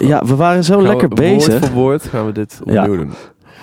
[0.00, 0.16] intro.
[0.16, 1.48] Ja, we waren zo Gaan lekker bezig.
[1.58, 2.82] Woord voor woord gaan we dit Ja.
[2.82, 3.10] opnieuw doen.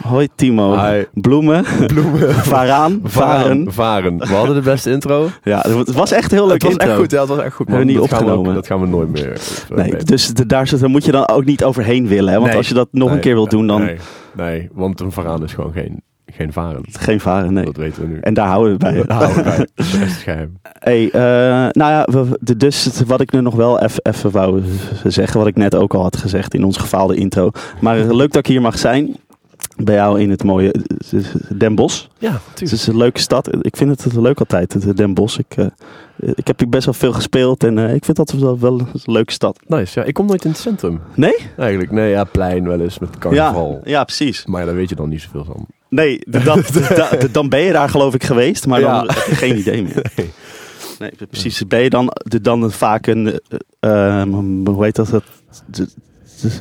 [0.03, 0.77] Hoi Timo.
[0.79, 1.03] Hi.
[1.13, 1.65] Bloemen.
[1.87, 2.33] Bloemen.
[2.53, 2.99] Varaan.
[3.03, 3.65] Varen.
[3.73, 4.17] Varen.
[4.17, 5.27] We hadden de beste intro.
[5.43, 6.87] Ja, het was echt heel leuk het was intro.
[6.87, 7.11] echt goed.
[7.11, 7.67] Ja, het was echt goed.
[7.67, 7.77] man.
[7.77, 8.55] Hebben we niet dat Gaan we, opgenomen.
[8.55, 9.39] dat gaan we nooit meer.
[9.75, 12.31] Nee, dus de- daar, zit- daar moet je dan ook niet overheen willen.
[12.31, 12.35] Hè?
[12.37, 12.57] Want Nee.
[12.57, 13.97] als je dat nog een keer wilt doen, dan Nee,
[14.35, 16.01] nee, want een varaan is gewoon geen,
[16.35, 16.81] geen varen.
[16.91, 17.53] geen varen.
[17.53, 17.65] Nee.
[17.65, 18.19] Dat weten we nu.
[18.19, 18.93] En daar houden we bij.
[19.03, 19.57] Daar houden we bij.
[19.75, 20.57] Dat is echt geheim.
[20.79, 21.21] Hey, eh,
[21.71, 24.63] nou ja, we- de- dus het- wat ik nu nog wel even wou
[25.03, 27.51] zeggen, wat ik net ook al had gezegd in ons gefaalde intro.
[27.81, 29.15] Maar leuk dat ik hier mag zijn.
[29.83, 31.19] Bij jou in het mooie eh,
[31.57, 32.05] Den Bosch.
[32.17, 32.71] Ja, Het natuurlijk.
[32.71, 33.65] is een leuke stad.
[33.65, 35.37] Ik vind het leuk altijd, het Den Bosch.
[35.39, 35.65] Ik, eh,
[36.35, 38.87] ik heb hier best wel veel gespeeld en eh, ik vind dat wel, wel een
[39.03, 39.59] leuke stad.
[39.67, 39.99] Nice.
[39.99, 40.99] Ja, ik kom nooit in het centrum.
[41.15, 41.35] Nee?
[41.57, 41.91] Eigenlijk.
[41.91, 43.81] Nee, ja, plein wel eens met Ja, carnaval.
[43.83, 44.45] ja, precies.
[44.45, 45.65] Maar daar weet je dan niet zoveel van.
[45.95, 48.93] Nee, de- dat, de- da- de- dan ben je daar geloof ik geweest, maar dan
[48.93, 49.13] Ja.
[49.13, 50.11] heb je geen idee meer.
[50.15, 50.29] Nee.
[50.99, 51.67] Nee, precies.
[51.67, 53.39] Ben je dan, de- dan vaak een,
[53.79, 54.27] eh, eh,
[54.65, 55.09] hoe heet dat?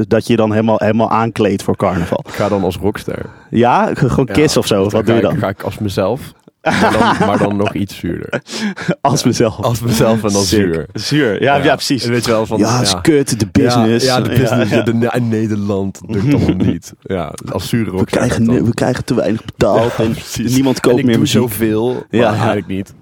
[0.09, 2.25] dat je dan helemaal, helemaal aankleedt voor carnaval.
[2.29, 3.27] Ik ga dan als rockster.
[3.51, 4.89] Ja, gewoon Ja, kiss of zo.
[4.89, 5.37] Wat doe je dan?
[5.39, 6.33] ga ik als mezelf.
[6.63, 8.43] Maar dan, maar dan nog iets zuurder.
[9.01, 9.57] Als mezelf.
[9.59, 10.59] Als mezelf en dan Sick.
[10.61, 10.87] zuur.
[10.93, 12.05] Zuur, ja, ja, precies.
[12.05, 12.59] Weet je wel van...
[12.59, 14.05] ja, is kut, de business.
[14.05, 14.71] Ja, de business.
[14.71, 16.93] De, de- in Nederland lukt allemaal niet.
[17.03, 20.55] Ja, als zure We, rockster krijgen, dan- we krijgen te weinig betaald en Precies.
[20.55, 21.41] niemand En koopt ik meer muziek.
[21.41, 22.29] zoveel, Ja.
[22.35, 22.95] eigenlijk niet.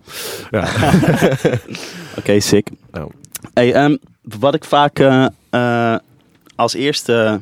[0.51, 0.69] Ja.
[2.19, 2.69] Oké, sick.
[2.93, 3.11] Nou.
[3.55, 3.97] Hey, ehm,
[4.39, 4.99] wat ik vaak
[5.51, 5.97] eh,
[6.57, 7.41] als eerste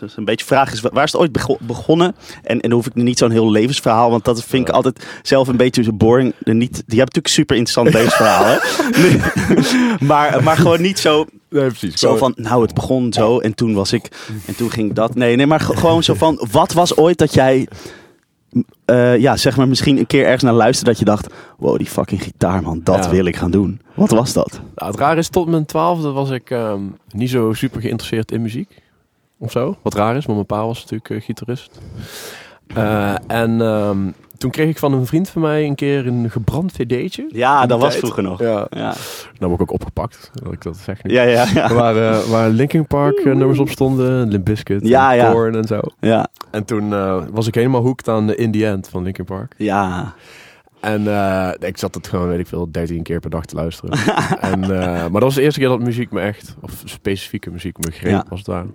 [0.00, 2.14] eh, een beetje vraag is, waar is het ooit bego- begonnen?
[2.42, 5.48] En, en dan hoef ik niet zo'n heel levensverhaal, want dat vind ik altijd zelf
[5.48, 6.34] een beetje zo boring.
[6.38, 8.56] De Niet, die hebben natuurlijk super interessant levensverhaal, hè?
[9.02, 9.20] Nee.
[10.08, 11.94] maar, maar gewoon niet zo, Nee, precies.
[12.00, 14.08] zo van, nou het begon zo en toen was ik,
[14.46, 15.14] en toen ging dat.
[15.14, 17.68] Nee, nee, maar ge- gewoon zo van, wat was ooit dat jij...
[18.84, 21.26] eh, ja, zeg maar misschien een keer ergens naar luisterde dat je dacht...
[21.58, 23.10] Wow, die fucking gitaar man, dat Ja.
[23.10, 23.80] wil ik gaan doen.
[23.94, 24.60] Wat was dat?
[24.74, 28.42] Nou, het raar is, tot mijn twaalfde was ik ehm, niet zo super geïnteresseerd in
[28.42, 28.82] muziek.
[29.38, 29.76] Of zo.
[29.82, 31.78] Wat raar is, want mijn pa was natuurlijk eh, gitarist.
[32.74, 33.98] Eh, en ehm,
[34.38, 37.26] toen kreeg ik van een vriend van mij een keer een gebrand cd'tje.
[37.28, 38.40] Ja, dat was vroeger nog.
[38.40, 38.94] Ja, Ja,
[39.38, 41.12] nou word ik ook opgepakt, dat ik dat zeg nu.
[41.12, 41.46] ja, ja.
[41.54, 41.74] ja.
[41.74, 45.32] Waar, eh, waar Linkin Park eh, nummers op stonden, Limp Bizkit, Ja, en ja.
[45.32, 45.80] Korn en zo.
[46.00, 46.28] ja.
[46.50, 46.88] En toen
[47.32, 49.54] was ik helemaal hooked aan In The End van Linkin Park.
[49.56, 50.14] ja.
[50.80, 53.98] En eh, ik zat het gewoon, weet ik veel, 13 keer per dag te luisteren.
[54.40, 54.68] en, eh,
[55.00, 58.12] maar dat was de eerste keer dat muziek me echt, of specifieke muziek me greep,
[58.12, 58.24] Ja.
[58.30, 58.66] als het ware.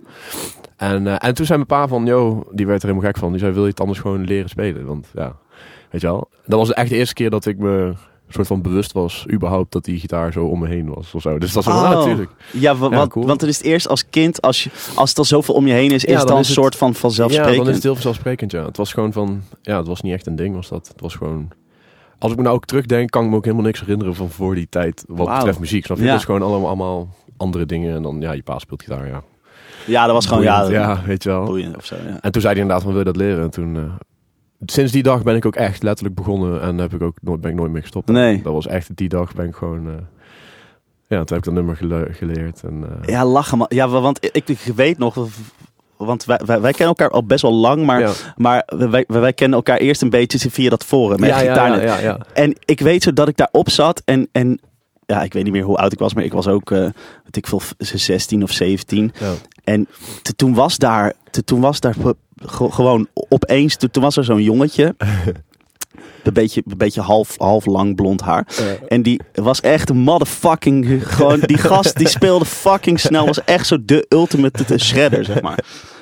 [0.76, 3.30] En, eh, en toen zei mijn pa van, yo, die werd er helemaal gek van.
[3.30, 4.86] Die zei, wil je het anders gewoon leren spelen?
[4.86, 5.36] Want ja,
[5.90, 6.28] weet je wel.
[6.46, 7.92] Dat was echt de eerste keer dat ik me
[8.28, 11.38] soort van bewust was, überhaupt, dat die gitaar zo om me heen was of zo.
[11.38, 11.98] Dus dat was wel, Oh.
[11.98, 12.30] natuurlijk.
[12.52, 13.26] Ja, wa- Ja, want, cool.
[13.26, 15.72] want het is het eerst als kind, als, je, als het al zoveel om je
[15.72, 17.56] heen is, Ja, is het dan een soort van Ja, vanzelfsprekend.
[17.56, 18.64] dan is het heel vanzelfsprekend, ja.
[18.64, 20.88] Het was gewoon van, ja, het was niet echt een ding, was dat.
[20.88, 21.48] Het was gewoon...
[22.18, 24.54] Als ik me nou ook terugdenk, kan ik me ook helemaal niks herinneren van voor
[24.54, 25.84] die tijd wat betreft muziek.
[25.84, 26.04] Snap je?
[26.04, 26.14] Ja.
[26.14, 27.94] Is gewoon allemaal, allemaal andere dingen.
[27.96, 29.22] En dan, ja, je pa speelt gitaar, ja.
[29.86, 31.44] Ja, dat was gewoon, ja, Boeiend, ja, weet je wel.
[31.44, 32.20] boeiend of zo, ja.
[32.20, 33.42] En toen zei hij inderdaad van, wil je dat leren?
[33.42, 33.82] En toen, eh,
[34.66, 37.50] sinds die dag ben ik ook echt letterlijk begonnen en heb ik ook nooit, ben
[37.50, 38.08] ik nooit meer gestopt.
[38.08, 38.42] Nee.
[38.42, 39.92] Dat was echt, die dag ben ik gewoon, eh,
[41.08, 42.62] ja, toen heb ik dat nummer gele- geleerd.
[42.62, 43.66] En, eh, Ja, lachen man.
[43.70, 45.26] Ja, wa- want ik, ik weet nog,
[46.04, 48.12] want wij, wij, wij kennen elkaar al best wel lang, maar, ja.
[48.36, 51.28] maar wij, wij kennen elkaar eerst een beetje via dat forum, met
[52.02, 52.18] ja.
[52.32, 54.60] En ik weet zo dat ik daarop zat en, en
[55.06, 56.78] ja, ik weet niet meer hoe oud ik was, maar ik was ook, eh
[57.24, 59.12] weet ik veel, 16 of 17.
[59.20, 59.32] ja.
[59.64, 59.88] En
[60.22, 61.94] te- toen was daar, te- toen was daar
[62.36, 64.94] ge- gewoon opeens, te- toen was er zo'n jongetje.
[66.24, 68.46] Een beetje, een beetje half, half lang blond haar.
[68.88, 71.02] En die was echt een motherfucking.
[71.14, 73.26] Gewoon, die gast die speelde fucking snel.
[73.26, 75.56] Was echt zo de ultimate te- shredder, zeg maar.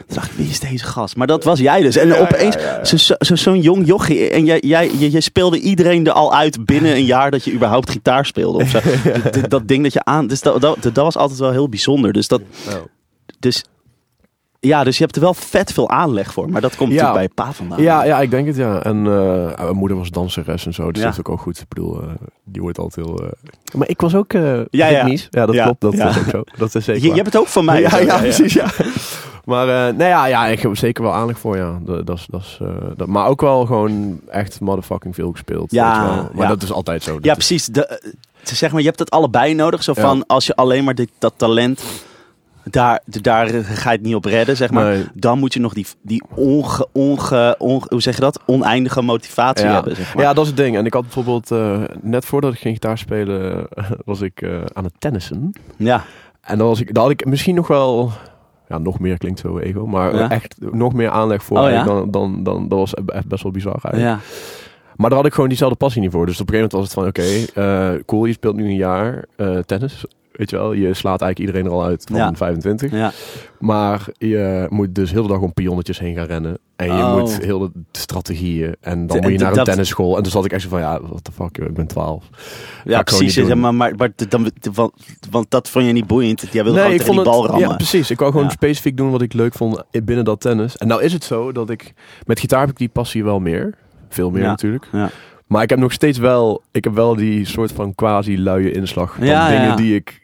[0.06, 1.16] Toen dacht ik, wie is deze gast?
[1.16, 1.96] Maar dat was jij dus.
[1.96, 2.84] En Ja, opeens, ja, ja, ja.
[2.84, 4.28] zo- zo- zo- zo'n jong jochie.
[4.30, 7.90] En jij, jij, je, speelde iedereen er al uit binnen een jaar dat je überhaupt
[7.90, 8.58] gitaar speelde.
[8.62, 8.78] Of zo.
[8.80, 10.26] D- d- dat ding dat je aan.
[10.26, 12.12] Dus dat, dat, dat was altijd wel heel bijzonder.
[12.12, 12.40] Dus dat,
[13.38, 13.64] dus
[14.64, 16.50] ja, dus je hebt er wel vet veel aanleg voor.
[16.50, 17.02] Maar dat komt Ja.
[17.02, 17.82] natuurlijk bij pa vandaan.
[17.82, 18.82] Ja, ja, ik denk het, ja.
[18.82, 21.04] En eh, mijn moeder was danseres en zo, dus Ja.
[21.08, 21.58] dat is ook al goed.
[21.58, 22.08] Ik bedoel, eh,
[22.44, 23.18] die wordt altijd heel...
[23.22, 23.28] eh,
[23.76, 25.06] Maar ik was ook uh, Ja, ja.
[25.30, 25.80] Ja, dat Ja, klopt.
[25.80, 26.08] Dat ja.
[26.08, 26.42] is ook zo.
[26.56, 27.80] Dat is zeker Je, hebt het ook van mij.
[27.80, 28.66] ja, precies, ja.
[29.44, 31.78] Maar eh nee, ja, ja, ik heb er zeker wel aanleg voor, ja.
[31.82, 35.70] Dat, dat, is- dat, is, eh, dat, maar ook wel gewoon echt motherfucking veel gespeeld.
[35.70, 36.04] Ja.
[36.32, 36.48] Maar ja.
[36.48, 37.14] dat is altijd zo.
[37.14, 37.66] Dat Ja, precies.
[37.66, 38.00] De,
[38.42, 39.82] zeg maar, je hebt het allebei nodig.
[39.82, 40.02] Zo Ja.
[40.02, 41.82] van, als je alleen maar dit, dat talent,
[42.70, 44.84] daar, daar ga je het niet op redden, zeg maar.
[44.92, 45.04] Nee.
[45.14, 48.40] Dan moet je nog die, die onge, onge, onge- hoe zeg je dat?
[48.46, 49.72] Oneindige motivatie Ja.
[49.74, 50.24] hebben, zeg maar.
[50.24, 50.76] Ja, dat is het ding.
[50.76, 53.66] En ik had bijvoorbeeld, eh, net voordat ik ging gitaar spelen,
[54.04, 55.52] was ik eh, aan het tennissen.
[55.76, 56.04] Ja.
[56.40, 58.10] En dan was ik, daar had ik misschien nog wel,
[58.68, 60.30] ja, nog meer klinkt zo ego, maar Ja.
[60.30, 61.84] echt nog meer aanleg voor Oh, ja?
[61.84, 64.02] dan, dan, dan, dat was echt best wel bizar eigenlijk.
[64.02, 64.18] ja.
[64.96, 66.26] Maar daar had ik gewoon diezelfde passie niet voor.
[66.26, 67.60] Dus op een gegeven moment was het van, oké,
[67.94, 69.24] eh, cool, je speelt nu een jaar
[69.66, 70.04] tennis.
[70.32, 72.32] Weet je wel, je slaat eigenlijk iedereen er al uit van Ja.
[72.34, 72.90] 25.
[72.90, 73.12] Ja.
[73.58, 76.58] Maar je moet dus heel de dag om pionnetjes heen gaan rennen.
[76.76, 77.18] En je Oh.
[77.18, 78.76] moet heel de strategieën.
[78.80, 80.16] En dan De- moet je naar een tennisschool.
[80.16, 82.24] En toen zat ik echt zo van, ja, what the fuck, ik ben 12.
[82.32, 82.38] Ga
[82.84, 83.34] Ja, precies.
[83.34, 84.92] Ja, maar, maar, maar dan, want,
[85.30, 86.40] want dat vond je niet boeiend.
[86.52, 87.68] Jij wilde gewoon ik die bal het, rammen.
[87.68, 88.10] ja, precies.
[88.10, 88.52] Ik wou gewoon Ja.
[88.52, 90.76] specifiek doen wat ik leuk vond binnen dat tennis.
[90.76, 91.92] En nou is het zo dat ik,
[92.26, 93.74] met gitaar heb ik die passie wel meer.
[94.08, 94.88] Veel meer natuurlijk.
[94.92, 95.10] Ja.
[95.46, 99.26] Maar ik heb nog steeds wel, ik heb wel die soort van quasi-luie inslag van
[99.26, 99.76] Ja, dingen ja.
[99.76, 100.21] die ik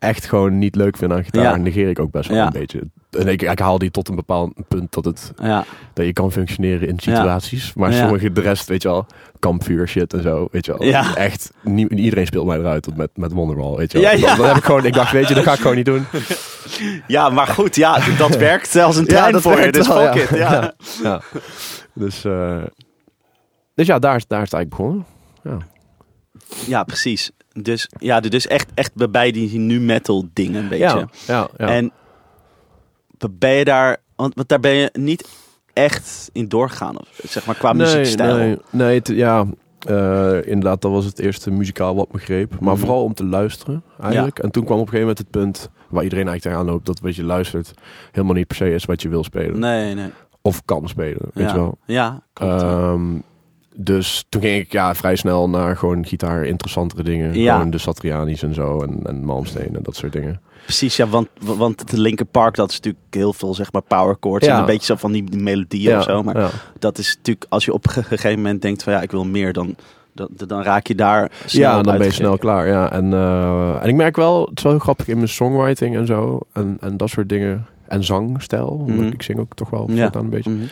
[0.00, 1.42] echt gewoon niet leuk vind aan gitaar.
[1.42, 1.56] Ja.
[1.56, 2.46] Negeer ik ook best wel Ja.
[2.46, 2.80] een beetje.
[3.10, 5.64] En ik, ik haal die tot een bepaald punt dat, het, Ja.
[5.92, 7.74] dat je kan functioneren in situaties.
[7.74, 9.06] Maar sommige, de rest, weet je wel,
[9.38, 10.86] kampvuur shit en zo, weet je wel.
[10.86, 11.14] Ja.
[11.16, 14.10] Echt, nie- iedereen speelt mij eruit met, met Wonderwall, weet je wel.
[14.10, 14.26] Ja, ja.
[14.26, 16.04] Dan, dan heb ik gewoon, ik dacht, weet je, dat ga ik gewoon niet doen.
[17.06, 17.76] ja, maar goed.
[17.76, 19.72] Ja, dat werkt als een trein dat voor je.
[19.72, 20.38] Dus wel, fuck it.
[21.02, 21.20] Ja.
[21.94, 22.62] Dus, eh,
[23.74, 25.06] dus ja, daar, is- daar is het eigenlijk begonnen.
[26.66, 27.30] Ja, precies.
[27.52, 30.84] Dus, ja, dus echt, echt bij die nu metal dingen een beetje.
[30.84, 31.66] Ja, ja, ja.
[31.66, 31.92] En
[33.30, 35.28] ben je daar, want, want daar ben je niet
[35.72, 38.36] echt in doorgegaan, of, zeg maar qua muziekstijl.
[38.36, 39.46] Nee, nee het, ja,
[39.86, 42.60] eh, inderdaad, dat was het eerste muzikaal wat me greep.
[42.60, 42.80] Maar Mhm.
[42.80, 44.38] vooral om te luisteren, eigenlijk.
[44.38, 47.00] En toen kwam op een gegeven moment het punt waar iedereen eigenlijk tegenaan loopt, dat
[47.00, 47.74] wat je luistert
[48.12, 49.58] helemaal niet per se is wat je wil spelen.
[49.58, 50.10] Nee, nee.
[50.42, 51.52] Of kan spelen, weet ja.
[51.52, 51.78] je wel.
[51.84, 52.62] Ja, klopt.
[52.62, 53.14] Ehm,
[53.76, 57.34] dus toen ging ik ja, vrij snel naar gewoon gitaar interessantere dingen.
[57.38, 57.54] Ja.
[57.56, 60.40] Gewoon de Satriani's en zo en, en Malmsteen en dat soort dingen.
[60.64, 64.16] Precies, ja, want, want de Linkin Park, dat is natuurlijk heel veel, zeg maar, power
[64.20, 64.54] chords Ja.
[64.54, 66.22] en een beetje zo van die, die melodieën of zo.
[66.22, 66.50] Maar ja.
[66.78, 69.52] dat is natuurlijk, als je op een gegeven moment denkt van ja, ik wil meer,
[69.52, 69.74] dan,
[70.12, 72.66] dan, dan raak je daar snel ja, dan ben je snel klaar.
[72.66, 72.92] Ja.
[72.92, 76.06] En, eh, en ik merk wel, het is wel heel grappig in mijn songwriting en
[76.06, 76.40] zo.
[76.52, 77.66] En, en dat soort dingen.
[77.88, 78.84] En zangstijl.
[78.86, 79.02] Mhm.
[79.02, 80.10] Ik zing ook toch wel Ja.
[80.14, 80.50] een beetje.
[80.50, 80.64] Mhm.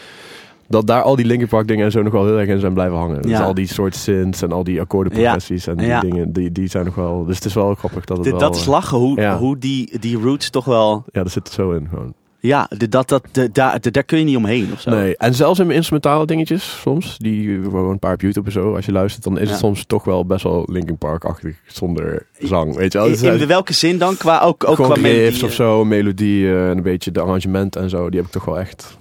[0.69, 2.73] Dat daar al die Linkin Park dingen en zo nog wel heel erg in zijn
[2.73, 3.23] blijven hangen.
[3.23, 6.85] Dus al die soort synths en al die akkoordenprogressies en die dingen, die, die zijn
[6.85, 7.25] nog wel...
[7.25, 8.43] Dus het is wel grappig dat het Dit- wel...
[8.43, 11.05] dat is eh, lachen, hoe, hoe die, die roots toch wel...
[11.12, 12.15] Ja, dat zit er zo in gewoon.
[12.41, 14.91] Ja, de, dat, dat, de, daar, de- daar kun je niet omheen of zo.
[14.91, 18.53] Nee, en zelfs in mijn instrumentale dingetjes soms, die gewoon een paar op YouTube en
[18.53, 19.50] zo, als je luistert, dan is Ja.
[19.50, 23.06] het soms toch wel best wel Linkin Park-achtig zonder zang, weet je wel.
[23.06, 24.17] In, Dus, eh, in welke zin dan?
[24.17, 27.20] Qua, ook, ook gewoon qua melodie, of zo, een melodie eh, en een beetje de
[27.20, 28.97] arrangement en zo, die heb ik toch wel echt...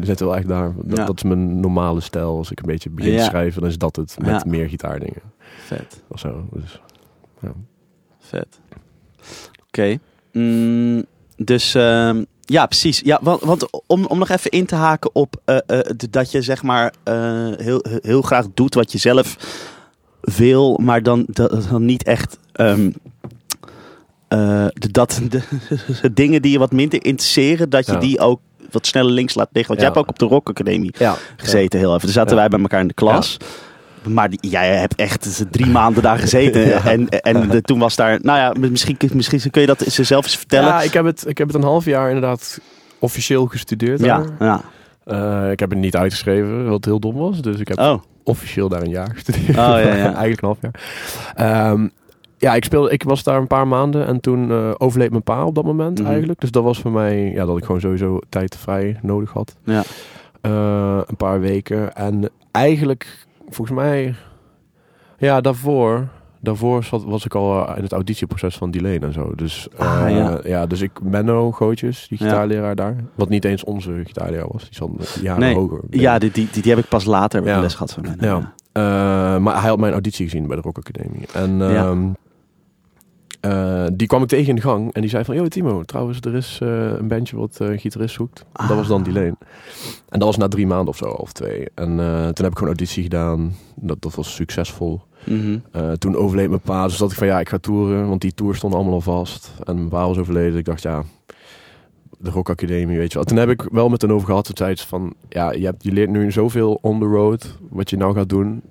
[0.00, 0.72] Zitten wel echt daar.
[0.76, 1.04] Dat, Ja.
[1.04, 2.36] dat is mijn normale stijl.
[2.36, 5.22] Als ik een beetje begin te schrijven, dan is dat het met meer gitaardingen
[5.66, 6.46] Vet, of zo.
[6.52, 6.80] Dus,
[8.18, 8.60] vet.
[9.66, 9.98] Oké.
[10.32, 11.04] Mm,
[11.36, 13.00] dus ehm, ja, precies.
[13.04, 15.80] Ja, want, want om, om nog even in te haken op eh, eh,
[16.10, 17.14] dat je zeg maar eh,
[17.56, 19.36] heel, heel graag doet wat je zelf
[20.20, 21.26] wil, maar dan,
[21.70, 22.38] dan niet echt...
[22.52, 22.92] de,
[24.90, 25.42] dat de,
[26.02, 27.98] de dingen die je wat minder interesseren, dat je Ja.
[27.98, 28.40] die ook
[28.72, 29.74] wat sneller links laat liggen.
[29.74, 30.94] Want jij hebt ook op de Rock Academie
[31.36, 32.00] gezeten heel even.
[32.00, 33.36] Toen zaten wij bij elkaar in de klas.
[34.08, 36.60] Maar die, jij hebt echt drie maanden daar gezeten.
[36.68, 36.84] Ja.
[36.84, 38.18] En, en de, toen was daar...
[38.22, 40.68] Nou ja, misschien, misschien kun je dat ze zelf eens vertellen.
[40.68, 42.60] Ja, ik heb, het, ik heb het een half jaar inderdaad
[42.98, 44.00] officieel gestudeerd.
[44.00, 44.24] ja.
[44.38, 44.60] ja.
[45.04, 47.40] Eh, ik heb het niet uitgeschreven, wat heel dom was.
[47.42, 49.48] Dus ik heb Oh, officieel daar een jaar gestudeerd.
[49.48, 50.14] Oh, ja, ja.
[50.22, 50.74] Eigenlijk een half jaar.
[51.34, 51.88] Ehm,
[52.42, 55.44] ja, ik, speelde, ik was daar een paar maanden en toen eh, overleed mijn pa
[55.44, 56.08] op dat moment Mhm.
[56.08, 56.40] eigenlijk.
[56.40, 59.56] Dus dat was voor mij ja, dat ik gewoon sowieso tijd vrij nodig had.
[59.64, 59.82] Ja.
[60.40, 61.94] Eh, een paar weken.
[61.96, 64.14] En eigenlijk, volgens mij,
[65.18, 66.08] ja, daarvoor,
[66.40, 69.32] daarvoor zat, was ik al eh, in het auditieproces van Delane en zo.
[69.34, 70.66] Dus, Ah, eh, ja.
[70.66, 72.24] dus ik, Menno Gootjes, die Ja.
[72.28, 75.54] gitaarleraar daar, wat niet eens onze gitaarleraar was, die zat jaren Nee.
[75.54, 75.80] hoger.
[75.90, 77.60] ja die, die, die, die heb ik pas later Ja.
[77.60, 78.04] les gehad van.
[78.20, 78.52] Ja.
[78.72, 78.82] Eh,
[79.42, 81.26] maar hij had mijn auditie gezien bij de Rock Academie.
[81.32, 81.96] En Ja.
[83.42, 85.34] Eh, die kwam ik tegen in de gang en die zei van...
[85.34, 88.44] Yo Timo, trouwens, er is eh, een bandje wat eh, een gitarist zoekt.
[88.52, 89.04] Dat was dan Ah.
[89.04, 89.36] Delane.
[90.08, 91.68] En dat was na drie maanden of zo, of twee.
[91.74, 91.96] En
[92.34, 93.54] toen heb ik gewoon auditie gedaan.
[93.74, 95.00] Dat, dat was succesvol.
[95.24, 95.58] Mhm.
[95.98, 98.08] Toen overleed mijn pa, dus dat ik van ja, ik ga toeren.
[98.08, 99.52] Want die tour stond allemaal al vast.
[99.64, 100.58] En mijn pa was overleden.
[100.58, 101.02] Ik dacht ja,
[102.18, 103.24] de Rock Academie, weet je wel.
[103.24, 104.44] Toen heb ik wel met hen over gehad.
[104.44, 107.58] Toen zei ze van, ja, je, hebt, je leert nu zoveel on the road.
[107.70, 108.62] Wat je nou gaat doen,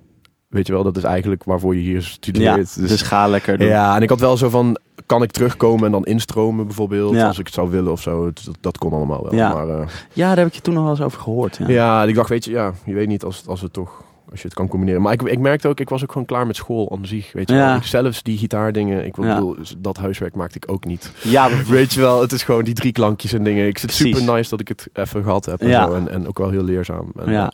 [0.52, 2.88] weet je wel, dat is eigenlijk waarvoor je hier Ja, studeert.
[2.88, 3.68] dus, ga lekker doen.
[3.68, 7.26] ja, en ik had wel zo van, kan ik terugkomen en dan instromen bijvoorbeeld, Ja.
[7.26, 8.24] als ik het zou willen of zo.
[8.44, 9.34] Dat, dat kon allemaal wel.
[9.34, 9.54] Ja.
[9.54, 11.56] Maar eh, Ja, daar heb ik je toen nog wel eens over gehoord.
[11.56, 11.68] Ja.
[11.68, 14.46] ja, ik dacht, weet je, ja, je weet niet als, als het toch, als je
[14.46, 15.02] het kan combineren.
[15.02, 17.48] Maar ik, ik merkte ook, ik was ook gewoon klaar met school aan zich, weet
[17.48, 17.66] je Ja.
[17.66, 17.76] wel.
[17.76, 19.34] Ik zelfs die gitaardingen, ik Ja.
[19.34, 21.12] bedoel, dat huiswerk maakte ik ook niet.
[21.22, 23.66] Ja, Weet je wel, het is gewoon die drie klankjes en dingen.
[23.66, 25.86] Ik zit super nice dat ik het even gehad heb en Ja.
[25.86, 25.94] zo.
[25.94, 27.12] En, en ook wel heel leerzaam.
[27.24, 27.52] En, Ja.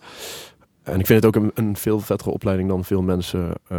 [0.89, 3.79] Eh, en ik vind het ook een, een veel vettere opleiding dan veel mensen eh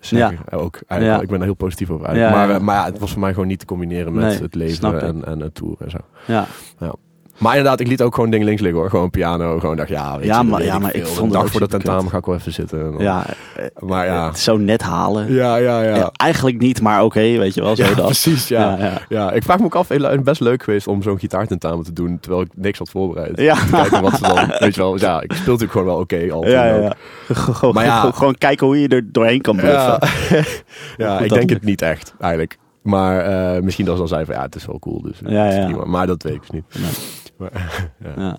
[0.00, 0.38] zeggen.
[0.50, 1.22] Ook, eigenlijk, Ja.
[1.22, 2.34] Ik ben er heel positief over eigenlijk.
[2.36, 2.58] Ja, maar, ja.
[2.60, 5.00] eh, maar ja, het was voor mij gewoon niet te combineren met Nee, het leven
[5.00, 5.98] en, en het tour en zo.
[6.26, 6.46] ja.
[7.40, 7.46] Ja.
[7.46, 8.90] Maar inderdaad, ik liet ook gewoon dingen links liggen hoor.
[8.90, 11.60] Gewoon piano, gewoon dacht ja, weet Ja, je, maar- ja, maar ik vond dag voor
[11.60, 12.10] de tentamen kut.
[12.10, 12.94] ga ik wel even zitten.
[12.98, 13.26] Ja,
[13.78, 14.26] Maar ja.
[14.26, 15.32] het zo net halen.
[15.32, 15.96] Ja, ja, ja.
[15.96, 18.04] Ja, eigenlijk niet, maar oké, weet je wel, zo Ja, dat.
[18.04, 18.60] precies, ja.
[18.78, 19.32] Ja, Ja, ja.
[19.32, 22.42] ik vraag me ook af, heel- best leuk geweest om zo'n gitaartentamen te doen, terwijl
[22.42, 23.40] ik niks had voorbereid.
[23.40, 23.56] Ja.
[23.70, 26.46] Kijken wat ze dan, weet je wel, ja, ik speel natuurlijk gewoon wel oké al.
[26.48, 26.94] Ja, ja, ja.
[27.34, 28.10] Gewoon, Maar ja.
[28.10, 29.98] gewoon, kijken hoe je er doorheen kan bluffen.
[30.30, 30.44] Ja,
[30.96, 32.58] ja ik denk het niet echt, eigenlijk.
[32.82, 33.18] Maar
[33.54, 35.84] eh, misschien dat ze dan zei van, ja, het is wel cool, dus Ja, ja.
[35.84, 36.64] Maar dat weet ik dus niet.
[36.78, 36.90] Nee.
[37.40, 37.52] Maar,
[38.04, 38.12] ja.
[38.16, 38.38] Ja,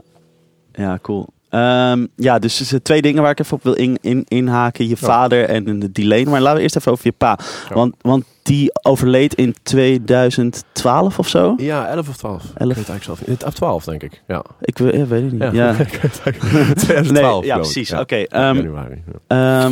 [0.71, 1.27] ja cool.
[1.49, 4.87] Ehm, ja, dus er zijn twee dingen waar ik even op wil in, in, inhaken.
[4.87, 6.23] Je vader en de delay.
[6.23, 7.37] Maar laten we eerst even over je pa.
[7.69, 7.75] Ja.
[7.75, 11.53] Want, want die overleed in 2012 of zo.
[11.57, 12.41] Ja, 11 of 12.
[12.41, 12.47] 11.
[12.53, 13.43] Ik weet het eigenlijk zelf niet.
[13.43, 14.21] Of 12, denk ik.
[14.27, 14.43] Ja.
[14.61, 15.41] Ik weet, ja, weet het niet.
[15.41, 16.77] Ja, Ja, ik weet het eigenlijk.
[16.77, 17.39] 2012.
[17.39, 17.93] Nee, ja precies.
[17.93, 18.15] Oké.
[18.15, 19.03] ehm, Januari.
[19.27, 19.69] Ja.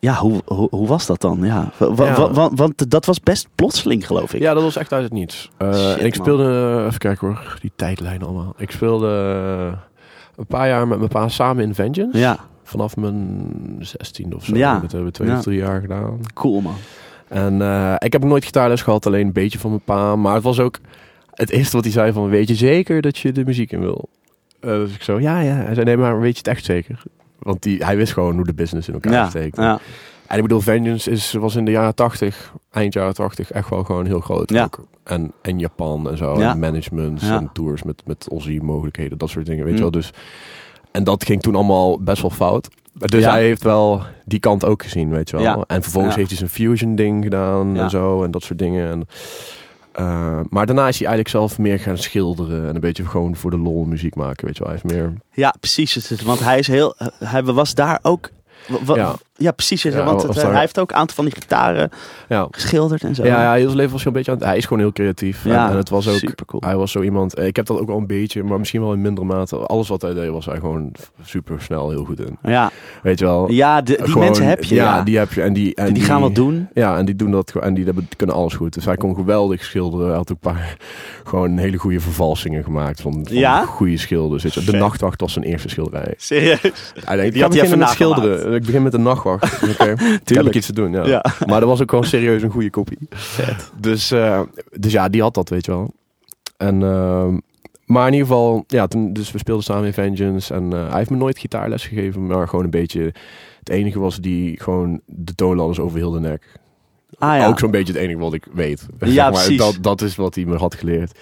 [0.00, 1.38] Ja, hoe, hoe, hoe was dat dan?
[1.42, 1.70] Ja.
[1.76, 2.14] wa- wa- Ja.
[2.16, 4.40] wa- wa- want dat was best plotseling, geloof ik.
[4.40, 5.50] Ja, dat was echt uit het niets.
[5.56, 6.44] Eh, Shit, en ik speelde,
[6.78, 8.54] eh, even kijken hoor, die tijdlijn allemaal.
[8.56, 9.08] Ik speelde
[9.72, 9.78] eh,
[10.36, 12.18] een paar jaar met mijn pa samen in Vengeance.
[12.18, 14.56] Ja, Vanaf mijn 16 of zo.
[14.56, 14.72] Ja.
[14.80, 15.36] Dat hebben we twee Ja.
[15.36, 16.20] of drie jaar gedaan.
[16.34, 16.74] cool man.
[17.28, 17.54] En
[17.98, 20.16] ik heb nooit gitaarles gehad, alleen een beetje van mijn pa.
[20.16, 20.78] Maar het was ook
[21.34, 24.08] het eerste wat hij zei van, weet je zeker dat je de muziek in wil?
[24.60, 25.54] Eh, dus ik zo, ja, ja.
[25.54, 27.02] Hij zei, nee, maar weet je het echt zeker?
[27.38, 29.56] Want die, hij wist gewoon hoe de business in elkaar Ja, steekt.
[29.56, 29.78] ja,
[30.26, 33.84] En ik bedoel, Vengeance is, was in de jaren 80, eind jaren 80, echt wel
[33.84, 34.50] gewoon heel groot.
[34.50, 34.64] Ja.
[34.64, 34.84] Ook.
[35.04, 36.38] En, en Japan en zo.
[36.40, 36.50] Ja.
[36.50, 37.36] En managements Ja.
[37.38, 39.76] en tours met, met Aussie-mogelijkheden, dat soort dingen, weet Mm.
[39.76, 39.90] je wel.
[39.92, 40.10] Dus,
[40.92, 42.68] en dat ging toen allemaal best wel fout.
[42.92, 45.64] Dus hij heeft wel die kant ook gezien, weet je wel.
[45.66, 47.82] En vervolgens heeft hij zijn fusion-ding gedaan Ja.
[47.82, 48.22] en zo.
[48.24, 48.90] En dat soort dingen.
[48.90, 49.06] En,
[49.98, 52.68] eh, maar daarna is hij eigenlijk zelf meer gaan schilderen.
[52.68, 54.72] En een beetje gewoon voor de lol muziek maken, weet je wel.
[54.72, 55.12] Hij heeft meer...
[55.32, 56.22] ja, precies.
[56.22, 56.94] Want hij is heel.
[57.24, 58.30] Hij was daar ook.
[58.86, 59.16] Ja.
[59.40, 59.82] Ja, precies.
[59.82, 61.90] Ja, want het- was daar- hij heeft ook een aantal van die gitaren
[62.28, 63.24] Ja, geschilderd en zo.
[63.24, 64.46] ja, ja heel zijn leven was hij een beetje aan het...
[64.46, 65.44] Hij is gewoon heel creatief.
[65.44, 66.14] Ja, en, en het was ook...
[66.16, 66.62] super cool.
[66.66, 68.92] Hij was zo iemand, eh, ik heb dat ook wel een beetje, maar misschien wel
[68.92, 69.56] in mindere mate.
[69.56, 70.92] Alles wat hij deed was hij gewoon
[71.22, 72.38] super snel heel goed in.
[72.42, 72.70] Ja,
[73.02, 73.50] Weet je wel?
[73.50, 74.74] ja de- die Gewoon- mensen heb je.
[74.74, 75.42] Ja, die heb je.
[75.42, 76.68] En die, en die, gaan wat doen.
[76.74, 78.74] Ja, en die doen dat en die hebben, die kunnen alles goed.
[78.74, 80.06] Dus hij kon geweldig schilderen.
[80.06, 80.76] Hij had ook een paar
[81.24, 83.64] gewoon hele goede vervalsingen gemaakt van, van Ja?
[83.64, 84.42] goede schilders.
[84.42, 86.14] De nachtwacht was zijn eerste schilderij.
[86.16, 86.60] Serieus?
[87.04, 88.54] Hij denkt, ik had hij even schilderen.
[88.54, 89.26] Ik begin met de nachtwacht.
[89.72, 89.94] Oké,
[90.24, 90.92] heb ik iets te doen.
[90.92, 91.06] Ja.
[91.06, 91.24] Ja.
[91.46, 92.98] Maar dat was ook gewoon serieus een goede kopie.
[93.76, 94.40] Dus, eh,
[94.78, 95.94] dus ja, die had dat, weet je wel.
[96.56, 97.38] En, ehm,
[97.84, 100.54] maar in ieder geval, ja, toen, dus we speelden samen in Vengeance.
[100.54, 103.12] En eh, hij heeft me nooit gitaarles gegeven, maar gewoon een beetje...
[103.58, 106.58] Het enige was die gewoon de toonladders over heel de nek.
[107.18, 107.46] Ah ja.
[107.46, 108.86] Ook zo'n beetje het enige wat ik weet.
[108.98, 109.58] Ja, maar, precies.
[109.58, 111.18] Dat, dat is wat hij me had geleerd.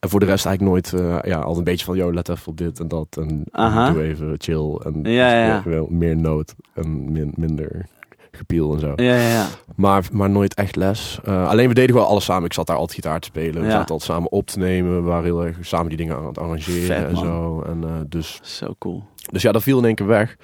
[0.00, 2.46] En voor de rest eigenlijk nooit, eh, ja, altijd een beetje van, yo, let even
[2.48, 3.06] op dit en dat.
[3.20, 3.44] En
[3.92, 4.74] doe even chill.
[4.84, 7.86] En Ja, ja, wel meer noot en min- minder
[8.32, 8.92] gepiel en zo.
[8.96, 9.46] Ja, ja, ja.
[9.76, 11.18] Maar, maar nooit echt les.
[11.24, 12.44] Eh, alleen we deden wel alles samen.
[12.44, 13.62] Ik zat daar altijd gitaar te spelen.
[13.62, 14.94] We zaten altijd samen op te nemen.
[14.94, 17.62] We waren heel erg samen die dingen aan het arrangeren Vet, en zo.
[17.62, 19.02] En, eh, dus, Zo cool.
[19.32, 20.36] dus ja, dat viel in één keer weg.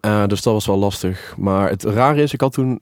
[0.00, 0.26] Ja.
[0.26, 1.34] Dus dat was wel lastig.
[1.38, 2.80] Maar het rare is, ik had toen...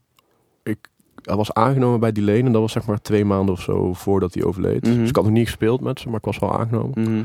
[0.62, 0.78] Ik
[1.22, 2.46] hij was aangenomen bij die leen.
[2.46, 4.86] En dat was zeg maar twee maanden of zo voordat hij overleed.
[4.86, 4.98] Mhm.
[4.98, 7.00] Dus ik had nog niet gespeeld met ze, maar ik was wel aangenomen.
[7.02, 7.22] Mhm.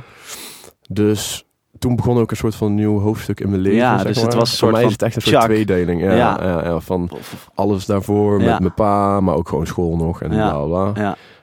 [0.90, 1.46] Dus
[1.80, 3.78] toen begon ook een soort van nieuw hoofdstuk in mijn leven.
[3.78, 5.44] Ja, zeg dus het was een Voor soort mij van is het echt een soort
[5.44, 6.02] tweedeling.
[6.02, 6.38] Ja, Ja.
[6.42, 6.64] ja.
[6.64, 7.10] Ja, van
[7.54, 10.92] alles daarvoor met mijn pa, maar ook gewoon school nog en bla bla.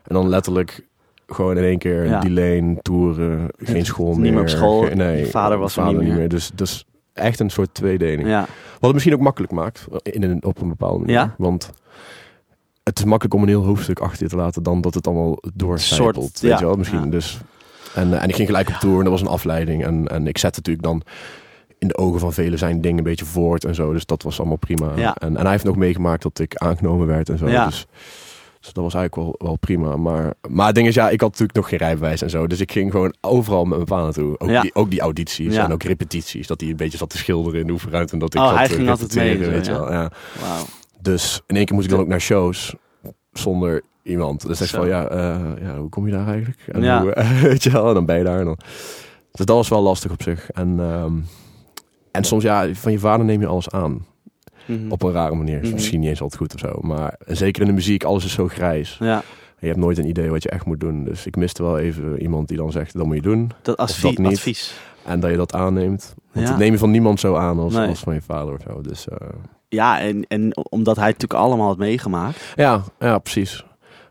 [0.04, 0.86] En dan letterlijk
[1.26, 2.20] gewoon in één keer Ja.
[2.20, 4.32] die leen, toeren, geen school Niet meer.
[4.32, 4.82] meer op school.
[4.94, 6.28] Nee, vader was er niet meer.
[6.28, 8.26] Dus, dus echt een soort tweedeling.
[8.28, 8.40] Ja.
[8.40, 11.14] Wat het misschien ook makkelijk maakt, in een, op een bepaalde manier.
[11.14, 11.34] Ja?
[11.38, 11.70] Want
[12.82, 15.38] het is makkelijk om een heel hoofdstuk achter je te laten dan dat het allemaal
[15.54, 16.40] doorcijpelt.
[16.40, 16.58] Weet ja.
[16.58, 17.04] je wel, misschien.
[17.04, 17.10] Ja.
[17.10, 17.40] Dus,
[17.94, 19.84] en, eh, en ik ging gelijk op tour en dat was een afleiding.
[19.84, 21.02] En, en ik zette natuurlijk dan
[21.78, 23.92] in de ogen van velen zijn dingen een beetje voort en zo.
[23.92, 24.92] Dus dat was allemaal prima.
[24.96, 25.14] Ja.
[25.14, 27.48] En, en hij heeft nog meegemaakt dat ik aangenomen werd en zo.
[27.48, 27.66] Ja.
[27.66, 27.86] Dus,
[28.60, 29.96] dus dat was eigenlijk wel, wel prima.
[29.96, 32.46] Maar, maar het ding is, ja, ik had natuurlijk nog geen rijbewijs en zo.
[32.46, 34.38] Dus ik ging gewoon overal met mijn pa naartoe.
[34.38, 34.60] Ook, Ja.
[34.60, 36.46] die, ook die audities en ook repetities.
[36.46, 38.12] Dat hij een beetje zat te schilderen in de oefenruimte.
[38.12, 39.92] En dat ik Oh, zat hij ging altijd mee weet je wel.
[39.92, 40.10] Ja.
[40.40, 40.64] Wauw.
[41.02, 42.74] Dus in één keer moest ik dan ook naar shows
[43.32, 44.46] zonder iemand.
[44.46, 44.78] Dus Zo.
[44.78, 46.60] van, ja, eh, ja, hoe kom je daar eigenlijk?
[46.66, 47.00] En Ja.
[47.00, 47.12] hoe,
[47.48, 48.38] weet je wel, en dan ben je daar.
[48.38, 48.58] En dan.
[49.32, 50.50] Dus dat was wel lastig op zich.
[50.50, 51.12] En, ehm,
[52.10, 54.06] en soms, ja, van je vader neem je alles aan.
[54.66, 54.90] Mhm.
[54.90, 55.60] Op een rare manier.
[55.62, 55.72] Mhm.
[55.72, 56.78] Misschien niet eens altijd goed of zo.
[56.80, 58.96] Maar zeker in de muziek, alles is zo grijs.
[59.00, 59.22] Ja,
[59.58, 61.04] je hebt nooit een idee wat je echt moet doen.
[61.04, 63.50] Dus ik miste wel even iemand die dan zegt, dat moet je doen.
[63.62, 64.26] dat niet.
[64.26, 64.74] advies.
[65.06, 66.14] En dat je dat aanneemt.
[66.32, 66.52] Want Ja.
[66.52, 67.88] dat neem je van niemand zo aan als, Nee.
[67.88, 68.80] als van je vader of zo.
[68.80, 69.16] Dus eh,
[69.72, 72.52] Ja, en, en omdat hij het natuurlijk allemaal had meegemaakt.
[72.56, 73.64] Ja, ja, precies.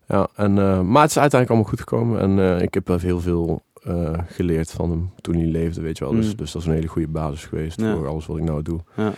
[0.08, 2.20] Ja, en, eh, maar het is uiteindelijk allemaal goed gekomen.
[2.20, 5.98] En eh, ik heb wel heel veel eh, geleerd van hem toen hij leefde, weet
[5.98, 6.14] je wel.
[6.14, 6.36] Dus, Mm.
[6.36, 7.96] dus dat is een hele goede basis geweest Ja.
[7.96, 8.80] voor alles wat ik nou doe.
[8.96, 9.12] Ja.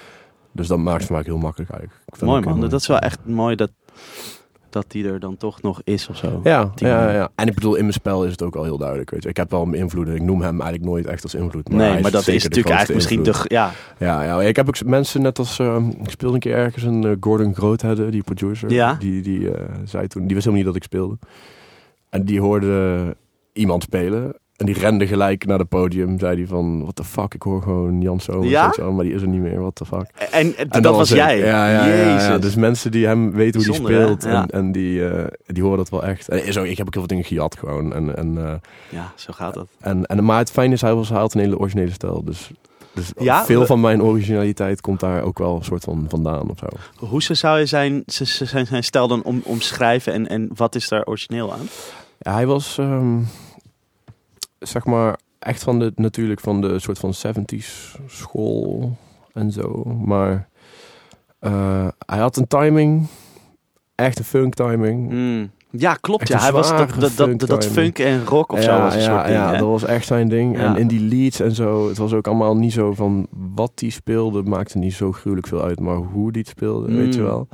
[0.51, 2.01] Dus dat maakt het voor mij heel makkelijk eigenlijk.
[2.05, 3.71] Ik vind Mooi man, dat is wel echt mooi dat,
[4.74, 6.39] dat die er dan toch nog is of zo.
[6.44, 7.30] Ja, ja, ja.
[7.36, 9.10] En ik bedoel, in mijn spel is het ook al heel duidelijk.
[9.10, 9.30] Weet je.
[9.30, 10.15] Ik heb wel mijn invloeden.
[10.15, 11.70] Ik noem hem eigenlijk nooit echt als invloed.
[11.70, 13.36] Maar nee, maar dat is natuurlijk eigenlijk misschien invloed.
[13.36, 15.60] g- Ja, Ja, ja, ik heb ook mensen net als...
[15.60, 18.70] ehm, ik speelde een keer ergens een eh, Gordon Groothedde, die producer.
[18.72, 18.94] Ja.
[19.00, 20.25] Die, die eh, zei toen...
[20.25, 21.18] Die wist helemaal niet dat ik speelde.
[22.10, 23.15] En die hoorde
[23.53, 24.36] iemand spelen.
[24.63, 26.20] En die rende gelijk naar het podium.
[26.20, 28.50] Zei die van, what the fuck, ik hoor gewoon Jan Somers.
[28.50, 28.74] Ja?
[28.77, 30.10] wel, Maar die is er niet meer, what the fuck.
[30.32, 31.38] en, en En dat was jij.
[31.38, 32.38] Ja, ja, ja.
[32.38, 34.25] Dus mensen die hem weten hoe Bijzonder, die speelt.
[34.25, 36.29] En, en die, eh, die horen dat wel echt.
[36.29, 37.93] En zo, ik heb ook heel veel dingen gejat gewoon.
[37.93, 38.53] En, en, eh,
[38.89, 39.67] Ja, zo gaat dat.
[39.79, 42.24] en, en, maar het fijne is, hij, was, hij had een hele originele stijl.
[42.24, 42.51] Dus,
[42.93, 43.46] dus Ja?
[43.46, 46.67] veel van mijn originaliteit komt daar ook wel een soort van vandaan of zo.
[47.08, 51.03] Hoe zou je zijn, zijn, zijn stijl dan om, omschrijven en, en wat is daar
[51.05, 51.67] origineel aan?
[52.20, 53.17] Ja, hij was, ehm,
[54.63, 58.98] zeg maar, echt van de, natuurlijk van de soort van 70s school
[59.34, 59.84] en zo.
[60.05, 60.48] Maar
[61.39, 63.08] eh, hij had een timing,
[63.96, 65.10] echt een funk timing.
[65.10, 65.51] Hmm.
[65.77, 66.27] Ja, klopt.
[66.27, 69.01] Ja, hij was dat, dat, dat, dat, funk en rock of ja, zo was ja,
[69.01, 69.38] soort ding.
[69.38, 69.58] ja, hè?
[69.58, 70.58] dat was echt zijn ding.
[70.58, 70.63] Ja.
[70.63, 73.89] En in die leads en zo, het was ook allemaal niet zo van wat hij
[73.89, 77.25] speelde, maakte niet zo gruwelijk veel uit, maar hoe die het speelde, weet je Mm.
[77.25, 77.48] wel.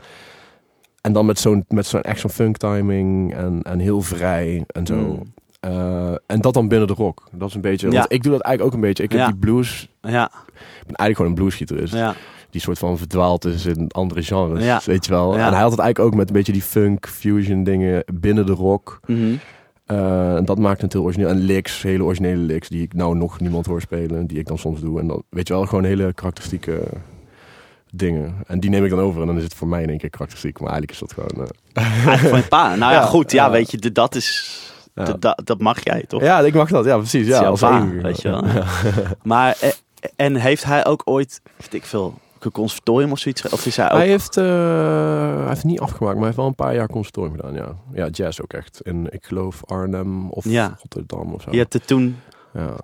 [1.01, 4.86] En dan met zo'n met zo'n echt zo'n funk timing en, en heel vrij en
[4.86, 4.96] zo.
[4.96, 5.34] Mm.
[5.60, 7.24] Eh, en dat dan binnen de rock.
[7.32, 7.92] Dat is een beetje.
[7.92, 7.98] Ja.
[8.00, 9.04] Want ik doe dat eigenlijk ook een beetje.
[9.04, 9.28] Ik heb Ja.
[9.28, 9.89] die blues.
[10.01, 11.94] Ja, Ik ben eigenlijk gewoon een bluesgitarist.
[11.94, 12.16] ja.
[12.50, 14.63] Die soort van verdwaald is in andere genres.
[14.63, 14.82] Ja.
[14.86, 15.34] Weet je wel.
[15.34, 18.51] En hij had het eigenlijk ook met een beetje die funk fusion dingen binnen de
[18.51, 19.00] rock.
[19.06, 19.34] Mhm.
[19.86, 21.30] Eh, en dat maakt het heel origineel.
[21.30, 24.58] En licks, hele originele licks, die ik nou nog niemand hoor spelen, die ik dan
[24.58, 25.00] soms doe.
[25.00, 26.82] En dan, weet je wel, gewoon hele karakteristieke
[27.92, 28.34] dingen.
[28.48, 30.10] En die neem ik dan over en dan is het voor mij in één keer
[30.10, 30.60] karakteristiek.
[30.60, 31.48] Maar eigenlijk is dat gewoon...
[31.48, 32.75] eh, Eigenlijk van je pa.
[32.75, 33.32] Nou ja, Ja, goed.
[33.32, 34.58] Ja, weet je, dat is...
[35.08, 35.13] ja.
[35.20, 36.22] dat, dat mag jij, toch?
[36.22, 36.86] ja, ik mag dat.
[36.86, 37.27] Ja, precies.
[37.27, 38.46] Ja, als pa, weet je wel.
[38.46, 38.63] Ja.
[39.24, 39.70] Maar, eh,
[40.15, 43.50] en heeft hij ook ooit, weet ik veel, een conservatorium of zoiets?
[43.50, 43.98] Of is hij ook...
[43.98, 46.88] Hij heeft, eh, hij heeft het niet afgemaakt, maar hij heeft wel een paar jaar
[46.88, 47.75] conservatorium gedaan, ja.
[47.94, 48.79] Ja, jazz ook echt.
[48.84, 50.75] In, ik geloof, Arnhem of Ja.
[50.82, 51.51] Rotterdam of zo.
[51.51, 52.18] Je hebt het toen...
[52.53, 52.75] Ja.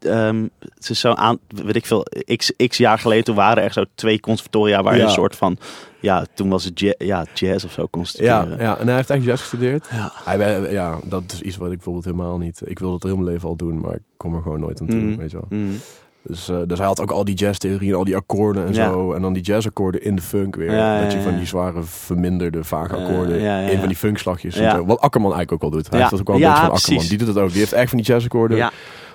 [0.00, 0.46] ehm,
[0.78, 4.20] ze zo aan, weet ik veel, x, x jaar geleden, toen waren er zo twee
[4.20, 5.06] conservatoria waar je Ja.
[5.06, 5.58] een soort van,
[6.00, 8.58] ja, toen was het ja, ja, jazz of zo Ja, constateren.
[8.58, 9.86] ja, en hij heeft echt jazz gestudeerd.
[9.90, 10.12] Ja.
[10.24, 12.60] Hij, ja, dat is iets wat ik bijvoorbeeld helemaal niet...
[12.64, 14.86] Ik wilde het heel mijn leven al doen, maar ik kom er gewoon nooit aan
[14.86, 15.16] toe, Mm.
[15.16, 15.58] weet je wel.
[15.58, 15.76] Mm.
[16.22, 18.90] Dus, eh, dus hij had ook al die jazztheorieën, al die akkoorden en Ja.
[18.90, 19.12] zo.
[19.12, 20.72] En dan die jazzakkoorden in de funk weer.
[20.72, 24.56] Ja, dat je van die zware, verminderde, vage Ja, akkoorden ja, in van die funkslagjes.
[24.56, 24.84] en zo.
[24.86, 25.90] Wat Akkerman eigenlijk ook al doet.
[25.90, 26.76] Hij heeft dat ook wel een Ja, beetje van.
[26.76, 27.04] Akkerman.
[27.06, 27.48] Die doet het ook.
[27.50, 28.70] Die heeft echt van die jazzakkoorden, Ja,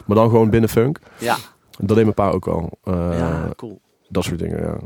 [0.06, 1.00] maar dan gewoon binnen funk.
[1.18, 1.36] ja,
[1.78, 2.70] Dat deed mijn pa ook al.
[2.84, 4.78] Eh, ja, cool, Dat soort dingen, ja.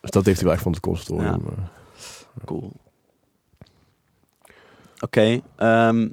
[0.00, 1.42] Dus dat heeft hij wel echt van het conservatorium.
[1.56, 2.44] Ja.
[2.44, 2.72] cool.
[5.00, 6.08] Oké, ehm,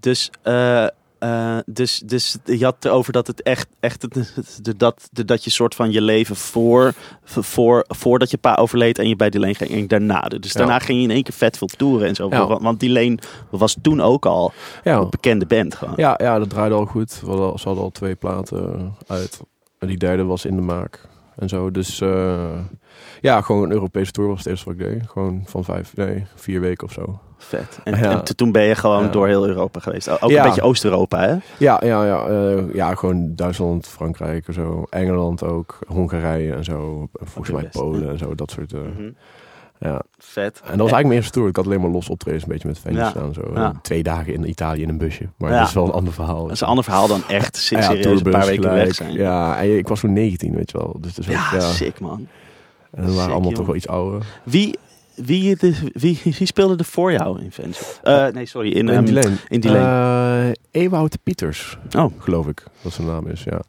[0.00, 0.86] dus, eh,
[1.18, 4.06] eh, dus, dus je had het erover dat het echt, echt
[4.78, 6.92] dat, dat je soort van je leven voor,
[7.24, 10.20] voor, voordat je pa overleed en je bij die leen ging en daarna.
[10.20, 10.58] Dus Ja.
[10.58, 12.28] daarna ging je in één keer vet veel toeren en zo.
[12.30, 12.46] Ja.
[12.46, 13.18] Want, want die leen
[13.50, 14.52] was toen ook al
[14.84, 14.98] Ja.
[14.98, 15.94] een bekende band gewoon.
[15.96, 17.20] Ja, ja, dat draaide al goed.
[17.20, 19.40] We hadden, ze hadden al twee platen uit.
[19.78, 21.08] En die derde was in de maak.
[21.36, 21.70] En zo.
[21.70, 22.58] Dus eh,
[23.20, 25.08] ja, gewoon een Europese tour was het eerste wat ik deed.
[25.10, 27.18] Gewoon van vijf, nee, vier weken of zo.
[27.38, 27.78] Vet.
[27.84, 28.10] En, Ja.
[28.10, 29.08] en t- toen ben je gewoon Ja.
[29.10, 30.22] door heel Europa geweest.
[30.22, 30.42] Ook Ja.
[30.42, 31.34] een beetje Oost-Europa, hè?
[31.58, 34.84] Ja, ja, ja, eh, ja gewoon Duitsland, Frankrijk en zo.
[34.90, 37.08] Engeland ook, Hongarije en zo.
[37.12, 38.72] Volgens mij Polen en zo, dat soort.
[38.72, 39.10] eh, Mhm.
[39.90, 40.02] Ja.
[40.18, 40.44] Vet.
[40.44, 41.48] En dat was eigenlijk mijn eerste tour.
[41.48, 43.08] Ik had alleen maar los optredens, een beetje met fans Ja.
[43.10, 43.34] staan.
[43.34, 43.50] Zo.
[43.54, 43.64] Ja.
[43.64, 45.28] En Twee dagen in Italië in een busje.
[45.36, 45.58] Maar Ja.
[45.58, 46.42] dat is wel een ander verhaal.
[46.42, 48.84] Dat is een ander verhaal dan echt Ja, serieus een paar weken gelijk.
[48.86, 49.12] weg zijn.
[49.12, 50.96] Ja, en ik was toen 19, weet je wel.
[51.00, 51.60] Dus, dus ook, Ja, ja.
[51.60, 52.26] sick man.
[52.90, 54.26] En we waren Sick, allemaal toch wel iets ouder.
[54.42, 54.78] Wie,
[55.14, 57.98] wie, de, wie, wie speelde er voor jou in Fans?
[58.02, 58.70] Eh, nee, sorry.
[58.72, 59.36] In, In lane.
[60.40, 63.60] Eh, Ewout Pieters, Oh, geloof ik, dat zijn naam is, ja.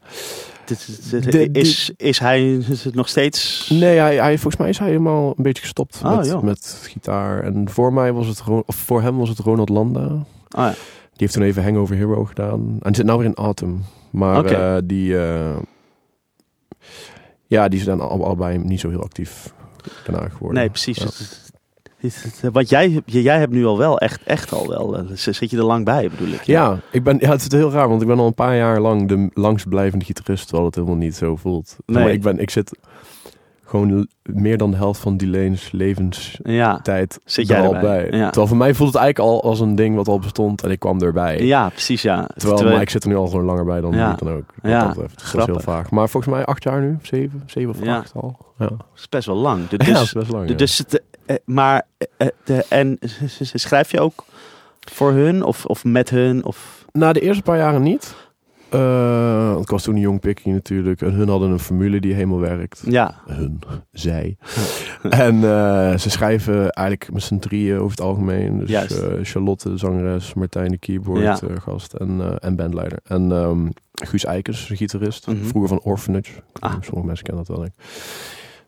[0.66, 3.70] dit- dit- De- is, is hij is het nog steeds...
[3.70, 7.44] Nee, hij, hij, volgens mij is hij helemaal een beetje gestopt Oh, met, met gitaar.
[7.44, 10.06] En voor mij was het, of voor hem was het Ronald Landa.
[10.06, 10.70] Oh, ja.
[10.70, 10.76] Die
[11.16, 12.60] heeft toen even Hangover Hero gedaan.
[12.60, 13.84] En die zit nou weer in Autumn.
[14.10, 15.58] Maar eh, die, eh,
[17.48, 19.54] ja, die zijn al, allebei niet zo heel actief
[20.06, 20.60] daarna geworden.
[20.60, 20.98] Nee, precies.
[20.98, 21.08] Ja.
[22.14, 24.98] Het- Want jij, jij hebt nu al wel echt, echt al wel...
[24.98, 26.42] eh, Zit je er lang bij, bedoel ik?
[26.44, 28.80] Ja, ik ben, ja, het is heel raar, want ik ben al een paar jaar
[28.80, 31.76] lang de langstblijvende gitarist, terwijl het helemaal niet zo voelt.
[31.86, 32.04] Nee.
[32.04, 32.78] Maar ik, ben, ik zit
[33.68, 38.10] gewoon meer dan de helft van Delane's levenstijd Ja, Zit er jij al erbij?
[38.10, 38.20] bij.
[38.20, 38.26] Ja.
[38.26, 40.80] Terwijl voor mij voelt het eigenlijk al als een ding wat al bestond en ik
[40.80, 41.40] kwam erbij.
[41.46, 42.30] ja precies, ja.
[42.36, 44.14] Terwijl, maar ik zit er nu al gewoon langer bij dan Ja.
[44.14, 44.44] dan ook.
[44.62, 45.20] Wat Ja, dat betreft.
[45.20, 45.90] Dus dat is heel vaag.
[45.92, 48.38] Maar volgens mij acht jaar nu, zeven, zeven of acht al.
[48.60, 49.68] Ja, Dat is best wel lang.
[49.68, 50.56] Dus, ja dat is best lang.
[50.56, 51.06] dus het, eh,
[51.46, 51.82] maar,
[52.18, 52.98] eh, de, en
[53.54, 54.26] schrijf je ook
[54.92, 56.46] voor hun of, of met hun?
[56.46, 58.16] Of, Na de eerste paar jaren niet.
[58.70, 61.02] Eh, ik was toen een jong pikkie natuurlijk.
[61.02, 62.82] En hun hadden een formule die helemaal werkt.
[62.86, 63.16] Ja.
[63.28, 63.60] Hun,
[63.92, 64.38] zij.
[65.10, 68.60] en eh, ze schrijven eigenlijk met z'n drieën over het algemeen.
[68.60, 68.98] Dus Juist.
[69.00, 71.40] eh, Charlotte, de zangeres, Martijn, de keyboard Ja.
[71.40, 73.00] eh, gast en, eh, en bandleider.
[73.04, 75.28] En ehm, Guus Eikens, de gitarist.
[75.28, 75.44] Mhm.
[75.46, 76.32] Vroeger van Orphanage.
[76.60, 76.74] Ah.
[76.82, 77.66] Sommige mensen kennen dat wel.
[77.66, 77.76] Denk.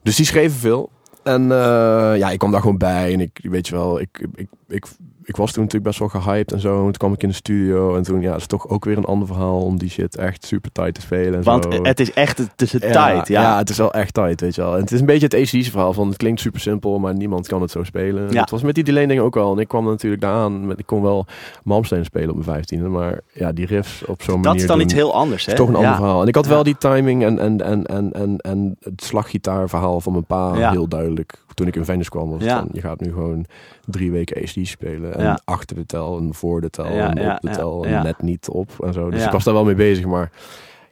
[0.03, 0.89] Dus die schreven veel.
[1.27, 3.13] En eh, ja, ik kwam daar gewoon bij.
[3.13, 4.85] En ik, weet je wel, ik, ik, ik,
[5.27, 6.77] ik was toen natuurlijk best wel gehyped en zo.
[6.77, 7.95] En toen kwam ik in de studio.
[7.95, 10.45] En toen, ja, het is toch ook weer een ander verhaal om die shit echt
[10.45, 11.33] super tight te spelen.
[11.33, 11.83] En Want zo.
[11.83, 13.27] het is echt het is het Ja, tijd.
[13.27, 13.41] Ja.
[13.41, 14.73] ja, het is wel echt tight, weet je wel.
[14.73, 17.47] En het is een beetje het ACDC verhaal van het klinkt super simpel, maar niemand
[17.47, 18.31] kan het zo spelen.
[18.31, 18.41] Ja.
[18.41, 19.51] Het was met die delay dingen ook wel.
[19.51, 21.25] En ik kwam natuurlijk daar aan, met, ik kon wel
[21.63, 24.77] Malmsteen spelen op mijn vijftiende, maar ja, die riffs op zo'n manier dat is dan
[24.77, 25.45] doen, iets heel anders.
[25.45, 25.51] Hè?
[25.51, 25.97] is toch een ander ja.
[25.97, 26.21] verhaal.
[26.21, 30.11] En ik had wel die timing en, en, en, en, en, en het slaggitaarverhaal van
[30.11, 31.45] mijn pa heel duidelijk.
[31.57, 32.57] Toen ik in Venice kwam, was Ja.
[32.59, 33.45] van, je gaat nu gewoon
[33.85, 35.13] drie weken ACDC spelen.
[35.15, 35.39] En Ja.
[35.45, 38.49] achter de tel, en voor de tel, en ja, op de tel, en net niet
[38.49, 39.09] op en zo.
[39.09, 40.31] Dus ik was daar wel mee bezig, maar...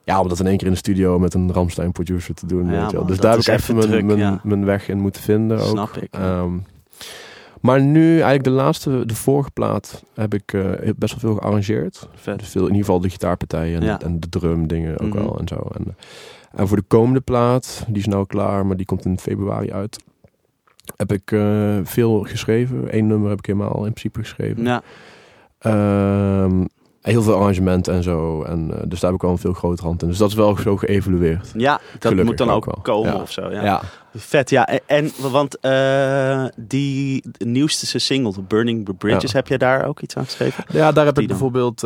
[0.03, 2.65] Ja, om dat in één keer in de studio met een Ramstein producer te doen.
[2.71, 3.05] Ja, weet je wel.
[3.05, 5.59] Dus daar heb ik even mijn, druk, mijn, mijn weg in moeten vinden.
[5.59, 5.65] Ook.
[5.67, 6.07] Snap ik.
[6.13, 6.51] Ehm,
[7.61, 10.61] maar nu, eigenlijk de laatste, de vorige plaat, heb ik eh,
[10.97, 12.07] best wel veel gearrangeerd.
[12.15, 12.39] Vet.
[12.39, 13.99] Dus veel, in ieder geval de gitaarpartijen en, Ja.
[14.01, 15.17] en de drum dingen ook Mhm.
[15.23, 15.69] wel en zo.
[15.77, 15.95] En,
[16.55, 20.03] en voor de komende plaat, die is nou klaar, maar die komt in februari uit.
[20.95, 22.97] Heb ik eh, veel geschreven.
[22.97, 24.63] Eén nummer heb ik helemaal in principe geschreven.
[24.63, 24.81] Ja.
[25.59, 26.65] Ehm,
[27.01, 28.43] heel veel arrangementen en zo.
[28.43, 30.07] En, eh, dus daar heb ik wel een veel grotere hand in.
[30.07, 31.51] Dus dat is wel zo geëvalueerd.
[31.57, 32.79] ja, dat Gelukkig moet dan ook, wel.
[32.81, 33.21] komen Ja.
[33.21, 33.51] of zo.
[33.51, 33.63] Ja.
[33.63, 33.81] Ja.
[34.15, 34.67] Vet, ja.
[34.67, 39.37] En, en- want eh, die nieuwste single, Burning Bridges, Ja.
[39.37, 40.63] heb je daar ook iets aan geschreven?
[40.71, 41.81] Ja, daar heb ik bijvoorbeeld...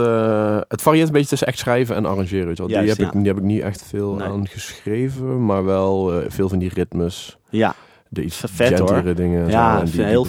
[0.67, 2.45] het varieert een beetje tussen echt schrijven en arrangeren.
[2.45, 3.05] Juist, die, heb ja.
[3.05, 4.27] ik, die heb ik niet echt veel Nee.
[4.27, 5.45] aan geschreven.
[5.45, 7.37] Maar wel veel van die ritmes.
[7.49, 7.75] Ja.
[8.11, 8.77] De iets Vet,
[9.17, 9.43] dingen.
[9.45, 10.27] en Ja, zo, en die, heel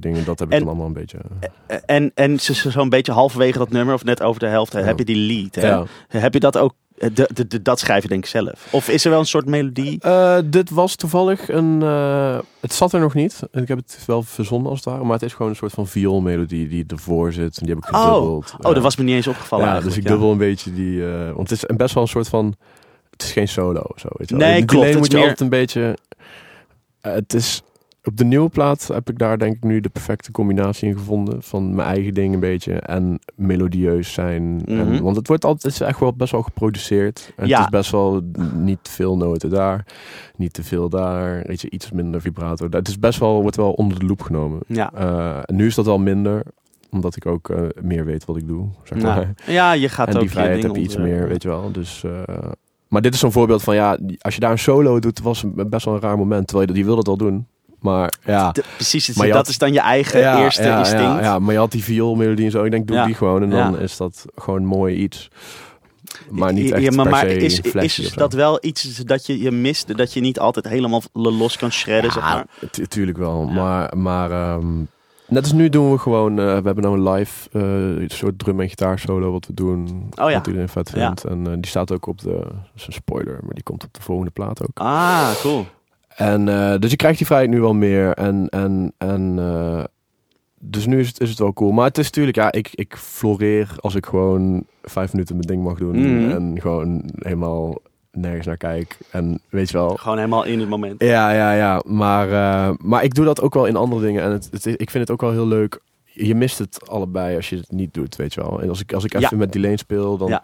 [0.00, 0.24] dingen.
[0.24, 1.18] Dat heb ik En- dan allemaal een beetje...
[1.86, 4.80] En, en ze- ze- zo'n beetje halverwege dat nummer, of net over de helft, Ja.
[4.80, 5.54] heb je die lead.
[5.64, 5.84] Ja.
[6.08, 8.68] Heb je dat ook, eh, de, de, de- dat schrijf je denk ik zelf?
[8.70, 10.00] Of is er wel een soort melodie?
[10.00, 11.82] Eh, dit was toevallig een...
[11.82, 13.40] eh, het zat er nog niet.
[13.52, 15.04] En ik heb het wel verzonnen als het ware.
[15.04, 17.58] Maar het is gewoon een soort van vioolmelodie die ervoor zit.
[17.58, 18.04] En die heb ik Oh.
[18.04, 18.54] gedubbeld.
[18.60, 21.04] Oh, dat was me niet eens opgevallen Ja, dus ik dubbel een beetje die...
[21.06, 22.54] eh, want het is een- best wel een soort van...
[23.10, 24.48] Het is geen solo zo, weet je wel.
[24.48, 25.96] Nee, klopt, het moet je meer- altijd een beetje...
[27.02, 27.62] eh, het is...
[28.04, 31.42] Op de nieuwe plaat heb ik daar denk ik nu de perfecte combinatie in gevonden.
[31.42, 34.56] Van mijn eigen ding een beetje en melodieus zijn.
[34.56, 34.78] Mhm.
[34.78, 37.32] en, want het wordt altijd het is echt wel best wel geproduceerd.
[37.36, 37.56] En Ja.
[37.56, 38.20] Het is best wel
[38.54, 39.84] niet veel noten daar.
[40.36, 41.42] Niet te veel daar.
[41.46, 42.66] Weet je, iets minder vibrato.
[42.70, 44.60] Het is best wel, wordt wel onder de loep genomen.
[44.66, 44.92] Ja.
[44.94, 46.42] Eh, nu is dat wel minder.
[46.90, 48.68] Omdat ik ook eh, meer weet wat ik doe.
[48.84, 49.16] Zeg maar.
[49.16, 51.72] Nou, ja, je gaat En ook die vrijheid heb je iets meer, weet je wel.
[51.72, 52.04] Dus,
[52.92, 55.52] maar dit is zo'n voorbeeld van, ja, als je daar een solo doet, was een,
[55.70, 56.46] best wel een raar moment.
[56.46, 57.46] Terwijl je, die wilde het al doen.
[57.80, 60.62] Maar ja, De- precies, het- Maar je dat had- is dan je eigen ja, eerste
[60.62, 61.02] ja, instinct.
[61.02, 62.64] Ja, ja, maar je had die vioolmelodie en zo.
[62.64, 63.42] Ik denk, doe die gewoon.
[63.42, 65.28] En dan is dat gewoon mooi iets.
[66.30, 69.50] Maar niet echt maar, per maar se is, is dat wel iets dat je, je
[69.50, 69.96] mist?
[69.96, 72.46] Dat je niet altijd helemaal los kan shredden, zeg maar?
[72.70, 73.44] tu- tuurlijk wel.
[73.44, 74.66] Maar, maar ehm,
[75.32, 76.38] net als nu doen we gewoon...
[76.38, 77.48] eh, we hebben nou een live
[78.00, 80.08] eh, soort drum- en gitaarsolo wat we doen.
[80.20, 80.36] Oh ja.
[80.36, 81.06] Wat iedereen vet Ja.
[81.06, 81.24] vindt.
[81.24, 82.30] En eh, die staat ook op de...
[82.40, 84.78] Dat is een spoiler, maar die komt op de volgende plaat ook.
[84.78, 85.66] Ah, cool.
[86.16, 86.44] En
[86.80, 88.14] dus je krijgt die vrijheid nu wel meer.
[88.14, 89.38] En, en, en
[90.58, 91.70] dus nu is het, is het wel cool.
[91.72, 95.62] Maar het is natuurlijk, ja, ik, ik floreer als ik gewoon vijf minuten mijn ding
[95.62, 95.98] mag doen.
[96.24, 96.30] Mhm.
[96.30, 97.74] En gewoon helemaal
[98.12, 98.98] nergens naar kijk.
[99.10, 99.96] En weet je wel.
[99.96, 101.02] Gewoon helemaal in het moment.
[101.02, 101.82] Ja, ja, ja.
[101.86, 104.22] Maar, eh, maar ik doe dat ook wel in andere dingen.
[104.22, 105.80] En het, het, ik vind het ook wel heel leuk.
[106.14, 108.62] Je mist het allebei als je het niet doet, weet je wel.
[108.62, 109.36] En als ik, als ik even Ja.
[109.36, 110.42] met Delane speel, dan Ja.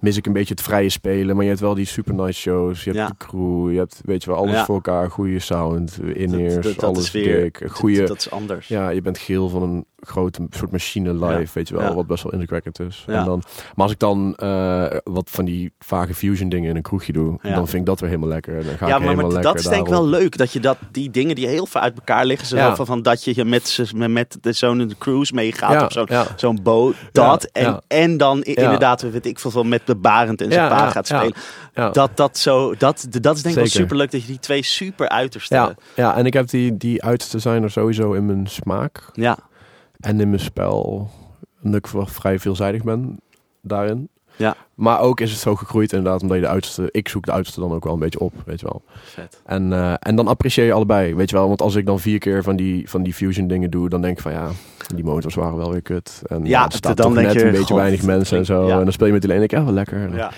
[0.00, 1.34] mis ik een beetje het vrije spelen.
[1.34, 2.84] Maar je hebt wel die super nice shows.
[2.84, 3.08] Je hebt Ja.
[3.08, 3.72] de crew.
[3.72, 5.10] Je hebt, weet je wel, alles voor elkaar.
[5.10, 7.62] Goede sound, in-ears, Dat- dat- dat alles weer- dik.
[7.70, 8.68] Goede, Dat is anders.
[8.68, 11.46] ja, je bent geel van een grote soort machine live, Ja.
[11.52, 11.94] weet je wel, Ja.
[11.94, 13.04] wat best wel indrukwekkend is.
[13.06, 13.18] Ja.
[13.18, 13.42] En dan,
[13.74, 17.38] maar als ik dan eh, wat van die vage fusion dingen in een kroegje doe,
[17.42, 18.54] dan vind ik dat weer helemaal lekker.
[18.54, 20.36] Dan ga Ja, ik maar, helemaal maar lekker dat is denk ik wel leuk.
[20.36, 22.46] Dat je dat, die dingen die heel veel uit elkaar liggen.
[22.46, 26.62] Zo van, van dat je met, met, met de- zo'n cruise meegaat op zo'n zo'n
[26.62, 26.94] boot.
[27.12, 27.44] Dat.
[27.44, 31.06] en, en dan inderdaad, weet ik veel, met de Barend en zijn Ja, pa gaat
[31.06, 31.34] spelen.
[31.74, 31.90] Ja.
[31.90, 34.62] Dat, dat, zo, dat, dat is denk ik wel super leuk dat je die twee
[34.62, 35.56] super uitersten.
[35.58, 39.38] Ja, ja, en ik heb die, die uiterste zijn er sowieso in mijn smaak ja.
[40.00, 41.10] En in mijn spel.
[41.60, 43.20] Dat ik wel vrij veelzijdig ben
[43.62, 44.08] daarin.
[44.36, 44.56] Ja.
[44.74, 46.88] Maar ook is het zo gegroeid inderdaad, omdat je de uiterste...
[46.90, 48.82] Ik zoek de uiterste dan ook wel een beetje op, weet je wel.
[49.02, 49.40] Vet.
[49.46, 51.48] En, eh, en dan apprecieer je allebei, weet je wel.
[51.48, 54.16] Want als ik dan vier keer van die, van die fusion dingen doe, dan denk
[54.16, 54.48] ik van ja,
[54.94, 56.22] die motors waren wel weer kut.
[56.26, 58.44] En Ja, er staat dan toch denk net je, een beetje god, weinig mensen en
[58.44, 58.66] zo.
[58.66, 58.78] ja.
[58.78, 60.16] En dan speel je met die en ik, ja, wel lekker.
[60.16, 60.32] Ja.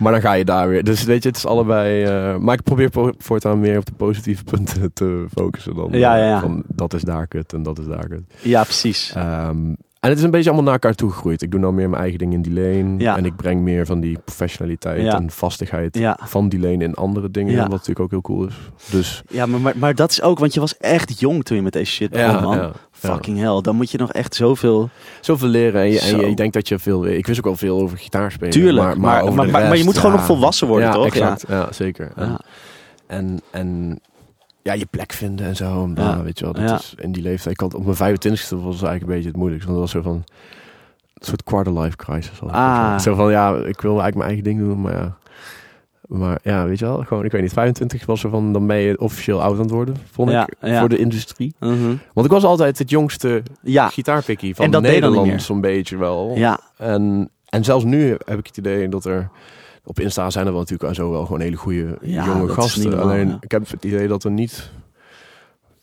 [0.00, 0.84] Maar dan ga je daar weer.
[0.84, 2.04] Dus weet je, het is allebei...
[2.04, 6.16] eh, maar ik probeer po- voortaan meer op de positieve punten te focussen dan Ja,
[6.16, 6.40] ja, ja.
[6.40, 8.22] van dat is daar kut en dat is daar kut.
[8.42, 9.12] ja, precies.
[9.14, 9.72] Ehm,
[10.08, 11.42] En het is een beetje allemaal naar elkaar toegegroeid.
[11.42, 12.94] Ik doe nou meer mijn eigen dingen in die lane.
[12.98, 13.16] Ja.
[13.16, 15.14] En ik breng meer van die professionaliteit Ja.
[15.16, 16.18] en vastigheid Ja.
[16.24, 17.58] van die lane in andere dingen.
[17.58, 18.54] Wat natuurlijk ook heel cool is.
[18.90, 21.62] Dus Ja, maar, maar, maar dat is ook, want je was echt jong toen je
[21.62, 22.56] met deze shit begon, man.
[22.56, 22.72] ja.
[22.90, 24.88] Fucking hell, dan moet je nog echt zoveel...
[25.20, 27.06] Zoveel leren en je, en je, je denkt dat je veel.
[27.06, 28.52] Ik wist ook wel veel over gitaarspelen.
[28.52, 31.06] Tuurlijk, maar, maar, maar, maar, je moet gewoon nog volwassen worden, ja, toch?
[31.06, 31.44] Exact.
[31.48, 32.12] Ja, zeker.
[32.16, 32.22] Ja.
[32.22, 32.38] En, Ja.
[33.16, 34.00] en, en
[34.68, 35.90] ja, je plek vinden en zo.
[35.94, 36.22] Ja.
[36.22, 36.74] weet je wel, dat Ja.
[36.78, 37.54] is in die leeftijd.
[37.54, 39.70] Ik had, op mijn 25e was het eigenlijk een beetje het moeilijkste.
[39.72, 40.24] Want dat was zo van
[41.14, 42.40] een soort quarter life crisis.
[42.42, 42.98] Ah.
[42.98, 45.16] Zo van ja, ik wil eigenlijk mijn eigen ding doen, maar ja.
[46.08, 48.76] Maar ja, weet je wel, gewoon, ik weet niet, 25 was er van, dan ben
[48.76, 50.80] je officieel oud aan het worden, vond Ja, ik, ja.
[50.80, 51.54] voor de industrie.
[51.60, 51.94] Mhm.
[52.12, 56.32] Want ik was altijd het jongste Ja, gitaarpikkie van En dat Nederland, zo'n beetje wel.
[56.36, 59.30] ja, En, en zelfs nu heb ik het idee dat er...
[59.88, 62.82] Op Insta zijn er wel natuurlijk zo wel gewoon hele goede Ja, jonge gasten.
[62.90, 63.36] normaal, Alleen ja.
[63.40, 64.70] ik heb het idee dat er niet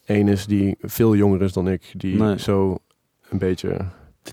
[0.06, 1.94] één is die veel jonger is dan ik.
[1.98, 2.40] Die Nee.
[2.40, 2.78] zo
[3.30, 3.78] een beetje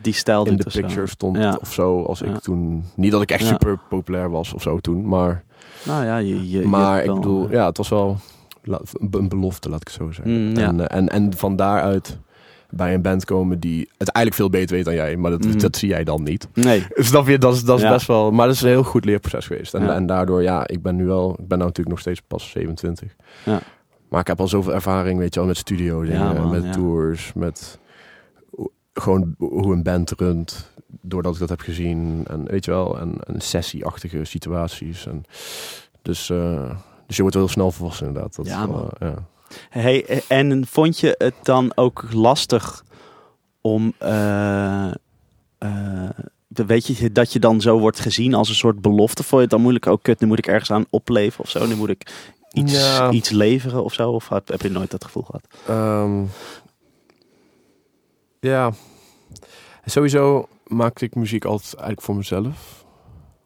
[0.03, 0.81] die stijl in de zo.
[0.81, 1.59] picture stond Ja.
[1.61, 2.03] of zo.
[2.03, 2.85] Als ik toen...
[2.97, 5.09] Niet dat ik echt super populair was of zo toen.
[5.09, 5.45] Maar,
[5.87, 8.17] Nou ja, je, je, maar ik wel, bedoel, ja, het was wel
[9.11, 10.49] een belofte, laat ik het zo zeggen.
[10.51, 12.19] Mm, en, eh, en, en van daaruit
[12.75, 15.17] bij een band komen die het eigenlijk veel beter weet dan jij.
[15.17, 15.59] Maar dat, Mhm.
[15.59, 16.49] dat zie jij dan niet.
[16.55, 17.39] Nee, Snap je?
[17.39, 17.91] Dat is, dat is Ja.
[17.93, 18.31] best wel...
[18.31, 19.75] Maar dat is een heel goed leerproces geweest.
[19.75, 19.95] En, Ja.
[19.95, 21.31] en daardoor, ja, ik ben nu wel...
[21.31, 23.15] Ik ben nou natuurlijk nog steeds pas 27.
[23.45, 23.61] Ja.
[24.09, 27.79] Maar ik heb al zoveel ervaring, weet je wel, met studio dingen, met tours, met
[28.95, 30.71] gewoon hoe een band runt.
[31.01, 32.25] Doordat ik dat heb gezien.
[32.31, 35.07] En weet je wel, en, en sessieachtige situaties.
[35.07, 35.25] En
[36.03, 36.71] dus, eh,
[37.07, 38.37] dus je wordt wel heel snel volwassen inderdaad.
[38.37, 39.15] Dat, Ja, ja.
[39.71, 42.85] Hey, en vond je het dan ook lastig
[43.61, 44.89] om, eh,
[45.59, 46.11] eh,
[46.49, 49.23] weet je, dat je dan zo wordt gezien als een soort belofte?
[49.23, 49.87] Vond je het dan moeilijk?
[49.87, 51.67] Ook kut, nu moet ik ergens aan opleven of zo.
[51.67, 52.13] Nu moet ik
[52.53, 53.11] iets, Ja.
[53.11, 54.11] iets leveren of zo.
[54.11, 55.47] Of heb, heb je nooit dat gevoel gehad?
[55.67, 56.23] Ehm,
[58.41, 58.73] ja,
[59.85, 62.85] sowieso maakte ik muziek altijd eigenlijk voor mezelf.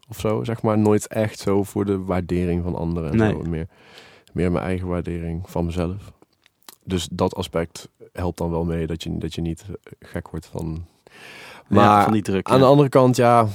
[0.09, 0.77] Of zo, zeg maar.
[0.77, 3.11] Nooit echt zo voor de waardering van anderen.
[3.11, 3.31] En Nee.
[3.31, 3.41] zo.
[3.49, 3.67] Meer,
[4.37, 6.11] meer mijn eigen waardering van mezelf.
[6.83, 10.45] Dus dat aspect helpt dan wel mee dat je, dat je niet eh, gek wordt
[10.45, 10.85] van...
[11.67, 12.47] Maar ja, van die druk.
[12.49, 12.63] aan ja.
[12.63, 13.47] de andere kant, ja...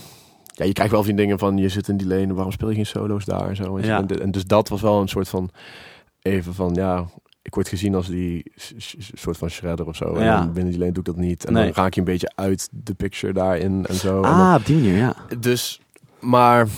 [0.54, 2.74] Ja, je krijgt wel veel dingen van, je zit in die lane, waarom speel je
[2.74, 3.78] geen solo's daar en zo.
[3.78, 3.86] je.
[3.86, 3.98] Ja.
[3.98, 5.50] En, en dus dat was wel een soort van,
[6.22, 7.04] even van, ja,
[7.42, 8.52] ik word gezien als die
[9.14, 10.14] soort van shredder of zo.
[10.14, 10.36] En Ja.
[10.38, 11.44] dan binnen die lane doe ik dat niet.
[11.44, 11.64] En Nee.
[11.64, 14.16] dan raak je een beetje uit de picture daarin en zo.
[14.22, 15.14] En Ah, op die manier, ja.
[15.38, 15.80] dus,
[16.20, 16.68] maar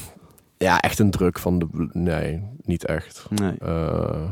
[0.65, 3.27] ja, echt een druk van de, nee, niet echt.
[3.31, 3.55] Nee.
[3.59, 4.23] Eh,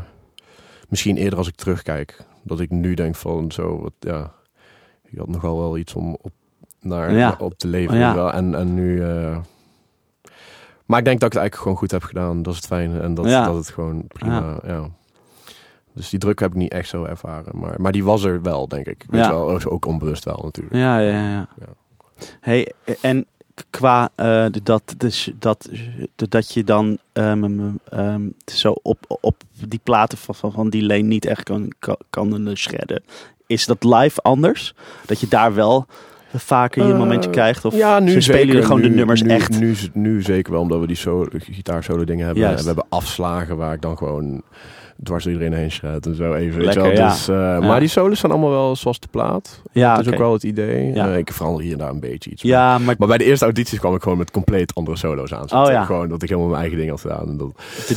[0.88, 4.32] misschien eerder als ik terugkijk, dat ik nu denk van zo, wat, ja,
[5.04, 6.32] ik had nogal wel iets om op,
[6.80, 7.36] naar, Ja.
[7.38, 7.96] op te leven.
[7.98, 8.32] Ja.
[8.32, 9.38] En, en nu, eh,
[10.86, 12.42] maar ik denk dat ik het eigenlijk gewoon goed heb gedaan.
[12.42, 13.44] Dat is het fijne en dat, Ja.
[13.44, 14.88] dat het gewoon prima, ja.
[15.94, 18.68] Dus die druk heb ik niet echt zo ervaren, maar, maar die was er wel,
[18.68, 19.04] denk ik.
[19.08, 20.74] Weet wel, ook- ook onbewust wel natuurlijk.
[20.76, 21.48] Ja, ja, ja.
[21.58, 21.66] Ja.
[22.40, 23.26] Hey, en
[23.70, 25.68] qua eh, dat, dus, dat,
[26.14, 29.36] dat je dan ehm, ehm, zo op, op
[29.68, 33.02] die platen van, van, van die lane niet echt kan, kan, kan eh, shredden.
[33.46, 34.74] Is dat live anders?
[35.06, 35.86] Dat je daar wel
[36.34, 37.64] vaker je Eh, momentje krijgt?
[37.64, 39.60] Of ja, nu ze spelen jullie gewoon nu, de nummers nu, echt?
[39.60, 42.56] Nu, nu zeker wel, omdat we die solo, gitaarsolo dingen hebben.
[42.56, 44.42] We hebben afslagen waar ik dan gewoon
[45.02, 46.60] dwars door iedereen heen en zo even.
[46.60, 46.90] weet je wel.
[46.90, 47.08] ja.
[47.08, 49.62] Dus, eh, Maar die solos zijn allemaal wel zoals de plaat.
[49.72, 50.92] ja, dat is ook wel het idee.
[50.94, 51.10] Ja.
[51.10, 52.42] Eh, ik verander hier en daar een beetje iets.
[52.42, 55.42] ja, maar Maar bij de eerste audities kwam ik gewoon met compleet andere solo's aan.
[55.64, 55.84] Oh, ja.
[55.84, 57.28] Gewoon dat ik helemaal mijn eigen ding had gedaan.
[57.28, 57.50] En dat,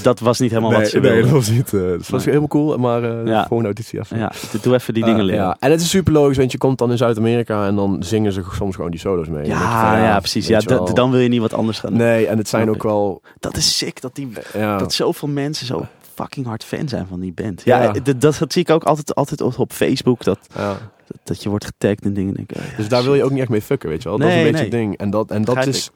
[0.04, 1.24] dat was niet helemaal nee, wat ze nee, wilden.
[1.30, 1.74] dat was niet.
[1.74, 2.22] eh dat was Nee.
[2.26, 3.42] helemaal cool, maar eh Ja.
[3.44, 4.18] gewoon een auditie even.
[4.18, 5.42] Ja, doe even die dingen Eh, leren.
[5.44, 5.58] ja.
[5.60, 8.42] En het is super logisch, want je komt dan in Zuid-Amerika en dan zingen ze
[8.52, 9.46] soms gewoon die solo's mee.
[9.46, 10.48] Ja, ja, precies.
[10.48, 10.60] Ja,
[10.94, 12.00] dan wil je niet wat anders gaan doen.
[12.00, 13.22] Nee, en het zijn ook wel...
[13.40, 17.20] Dat is sick dat, die, Ja, dat zoveel mensen zo fucking hard fan zijn van
[17.20, 17.62] die band.
[17.64, 20.24] Ja, dat, dat zie ik ook altijd, altijd op, Facebook.
[20.24, 20.78] Dat, ja.
[21.08, 22.34] dat, dat je wordt getagd en dingen.
[22.34, 24.10] Denk ik, oh ja, Dus daar wil je ook niet echt mee fucken, weet je
[24.10, 24.18] wel.
[24.18, 24.62] Dat is een beetje nee.
[24.64, 24.98] het ding.
[24.98, 25.90] En dat, en dat is...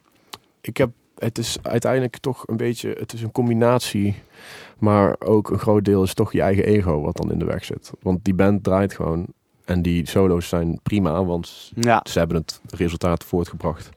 [0.61, 0.89] Ik heb...
[1.17, 2.95] Het is uiteindelijk toch een beetje...
[2.99, 4.15] Het is een combinatie.
[4.77, 7.65] Maar ook een groot deel is toch je eigen ego wat dan in de weg
[7.65, 7.91] zit.
[8.01, 9.25] Want die band draait gewoon...
[9.65, 12.03] En die solo's zijn prima, want Ja.
[12.09, 13.89] ze hebben het resultaat voortgebracht.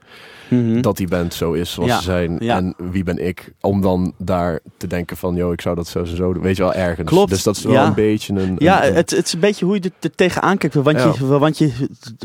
[0.53, 0.81] Mhm.
[0.81, 2.37] Dat die band zo is zoals Ja, ze zijn.
[2.41, 2.57] ja.
[2.57, 5.35] En wie ben ik om dan daar te denken van...
[5.35, 6.43] Yo, ik zou dat zo en zo doen.
[6.43, 7.09] Weet je wel, ergens.
[7.09, 7.87] Klopt, Dus dat is wel ja.
[7.87, 8.55] een beetje een...
[8.59, 10.75] Ja, een- het, het is een beetje hoe je er- er tegenaan kijkt.
[10.75, 11.73] Want, je, want, je,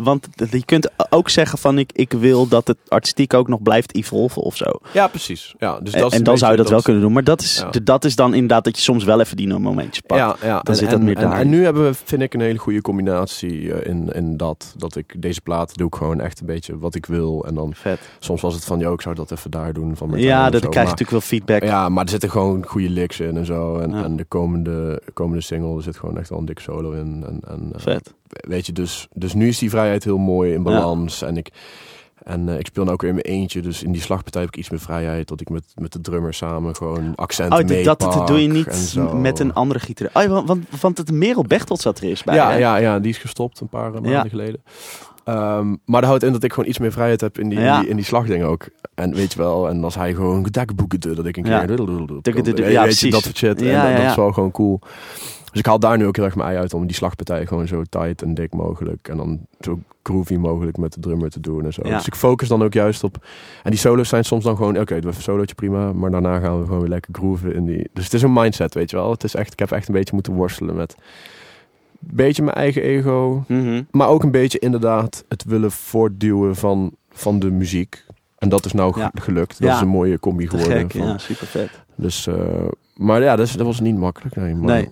[0.03, 3.95] want je kunt ook zeggen van ik, ik wil dat het artistiek ook nog blijft
[3.95, 4.65] evolven of zo.
[4.93, 5.55] ja, precies.
[5.59, 7.13] Ja, dus en dat en een dan zou je dat wel kunnen doen.
[7.13, 10.21] Maar dat is, dat is dan inderdaad dat je soms wel even die momentjes pakt.
[10.21, 10.59] Ja, ja.
[10.61, 11.39] Dan zit dat en, meer en, daar.
[11.39, 14.73] en nu hebben we, vind ik, een hele goede combinatie eh, in, in dat.
[14.77, 17.45] Dat ik deze plaat doe ik gewoon echt een beetje wat ik wil.
[17.47, 17.99] En dan Vet.
[18.19, 19.95] Soms was het van, joh, ik zou dat even daar doen.
[19.95, 21.63] Van Ja, dat krijg je natuurlijk wel feedback.
[21.63, 23.77] Ja, maar er zitten gewoon goede licks in en zo.
[23.77, 24.03] En, Ja.
[24.03, 27.23] en de komende, komende single, er zit gewoon echt wel een dikke solo in.
[27.27, 28.13] En, en, eh, Vet.
[28.27, 31.21] weet je, dus, dus nu is die vrijheid heel mooi in balans.
[31.21, 31.49] En ik,
[32.23, 33.61] en eh, ik speel nu ook weer in mijn eentje.
[33.61, 35.27] Dus in die slagpartij heb ik iets meer vrijheid.
[35.27, 38.47] Dat ik met, met de drummer samen gewoon accenten Oh, dat, dat meepak doe je
[38.47, 40.09] niet met een andere gieter.
[40.13, 42.35] Oh, want, want, want het Merel Bechtold zat er eerst bij.
[42.35, 42.57] Ja, hè?
[42.57, 44.23] ja, ja, die is gestopt een paar eh, maanden Ja.
[44.29, 44.61] geleden.
[45.27, 47.75] Ehm, maar dat houdt in dat ik gewoon iets meer vrijheid heb in die, Ja.
[47.75, 48.65] in die, in die slagdingen ook.
[48.95, 51.65] En weet je wel, en als hij gewoon gedakboeken dat ik een Ja.
[51.65, 51.75] keer...
[52.21, 53.61] Dukkedoe, Weet ja, je, dat soort shit.
[53.61, 54.09] En Ja, dat, ja, dat ja.
[54.09, 54.79] is wel gewoon cool.
[55.51, 57.67] Dus ik haal daar nu ook heel erg mijn ei uit om die slagpartij gewoon
[57.67, 59.07] zo tight en dik mogelijk.
[59.07, 61.81] En dan zo groovy mogelijk met de drummer te doen en zo.
[61.85, 61.97] Ja.
[61.97, 63.25] Dus ik focus dan ook juist op...
[63.63, 64.79] En die solo's zijn soms dan gewoon...
[64.79, 65.93] Oké, doe even een solootje prima.
[65.93, 67.89] Maar daarna gaan we gewoon weer lekker grooven in die...
[67.93, 69.11] Dus het is een mindset, weet je wel.
[69.11, 70.95] Het is echt, ik heb echt een beetje moeten worstelen met...
[72.01, 73.43] Een beetje mijn eigen ego.
[73.47, 73.83] Mhm.
[73.91, 78.05] Maar ook een beetje inderdaad het willen voortduwen van, van de muziek.
[78.37, 79.11] En dat is nou Ja.
[79.13, 79.59] gelukt.
[79.59, 79.75] Dat Ja.
[79.75, 80.77] is een mooie combi Te geworden.
[80.77, 81.69] gek, van- ja, super vet.
[81.95, 82.35] Dus, eh,
[82.95, 84.35] maar ja, dat, is- dat was niet makkelijk.
[84.35, 84.89] Nee, maar, Nee,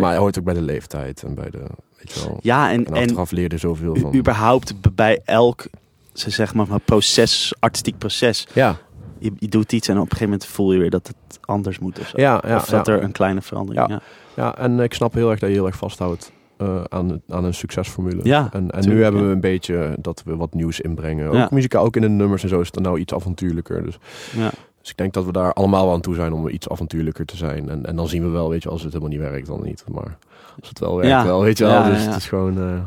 [0.00, 1.58] maar, hoort ook bij de leeftijd en bij de,
[1.98, 2.38] weet je wel.
[2.42, 4.14] Ja, en, En en achteraf leerde je zoveel u- van.
[4.14, 5.66] überhaupt bij elk
[6.12, 8.46] ze zeg maar, proces, artistiek proces.
[8.54, 8.76] Ja,
[9.18, 11.78] Je, je doet iets en op een gegeven moment voel je weer dat het anders
[11.78, 11.98] moet.
[11.98, 12.20] Of, zo.
[12.20, 12.56] ja, ja.
[12.56, 12.92] of dat ja.
[12.92, 13.94] er een kleine verandering Ja.
[14.34, 14.42] ja.
[14.42, 17.54] Ja, en ik snap heel erg dat je heel erg vasthoudt eh, aan, aan een
[17.54, 18.20] succesformule.
[18.22, 21.30] Ja, en en nu hebben we een beetje dat we wat nieuws inbrengen.
[21.30, 23.84] Ook muzikaal, ook in de nummers en zo is het dan nou iets avontuurlijker.
[23.84, 23.98] Dus,
[24.36, 24.50] Ja.
[24.80, 27.36] dus ik denk dat we daar allemaal wel aan toe zijn om iets avontuurlijker te
[27.36, 27.68] zijn.
[27.68, 29.84] En, en dan zien we wel, weet je, als het helemaal niet werkt, dan niet.
[29.92, 30.16] Maar
[30.60, 31.24] als het wel werkt, Ja.
[31.24, 31.72] wel, weet je wel.
[31.74, 32.08] Ja, dus ja.
[32.08, 32.78] het is gewoon, eh,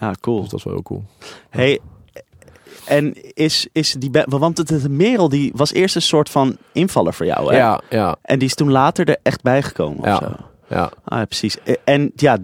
[0.00, 0.40] ja, cool.
[0.40, 1.04] dus dat is wel heel cool.
[1.50, 1.78] Hey,
[2.86, 4.10] en is, is die...
[4.26, 7.56] Want het, het Merel die was eerst een soort van invaller voor jou, hè?
[7.58, 10.18] Ja, ja, En die is toen later er echt bijgekomen of Ja.
[10.18, 10.30] zo.
[10.68, 10.90] Ja.
[11.04, 11.58] Ah, ja, precies.
[11.62, 12.38] Eh, En ja,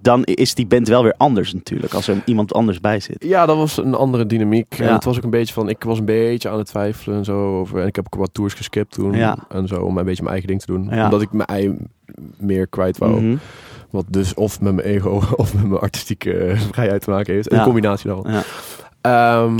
[0.00, 3.24] dan is die band wel weer anders natuurlijk, als er iemand anders bij zit.
[3.24, 4.74] Ja, dat was een andere dynamiek.
[4.78, 4.92] En Ja.
[4.94, 7.58] het was ook een beetje van, ik was een beetje aan het twijfelen en zo.
[7.58, 9.12] Over, en ik heb ook wat tours geskipt toen.
[9.12, 9.36] Ja.
[9.48, 10.88] En zo, om een beetje mijn eigen ding te doen.
[10.90, 11.04] Ja.
[11.04, 11.76] Omdat ik mijn ei
[12.36, 13.20] meer kwijt wou.
[13.20, 13.36] Mhm.
[13.90, 17.52] Wat dus of met mijn ego of met mijn artistieke vrijheid te maken heeft.
[17.52, 18.32] Een combinatie daarvan.
[18.32, 18.42] Ja.
[19.00, 19.58] Ehm,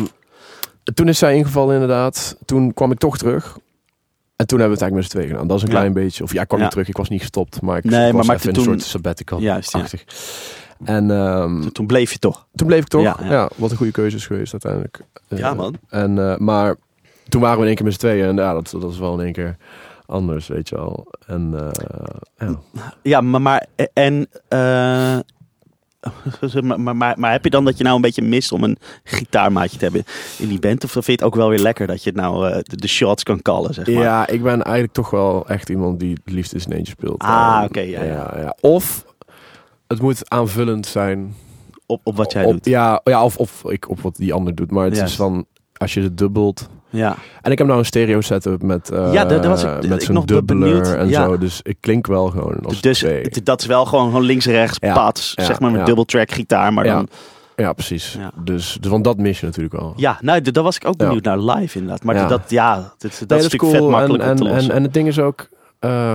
[0.94, 2.36] toen is zij ingevallen inderdaad.
[2.44, 3.58] Toen kwam ik toch terug.
[4.38, 5.46] En toen hebben we het eigenlijk met z'n tweeën gedaan.
[5.46, 5.74] Dat is een Ja.
[5.74, 6.24] klein beetje...
[6.24, 6.88] Of ja, ik kwam niet terug.
[6.88, 7.62] Ik was niet gestopt.
[7.62, 9.40] Maar ik, Nee, ik maar was even in toen- een soort sabbatical.
[9.40, 9.78] Juist, ja.
[9.80, 10.04] achtig.
[10.84, 12.46] En ehm, Toen bleef je toch.
[12.54, 13.02] toen bleef ik toch.
[13.22, 15.00] Ja, wat een goede keuze is geweest uiteindelijk.
[15.28, 15.74] Eh, Ja, man.
[15.88, 16.74] En, eh, maar
[17.28, 18.24] toen waren we in één keer met z'n tweeën.
[18.26, 19.56] En ja, dat, dat is wel in één keer
[20.06, 21.06] anders, weet je wel.
[21.26, 22.58] En eh, ja.
[23.02, 24.28] Ja, maar, maar en...
[26.62, 28.78] maar, maar, maar, maar heb je dan dat je nou een beetje mist om een
[29.04, 30.04] gitaarmaatje te hebben
[30.38, 30.84] in die band?
[30.84, 32.88] Of vind je het ook wel weer lekker dat je het nou eh, de, de
[32.88, 34.02] shots kan callen, zeg maar?
[34.02, 37.22] Ja, ik ben eigenlijk toch wel echt iemand die het liefst in zijn eentje speelt.
[37.22, 38.56] Ah, Eh, oké, ja, ja.
[38.60, 39.04] Of
[39.86, 41.34] het moet aanvullend zijn.
[41.86, 42.66] Op, op wat jij op, doet.
[42.66, 44.70] Ja, ja of, of ik op wat die ander doet.
[44.70, 46.68] Maar het is van, als je het dubbelt...
[46.90, 47.16] Ja.
[47.42, 50.02] En ik heb nou een stereo setup met, eh Ja, daar- daar was ik- met
[50.02, 50.94] ik zo'n dubbeler benieuwd.
[50.94, 51.24] en Ja.
[51.24, 51.38] zo.
[51.38, 53.24] Dus ik klink wel gewoon als Dus twee.
[53.42, 56.72] dat is wel gewoon, gewoon links-rechts Ja, pad, ja, zeg maar met double track gitaar,
[56.72, 56.94] maar Ja.
[56.94, 57.08] dan...
[57.56, 58.12] Ja, precies.
[58.18, 58.30] Ja.
[58.44, 59.92] Dus, dus want dat mis je natuurlijk wel.
[59.96, 61.04] Ja, nou, daar was ik ook Ja.
[61.06, 62.04] benieuwd naar live inderdaad.
[62.04, 62.26] Maar Ja.
[62.26, 65.08] dat, ja, dat, dat, is Nee, natuurlijk vet makkelijk en, en, en, en het ding
[65.08, 65.48] is ook...
[65.78, 66.14] eh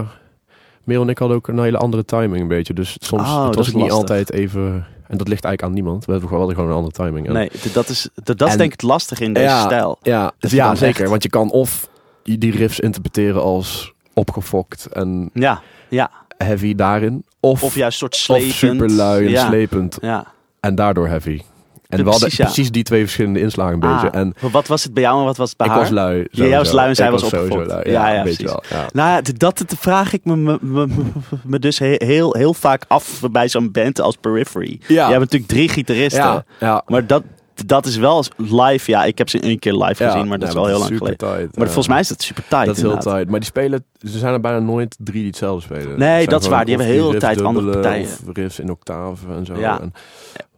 [0.84, 2.74] Merel en ik hadden ook een hele andere timing een beetje.
[2.74, 4.86] Dus soms Oh, het dat was is ook niet altijd even...
[5.14, 6.06] En dat ligt eigenlijk aan niemand.
[6.06, 7.28] We hebben gewoon, wel gewoon een andere timing.
[7.28, 9.64] En- nee, dat is, d- dat is En- denk ik het lastig in deze Ja,
[9.66, 9.98] stijl.
[10.02, 11.02] Ja, Dat ja zeker.
[11.02, 11.90] echt- Want je kan of
[12.24, 16.12] die riffs interpreteren als opgefokt en Ja, ja.
[16.38, 17.24] heavy daarin.
[17.40, 18.52] Of, Of juist soort of slepend.
[18.54, 19.46] super lui en ja.
[19.48, 20.26] slepend Ja.
[20.60, 21.42] en daardoor heavy.
[21.98, 22.44] We hadden precies, ja.
[22.46, 24.12] precies die twee verschillende inslagen een beetje.
[24.12, 25.82] Ah, En wat was het bij jou en wat was het bij ik haar?
[25.82, 26.28] was lui.
[26.32, 27.68] jij was lui en zij Ik was opgefokt.
[27.68, 27.90] lui.
[27.92, 28.44] Ja, Ja, precies.
[28.46, 28.64] wel.
[28.70, 28.86] Ja.
[28.94, 30.88] Nou, dat, vraag ik me, me, me,
[31.44, 34.80] me dus he- heel, heel vaak af bij zo'n band als Periphery.
[34.88, 34.94] Ja.
[35.06, 36.46] Je hebt natuurlijk drie gitaristen.
[36.60, 36.84] Ja.
[36.88, 37.24] Maar dat,
[37.66, 38.92] dat is wel live.
[38.92, 40.80] Ja, ik heb ze een keer live Ja, gezien, maar dat ja, is wel heel
[40.80, 41.18] lang geleden.
[41.18, 41.64] tight, Maar ja.
[41.66, 42.66] volgens mij is dat super tight.
[42.66, 43.30] Dat is heel tight.
[43.30, 46.00] Maar die spelen, ze zijn er bijna nooit drie die hetzelfde spelen.
[46.00, 46.66] Nee, dat is waar.
[46.66, 48.06] Die hebben heel de tijd andere partijen.
[48.06, 49.54] Of riffs in octaven en zo.
[49.60, 49.80] Ja.
[49.82, 49.94] En,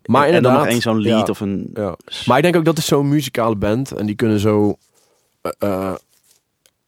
[0.06, 0.60] maar en dan inderdaad.
[0.63, 1.70] nog één zo'n lied ja, of een...
[1.74, 1.96] ja.
[2.26, 3.91] Maar ik denk ook dat is zo'n muzikale band.
[3.91, 4.78] En die kunnen zo...
[5.41, 5.96] eh, eh,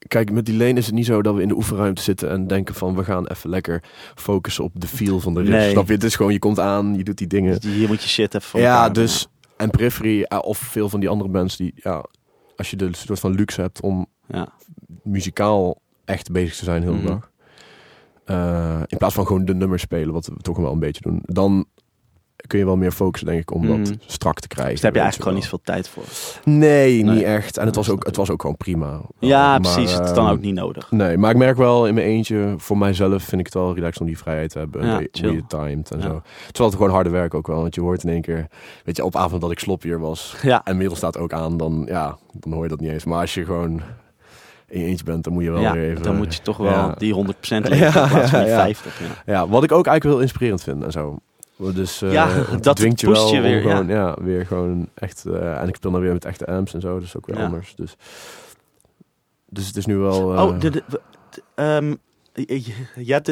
[0.08, 2.48] kijk, met die leen is het niet zo dat we in de oefenruimte zitten en
[2.48, 2.96] denken van...
[2.96, 3.84] we gaan even lekker
[4.16, 5.52] focussen op de feel van de riff.
[5.52, 5.72] Nee.
[5.72, 5.94] Snap je?
[5.94, 7.58] Het is gewoon, je komt aan, je doet die dingen.
[7.62, 9.28] Hier moet je shit even voor Ja, elkaar dus...
[9.58, 11.72] En Periphery, eh, of veel van die andere bands die...
[11.76, 12.06] Ja,
[12.56, 14.48] als je de soort van luxe hebt om Ja.
[15.04, 17.08] muzikaal echt bezig te zijn de hele Mhm.
[17.08, 17.30] dag.
[18.90, 21.20] In plaats van gewoon de nummers spelen, wat we toch wel een beetje doen.
[21.26, 21.66] Dan
[22.48, 23.94] kun je wel meer focussen, denk ik, om dat Mhm.
[24.06, 24.72] strak te krijgen.
[24.74, 25.60] Dus daar heb je eigenlijk gewoon wel.
[25.62, 26.54] niet zoveel tijd voor.
[26.54, 27.58] Nee, niet echt.
[27.58, 29.02] En het was, ook, het was ook gewoon prima.
[29.20, 29.92] Ja, precies.
[29.94, 30.92] Het is dan ehm, ook niet nodig.
[30.92, 34.02] Nee, maar ik merk wel in mijn eentje, voor mijzelf vind ik het wel relaxed
[34.02, 34.86] om die vrijheid te hebben.
[34.86, 35.32] Ja, chill.
[35.32, 36.04] je timed en Ja.
[36.04, 36.22] zo.
[36.46, 37.62] Terwijl het gewoon harde werk ook wel.
[37.62, 38.48] Want je hoort in één keer,
[38.84, 40.62] weet je, op avond dat ik sloppier was Ja.
[40.64, 43.06] en middel staat ook aan, dan, ja, dan hoor je dat niet eens.
[43.06, 43.82] Maar als je gewoon
[44.68, 46.04] in je eentje bent, dan moet je wel ja, weer even...
[46.04, 46.94] dan moet je toch wel ja.
[46.98, 48.64] die 100% leveren Ja, in plaats van die ja, ja.
[48.64, 49.00] 50.
[49.00, 49.34] Ja.
[49.34, 51.18] Ja, wat ik ook eigenlijk heel inspirerend vind en zo.
[51.58, 54.16] Dus eh, Ja, dat dwingt je wel je weer, gewoon, ja.
[54.22, 55.26] weer gewoon echt...
[55.26, 57.44] eh, en ik speel dan weer met echte amps en zo, dus ook weer Ja.
[57.46, 57.76] anders.
[57.76, 57.96] Dus,
[59.46, 60.34] dus het is nu wel...
[60.36, 61.02] eh, Oh, de, de, de-
[61.56, 61.96] ehm,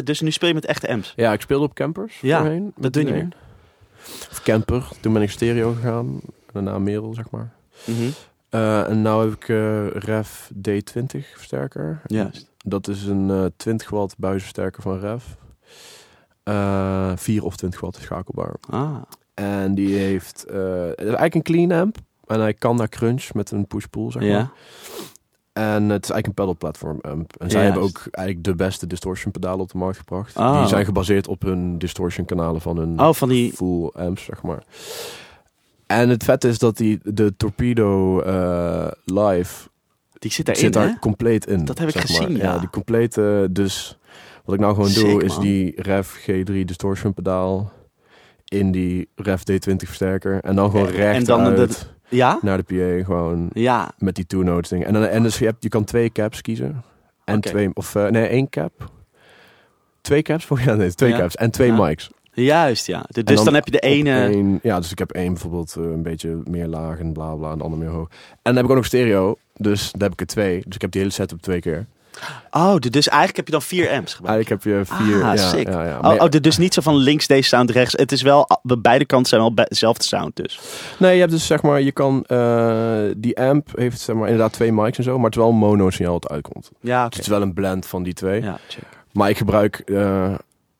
[0.03, 1.13] dus nu speel je met echte amps.
[1.15, 2.73] Ja, ik speelde op campers Ja, voorheen.
[2.77, 3.33] dat doe je niet meer.
[4.31, 4.87] Of camper.
[5.01, 6.19] Toen ben ik stereo gegaan.
[6.51, 7.53] Daarna Merel, zeg maar.
[7.85, 8.07] Mhm.
[8.49, 10.29] Eh, en nu heb ik eh Rev
[10.69, 12.01] D20 versterker.
[12.05, 12.51] Juist.
[12.57, 15.23] Dat is een eh 20 watt buisversterker van Rev.
[16.45, 18.55] Eh 4 of 20 watt is schakelbaar.
[18.69, 18.95] Ah.
[19.33, 20.45] En die heeft...
[20.45, 21.97] eh, is eigenlijk een clean amp.
[22.27, 24.31] En hij kan naar crunch met een push-pull, zeg maar.
[24.31, 24.51] Ja.
[25.53, 27.35] En het is eigenlijk een pedal platform amp.
[27.37, 30.35] En zij hebben ook eigenlijk de beste distortion pedalen op de markt gebracht.
[30.37, 30.59] Oh.
[30.59, 33.53] Die zijn gebaseerd op hun distortion kanalen van hun Oh, van die...
[33.53, 34.63] full amps, zeg maar.
[35.87, 39.67] En het vet is dat die, de Torpedo eh, Live
[40.19, 40.99] Die zit daarin, zit daar hè?
[40.99, 41.65] compleet in.
[41.65, 42.17] Dat heb ik zeg maar.
[42.17, 42.57] gezien, ja.
[42.57, 43.97] die complete, dus
[44.45, 45.41] wat ik nou gewoon doe, is man.
[45.41, 47.71] die Rev G3 distortion pedaal
[48.45, 50.39] in die Rev D20 versterker.
[50.43, 51.69] En dan gewoon En- recht en dan de-
[52.09, 52.39] Ja?
[52.41, 53.91] naar de PA, gewoon Ja.
[53.97, 54.85] met die two notes ding.
[54.85, 56.83] En, dan, en dus je, hebt, je kan twee caps kiezen.
[57.23, 58.91] En twee, of eh, nee, één cap.
[60.01, 60.45] Twee caps?
[60.45, 61.17] voor ja, nee, twee Ja.
[61.17, 61.35] caps.
[61.35, 61.85] En twee Ja.
[61.85, 62.09] mics.
[62.33, 63.05] Juist, ja.
[63.23, 64.19] Dus dan, heb je de ene...
[64.27, 67.51] één- ja, dus ik heb één bijvoorbeeld eh, een beetje meer laag en bla bla
[67.51, 68.07] en de andere meer hoog.
[68.09, 70.61] En dan heb ik ook nog stereo, dus daar heb ik er twee.
[70.65, 71.85] Dus ik heb die hele setup twee keer.
[72.51, 74.49] Oh, dus eigenlijk heb je dan vier amps gebruikt.
[74.49, 75.23] Eigenlijk heb je vier.
[75.23, 75.67] Ah, ja, sick.
[75.67, 75.99] Ja, ja.
[75.99, 77.93] Oh, oh, dus niet zo van links deze sound, rechts.
[77.97, 80.59] Het is wel, ah, beide kanten zijn wel dezelfde sound dus.
[80.99, 84.53] Nee, je hebt dus zeg maar, je kan, eh, die amp heeft zeg maar inderdaad
[84.53, 86.71] twee mics en zo, maar het is wel een mono signaal wat uitkomt.
[86.79, 88.41] Ja, Dus het is wel een blend van die twee.
[88.41, 88.83] Ja, check.
[89.11, 90.33] Maar ik gebruik eh,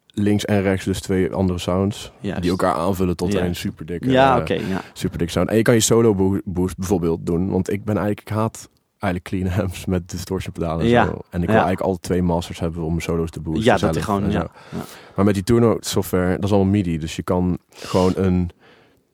[0.08, 2.12] links en rechts dus twee andere sounds.
[2.20, 2.42] Juist.
[2.42, 4.40] Die elkaar aanvullen tot een super dikke, Ja,
[5.18, 5.50] dik sound.
[5.50, 7.50] En je kan je solo bo- boost bijvoorbeeld doen.
[7.50, 8.70] Want ik ben eigenlijk, ik haat
[9.06, 11.06] eigenlijk clean amps met distortion pedalen en Ja.
[11.06, 11.12] zo.
[11.30, 13.64] En ik wil eigenlijk altijd twee masters hebben om mijn solo's te boosten.
[13.64, 14.48] Ja, dat is gewoon, en ja.
[15.16, 16.98] Maar met die two-note software, dat is allemaal MIDI.
[16.98, 18.50] Dus je kan gewoon een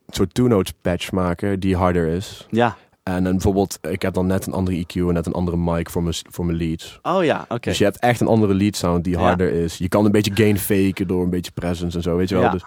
[0.07, 2.47] soort two-notes patch maken die harder is.
[2.49, 2.75] Ja.
[3.03, 5.89] En dan bijvoorbeeld, ik heb dan net een andere EQ en net een andere mic
[5.89, 6.99] voor mijn, voor mijn leads.
[7.01, 7.69] Oh ja, oké.
[7.69, 9.19] Dus je hebt echt een andere lead sound die Ja.
[9.19, 9.77] harder is.
[9.77, 12.43] Je kan een beetje gain faken door een beetje presence en zo, weet je wel.
[12.43, 12.51] Ja.
[12.51, 12.63] Dus,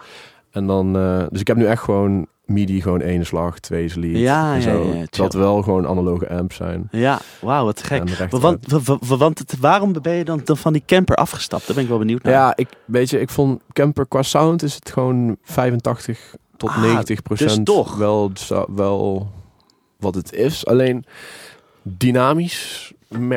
[0.51, 4.17] en dan, eh, dus ik heb nu echt gewoon MIDI, gewoon één slag, twee lead.
[4.19, 6.87] Ja, en ja, het wel gewoon analoge amps zijn.
[6.91, 8.09] Ja, wauw, wat gek.
[8.29, 11.65] Want, wa- wa- wa- want het, waarom ben je dan, dan van die camper afgestapt?
[11.65, 12.33] Daar ben ik wel benieuwd naar.
[12.33, 16.81] Ja, ik, weet je, ik vond Camper qua sound is het gewoon 85 tot Ah,
[16.81, 17.95] 90 procent dus toch.
[17.97, 18.31] wel,
[18.75, 19.29] wel
[19.99, 20.65] wat het is.
[20.65, 21.05] Alleen
[21.81, 22.93] dynamisch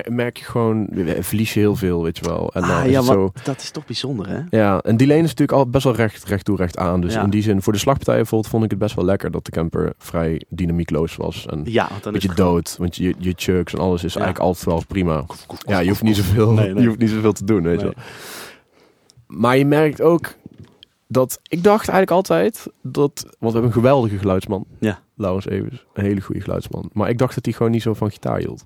[0.09, 0.89] merk je gewoon,
[1.20, 2.51] verlies je heel veel, weet je wel.
[2.55, 4.59] En ah, ja, zo, dat is toch bijzonder, hè?
[4.59, 7.01] ja, en die lane is natuurlijk al best wel recht, recht toe, recht aan.
[7.01, 7.22] Dus Ja.
[7.22, 9.51] in die zin, voor de slagpartijen bijvoorbeeld, vond ik het best wel lekker dat de
[9.51, 11.47] camper vrij dynamiekloos was.
[11.47, 14.20] En Ja, want dan een beetje dood, want je, je chucks en alles is Ja.
[14.20, 15.24] eigenlijk altijd wel prima.
[15.66, 16.81] Ja, je hoeft niet zoveel, Nee, nee.
[16.83, 17.95] Je hoeft niet zoveel te doen, weet je Nee.
[17.95, 18.05] wel.
[19.26, 20.35] Maar je merkt ook
[21.09, 24.99] dat ik dacht eigenlijk altijd dat, want we hebben een geweldige geluidsman, Ja.
[25.14, 26.91] Laurens Evers, een hele goede geluidsman.
[26.93, 28.64] Maar ik dacht dat hij gewoon niet zo van gitaar hield.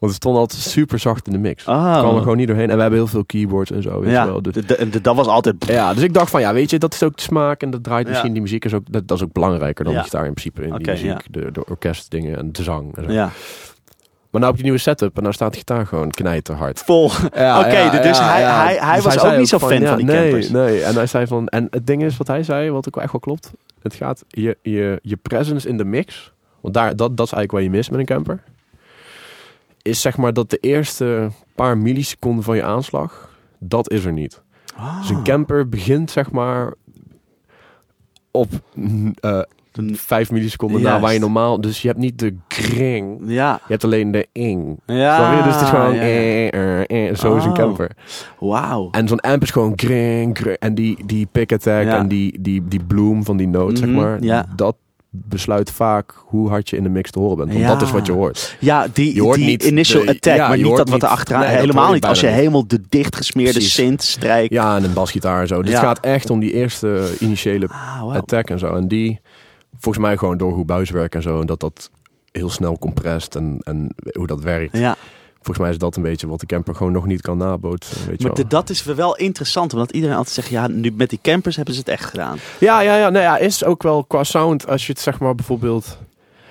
[0.00, 1.64] Want het stond altijd super zacht in de mix.
[1.64, 2.70] Het kwam er gewoon niet doorheen.
[2.70, 4.42] En we hebben heel veel keyboards en zo, weet ja, je wel.
[4.42, 5.56] Dus, de- de- de- dat was altijd...
[5.66, 7.84] ja, dus ik dacht van, ja, weet je, dat is ook de smaak en dat
[7.84, 8.10] draait Ja.
[8.10, 9.98] misschien die muziek is ook, dat, dat is ook belangrijker dan Ja.
[9.98, 11.18] de gitaar in principe in die muziek, ja.
[11.30, 12.96] de, de orkestdingen en de zang.
[12.96, 13.12] En zo.
[13.12, 13.30] Ja,
[14.30, 16.78] Maar nou op die nieuwe setup en nou staat de gitaar gewoon knijterhard.
[16.78, 17.10] vol.
[17.34, 19.96] Ja, Oké, ja, dus ja, hij- hij- hij Dus was ook niet zo fan van
[19.96, 20.50] die nee, campers.
[20.50, 21.48] Nee, en hij zei van...
[21.48, 23.50] En het ding is wat hij zei, wat ook echt wel klopt.
[23.82, 26.32] Het gaat, je, je, je presence in de mix...
[26.60, 28.40] Want daar, dat, dat is eigenlijk wat je mist met een camper.
[29.82, 33.28] Is zeg maar dat de eerste paar milliseconden van je aanslag...
[33.58, 34.42] Dat is er niet.
[34.76, 35.00] Ah.
[35.00, 36.74] Dus een camper begint zeg maar...
[38.30, 41.60] Op Een- vijf milliseconden na waar je normaal...
[41.60, 43.20] Dus je hebt niet de kring...
[43.26, 43.52] Ja.
[43.52, 44.80] Je hebt alleen de ing.
[44.86, 45.36] Ja.
[45.36, 45.42] Je?
[45.42, 45.94] Dus het is gewoon...
[45.94, 46.48] ja, eh,
[46.80, 47.56] eh, eh, zo is een Oh.
[47.56, 47.90] camper.
[48.40, 48.88] Wauw.
[48.90, 50.56] En zo'n amp is gewoon gring, gring.
[50.56, 51.96] En die, die pick attack Ja.
[51.98, 54.22] en die, die, die bloom van die noot, zeg Mhm, maar.
[54.22, 54.46] ja.
[54.56, 54.76] Dat
[55.12, 57.48] besluit vaak hoe hard je in de mix te horen bent.
[57.48, 57.68] Want Ja.
[57.68, 58.56] dat is wat je hoort.
[58.60, 61.08] Ja, die, Je hoort die niet initial de- attack, ja, maar niet dat wat er
[61.08, 61.40] achteraan...
[61.40, 63.74] nee, helemaal niet als je helemaal de dichtgesmeerde Precies.
[63.74, 64.52] synth strijkt.
[64.52, 65.56] Ja, en een basgitaar en zo.
[65.62, 65.70] Ja.
[65.70, 68.74] het gaat echt om die eerste initiële Ah, attack en zo.
[68.74, 69.20] En die,
[69.78, 71.40] volgens mij gewoon door hoe buis werkt en zo.
[71.40, 71.90] En dat dat
[72.32, 74.76] heel snel comprest en, en hoe dat werkt.
[74.78, 74.96] Ja.
[75.42, 78.08] Volgens mij is dat een beetje wat de camper gewoon nog niet kan nabootsen.
[78.08, 81.18] Weet je Maar dat is wel interessant, omdat iedereen altijd zegt, ja, nu met die
[81.22, 82.38] campers hebben ze het echt gedaan.
[82.60, 85.34] Ja, ja, ja, nou ja, is ook wel qua sound als je het zeg maar
[85.34, 85.98] bijvoorbeeld...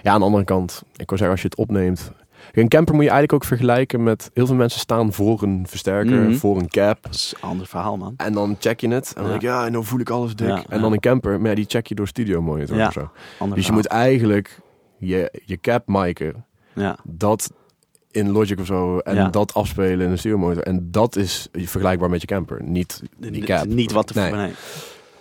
[0.02, 2.12] Ja, aan de andere kant, ik wil zeggen als je het opneemt...
[2.54, 4.30] Een camper moet je eigenlijk ook vergelijken met...
[4.34, 6.34] Heel veel mensen staan voor een versterker, Mhm.
[6.36, 7.04] voor een cap.
[7.04, 8.14] Dat is een ander verhaal, man.
[8.18, 9.08] En dan check je het.
[9.08, 9.30] En dan Ja.
[9.30, 10.48] denk je, ja, en dan voel ik alles dik.
[10.48, 12.88] Ja, en dan een camper, maar ja, die check je door studio monitor Ja.
[12.88, 13.10] of zo.
[13.54, 14.60] Dus je moet eigenlijk
[14.98, 17.52] je, je cap miken, Ja, dat
[18.12, 19.28] in Logic of zo, en Ja.
[19.28, 20.64] dat afspelen in een studio monitor.
[20.64, 23.54] En dat is vergelijkbaar met je camper, niet die.
[23.68, 24.32] Niet wat te Nee.
[24.32, 24.52] nee.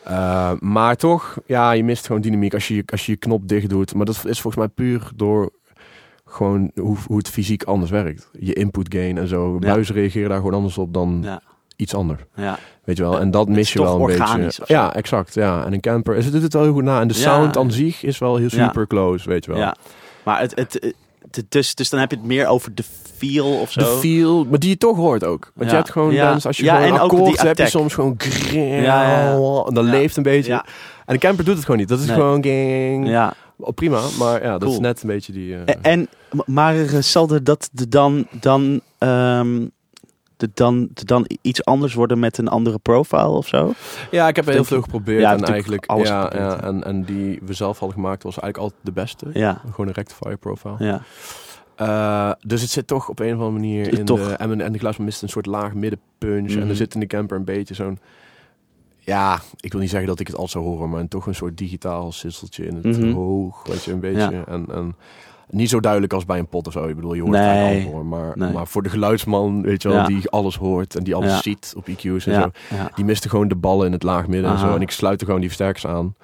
[0.08, 3.68] Uh, maar toch, ja, je mist gewoon dynamiek als je, als je je knop dicht
[3.68, 3.94] doet.
[3.94, 5.50] Maar dat is volgens mij puur door
[6.24, 8.28] gewoon hoe, hoe het fysiek anders werkt.
[8.40, 9.52] Je input gain en zo.
[9.52, 9.58] Ja.
[9.72, 11.40] Buizen reageren daar gewoon anders op dan Ja,
[11.76, 12.22] iets anders.
[12.34, 12.58] ja.
[12.84, 13.20] Weet je wel?
[13.20, 14.62] En dat is mis je wel een beetje.
[14.66, 15.34] Ja, exact.
[15.34, 15.64] Ja.
[15.64, 17.00] En een camper, is het doet het wel heel goed na.
[17.00, 19.60] En de sound aan zich is wel heel super close, weet je wel.
[19.60, 19.76] ja.
[20.24, 20.94] Maar het, het-
[21.48, 22.82] dus, dus dan heb je het meer over de
[23.16, 23.80] feel of zo.
[23.80, 25.52] De feel, maar die je toch hoort ook.
[25.54, 26.28] Want je hebt gewoon Ja.
[26.28, 28.16] bands, als je Ja, gewoon en ook akkoord die heb je soms gewoon
[29.68, 30.50] en dat leeft een beetje.
[30.52, 30.64] Ja.
[31.06, 31.88] En de camper doet het gewoon niet.
[31.88, 32.14] Dat is Nee.
[32.14, 33.08] gewoon ging.
[33.08, 33.34] Ja.
[33.56, 35.56] Oh, prima, maar ja, dat is net een beetje die...
[35.64, 36.08] eh, En,
[36.46, 39.66] maar eh, zal er dat de dan, dan, ehm,
[40.38, 43.72] de dan, de dan iets anders worden met een andere profile of zo?
[44.10, 45.20] ja, ik heb heel veel geprobeerd.
[45.20, 48.38] Ja, en eigenlijk, alles ja, geprobeerd, ja, en, en die we zelf hadden gemaakt was
[48.38, 49.26] eigenlijk altijd de beste.
[49.32, 50.74] Ja, Gewoon een rectifier profile.
[50.78, 51.02] ja.
[51.76, 54.28] Eh, dus het zit toch op een of andere manier in Toch.
[54.28, 54.32] de...
[54.34, 56.50] En, en de geluid mist een soort laag middenpunch.
[56.52, 56.68] En Mhm.
[56.68, 57.98] er zit in de camper een beetje zo'n...
[58.98, 61.56] Ja, ik wil niet zeggen dat ik het al zou horen, maar toch een soort
[61.58, 63.12] digitaal sisseltje in het Mhm.
[63.12, 64.30] hoog, weet je, een beetje.
[64.30, 64.44] Ja.
[64.46, 64.96] En, en
[65.50, 66.86] niet zo duidelijk als bij een pot of zo.
[66.86, 67.40] Ik bedoel, je hoort Nee.
[67.42, 68.52] het eigenlijk al hoor, maar, Nee.
[68.52, 70.06] maar voor de geluidsman, weet je wel, Ja.
[70.06, 71.40] die alles hoort en die alles Ja.
[71.42, 72.50] ziet op EQ's en Ja, zo.
[72.74, 72.90] ja.
[72.94, 74.74] Die miste gewoon de ballen in het laag midden en zo.
[74.74, 76.14] En ik sluit er gewoon die versterkers aan.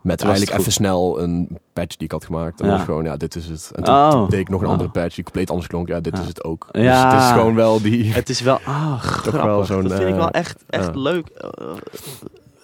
[0.00, 2.60] Met eigenlijk even snel een patch die ik had gemaakt.
[2.60, 2.72] En Ja.
[2.76, 3.70] was gewoon, ja, dit is het.
[3.74, 4.10] En toen, Oh.
[4.10, 4.72] toen deed ik nog een Oh.
[4.72, 5.88] andere patch die compleet anders klonk.
[5.88, 6.22] Ja, dit Ja.
[6.22, 6.68] is het ook.
[6.72, 6.80] Ja.
[7.04, 8.12] Dus het is gewoon wel die...
[8.12, 9.42] Het is wel, ah, grappig.
[9.42, 11.00] wel zo'n, dat vind ik eh, wel echt, echt ja.
[11.00, 11.26] leuk.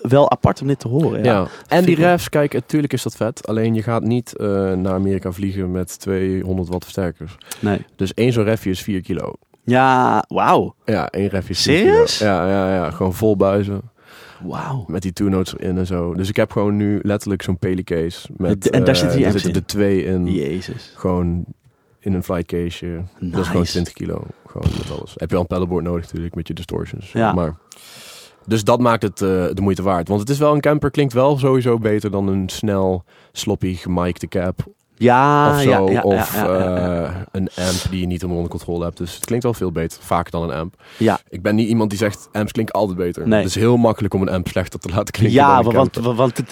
[0.08, 1.24] Wel apart om dit te horen.
[1.24, 1.32] Ja.
[1.32, 1.46] Ja.
[1.68, 3.46] En die refs, kijk, natuurlijk is dat vet.
[3.48, 7.36] Alleen je gaat niet eh, naar Amerika vliegen met 200 watt versterkers.
[7.60, 7.84] Nee.
[7.96, 9.32] Dus één zo'n refje is 4 kilo.
[9.64, 10.74] Ja, wauw.
[10.84, 12.18] Ja, één refje is 4 Serieus?
[12.18, 12.30] kilo.
[12.30, 13.80] Ja, ja, ja, gewoon vol buizen.
[14.42, 14.84] Wauw.
[14.86, 16.14] Met die two notes erin en zo.
[16.14, 18.28] Dus ik heb gewoon nu letterlijk zo'n pelicase.
[18.36, 20.26] Met, En daar eh, zitten die daar zitten er twee in.
[20.32, 20.92] Jezus.
[20.96, 21.44] Gewoon
[22.00, 23.02] in een flightcase.
[23.20, 23.72] Dat is gewoon Nice.
[23.72, 24.22] 20 kilo.
[24.46, 25.12] Gewoon met alles.
[25.16, 27.12] Heb je al een pedalboard nodig natuurlijk met je distortions.
[27.12, 27.32] Ja.
[27.32, 27.54] Maar,
[28.46, 30.08] dus dat maakt het eh, de moeite waard.
[30.08, 34.28] Want het is wel een camper, klinkt wel sowieso beter dan een snel, sloppy, gemikte
[34.28, 34.64] cap.
[34.98, 35.68] Ja, of zo.
[35.68, 38.96] ja, ja, of eh, een amp die je niet onder controle hebt.
[38.96, 39.98] Dus het klinkt wel veel beter.
[40.02, 40.74] Vaker dan een amp.
[40.96, 41.18] Ja.
[41.28, 43.28] Ik ben niet iemand die zegt amps klinken altijd beter.
[43.28, 43.38] Nee.
[43.38, 46.42] Het is heel makkelijk om een amp slechter te laten klinken Ja, dan want, want,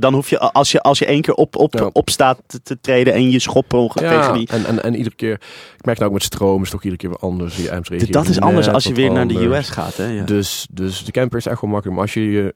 [0.00, 1.56] dan hoef je, als je, als je één keer op,
[1.92, 4.48] op, staat te, treden en je Ja, tegen die...
[4.48, 5.40] en, en, en iedere keer,
[5.76, 7.56] ik merk nou ook met stroom is toch iedere keer weer anders.
[7.56, 9.44] Die amps Dat is anders als je weer naar de.
[9.44, 10.24] US gaat, hè?
[10.24, 11.98] Dus, dus de camper is echt wel makkelijk.
[11.98, 12.54] Maar als je je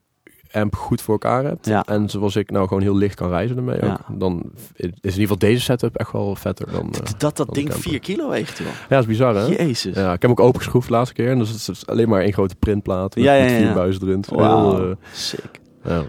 [0.53, 1.67] amp goed voor elkaar hebt.
[1.67, 1.85] Ja.
[1.85, 3.93] En zoals ik nou gewoon heel licht kan reizen ermee Ja.
[4.11, 4.21] ook.
[4.21, 4.43] Dan
[4.75, 6.87] is in ieder geval deze setup echt wel vetter dan...
[6.93, 7.91] eh, dat dat dan de ding camper.
[7.91, 8.67] 4 kilo weegt, joh.
[8.67, 9.45] ja, dat is bizar hè?
[9.47, 9.95] Jezus.
[9.95, 11.31] Ja, ik heb hem ook opengeschroefd de laatste keer.
[11.31, 13.15] En dus het is alleen maar één grote printplaat.
[13.15, 13.75] Met, Ja, ja, met vier ja.
[13.75, 14.25] buizen erin.
[14.29, 14.77] Wauw.
[14.77, 15.61] heel, eh, Sick.
[15.85, 16.03] ja.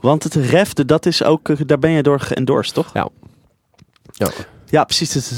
[0.00, 2.90] Want het ref, dat is ook, eh, daar ben je door geëndorsed, toch?
[2.94, 3.08] Ja.
[4.12, 4.28] Ja.
[4.70, 5.32] Ja, precies.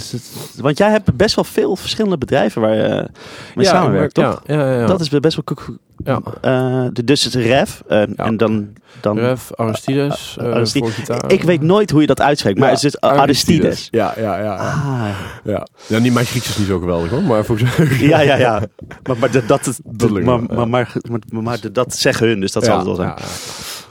[0.56, 3.08] Want jij hebt best wel veel verschillende bedrijven waar je
[3.54, 4.42] mee Ja, samenwerkt, toch?
[4.46, 4.86] Ja, ja, ja.
[4.86, 5.56] Dat is best wel...
[6.04, 6.20] Ja.
[6.40, 7.82] eh, de- dus het ref.
[7.88, 8.24] eh, Ja.
[8.24, 8.68] En dan...
[9.00, 10.94] dan Ref, Aristides, eh, Aristides.
[10.94, 11.32] voor gitaar.
[11.32, 13.88] ik weet nooit hoe je dat uitspreekt, maar het is Aristides.
[13.90, 14.42] Ja, ja, ja.
[14.42, 14.56] ja.
[14.56, 15.08] Ah,
[15.44, 15.66] ja.
[15.86, 17.22] ja niet, mijn Grieks is niet zo geweldig hoor.
[17.22, 17.86] Maar volgens mij...
[18.08, 18.62] ja, ja, ja.
[19.02, 20.96] Maar, maar dat, dat, is- Dat maar, maar,
[21.30, 23.14] maar, dat zeggen hun, dus dat zal het wel zijn.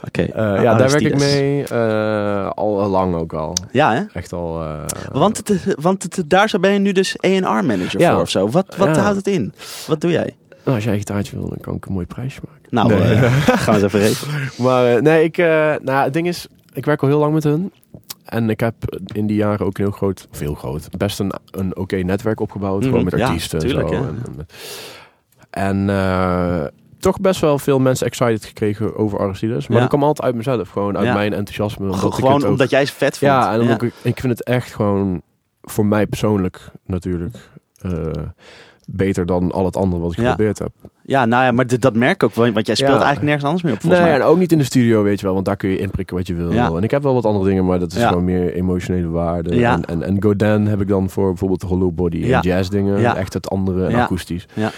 [0.06, 0.22] Oké.
[0.22, 3.52] Eh, ja, daar werk ik mee eh, al lang ook al.
[3.72, 4.02] Ja, hè?
[4.12, 4.62] Echt al.
[4.62, 4.82] eh,
[5.12, 8.12] Want, het, want het, daar ben je nu dus A&R manager Ja.
[8.12, 8.48] voor of zo.
[8.48, 9.02] Wat, wat Ja.
[9.02, 9.52] houdt het in?
[9.86, 10.36] Wat doe jij?
[10.64, 12.62] nou, als jij een gitaartje wil, dan kan ik een mooi prijsje maken.
[12.70, 13.16] Nou, Nee.
[13.62, 14.50] gaan we eens even rekenen.
[14.56, 15.36] Maar nee, ik,
[15.82, 17.72] nou, het ding is, ik werk al heel lang met hun.
[18.24, 18.74] En ik heb
[19.14, 22.40] in die jaren ook een heel groot, of heel groot, best een, een oké netwerk
[22.40, 22.80] opgebouwd.
[22.80, 22.88] Mhm.
[22.88, 24.02] Gewoon met Ja, artiesten tuurlijk, en zo.
[24.02, 24.52] En, en, met-
[25.50, 25.88] en,
[26.98, 29.66] toch best wel veel mensen excited gekregen over Aristides.
[29.66, 29.82] Maar Ja.
[29.82, 30.68] dat kwam altijd uit mezelf.
[30.68, 31.14] Gewoon uit Ja.
[31.14, 31.84] mijn enthousiasme.
[31.84, 33.30] omdat Gewoon het ook- omdat jij ze vet vond.
[33.30, 35.22] Ja, en Ook, ik vind het echt gewoon
[35.62, 37.36] voor mij persoonlijk natuurlijk
[37.82, 37.90] eh,
[38.90, 40.70] beter dan al het andere wat ik geprobeerd heb.
[41.02, 42.52] Ja, nou ja, maar dit- dat merk ik ook wel.
[42.52, 44.20] Want jij speelt eigenlijk nergens anders meer op, volgens nee, mij.
[44.20, 46.26] en ook niet in de studio, weet je wel, want daar kun je inprikken wat
[46.26, 46.52] je wil.
[46.52, 46.66] Ja.
[46.70, 49.54] En ik heb wel wat andere dingen, maar dat is gewoon meer emotionele waarde.
[49.56, 49.72] Ja.
[49.72, 53.16] En, en, en Godin heb ik dan voor bijvoorbeeld de hollow body en jazz dingen.
[53.16, 54.02] Echt het andere en Ja.
[54.02, 54.46] akoestisch.
[54.54, 54.70] Ja.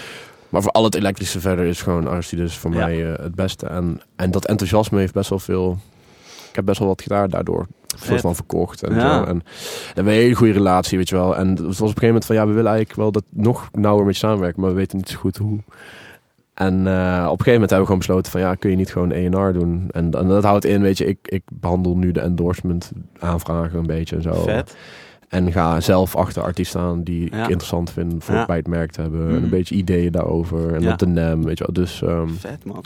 [0.51, 2.77] Maar voor al het elektrische verder is gewoon Aristides voor Ja.
[2.77, 3.67] mij eh, het beste.
[3.67, 5.77] En, en dat enthousiasme heeft best wel veel...
[6.49, 8.99] Ik heb best wel wat gitaar daardoor soort van verkocht en Ja.
[8.99, 9.23] zo.
[9.23, 9.41] En dan
[9.85, 11.35] hebben we een hele goede relatie, weet je wel.
[11.37, 13.69] En het was op een gegeven moment van, ja, we willen eigenlijk wel dat nog
[13.71, 15.59] nauwer met je samenwerken, maar we weten niet zo goed hoe.
[16.53, 18.91] En eh, op een gegeven moment hebben we gewoon besloten van, ja, kun je niet
[18.91, 19.87] gewoon E&R doen?
[19.91, 23.85] En, en dat houdt in, weet je, ik, ik behandel nu de endorsement aanvragen een
[23.87, 24.33] beetje en zo.
[24.33, 24.75] Vet.
[25.31, 29.01] En ga zelf achter artiesten aan die ik interessant vind voor bij het merk te
[29.01, 29.19] hebben.
[29.27, 29.43] En Mhm.
[29.43, 30.73] een beetje ideeën daarover.
[30.75, 31.73] En op de NAM, weet je wel.
[31.85, 32.83] Dus, ehm, Vet, man.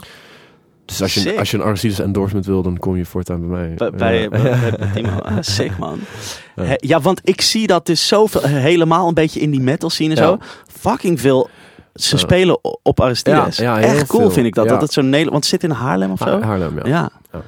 [0.84, 1.38] dus als, je, Sick.
[1.38, 3.74] als je een artistisch endorsement wil, dan kom je voortaan bij mij.
[3.76, 4.28] Bij, bij, Ja.
[4.28, 5.08] bij, bij Timo.
[5.18, 5.98] Ah, sick, man.
[6.76, 7.00] Ja.
[7.00, 10.26] Want ik zie dat dus zoveel, helemaal een beetje in die metal scene en Ja.
[10.28, 10.38] zo.
[10.66, 11.48] Fucking veel.
[11.96, 13.56] Ze spelen op Aristides.
[13.56, 14.30] Ja, Echt cool veel.
[14.30, 14.64] vind ik dat.
[14.64, 14.70] Ja.
[14.70, 15.30] Dat het zo'n Nederland...
[15.30, 16.24] Want het zit in Haarlem of zo?
[16.24, 16.82] Ha- Haarlem, ja.
[16.86, 17.10] ja.
[17.32, 17.42] Ja,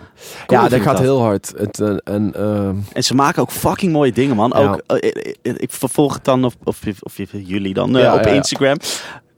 [0.47, 1.01] Cool ja vind dat gaat dat.
[1.01, 1.53] heel hard.
[1.57, 4.55] Het, eh, en, ehm, En ze maken ook fucking mooie dingen, man.
[4.55, 8.27] Ook, eh, ik, ik- ik vervolg het dan, of, of, of jullie dan, eh, op.
[8.27, 8.77] Instagram.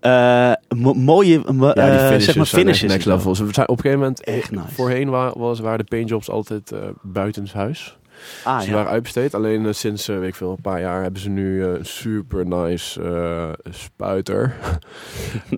[0.00, 1.42] Eh, mo- mooie,
[1.74, 2.90] ja, eh, finishes, zeg maar finishes.
[2.90, 3.06] next
[3.54, 4.74] zijn op een gegeven moment, Echt nice.
[4.74, 7.98] voorheen wa- was, waren de paintjobs altijd eh buitenshuis.
[8.44, 8.74] Ah, ze ja.
[8.74, 9.34] waren uitbesteed.
[9.34, 12.46] Alleen eh, sinds, weet ik veel, een paar jaar hebben ze nu eh, een super
[12.46, 14.54] nice eh, spuiter.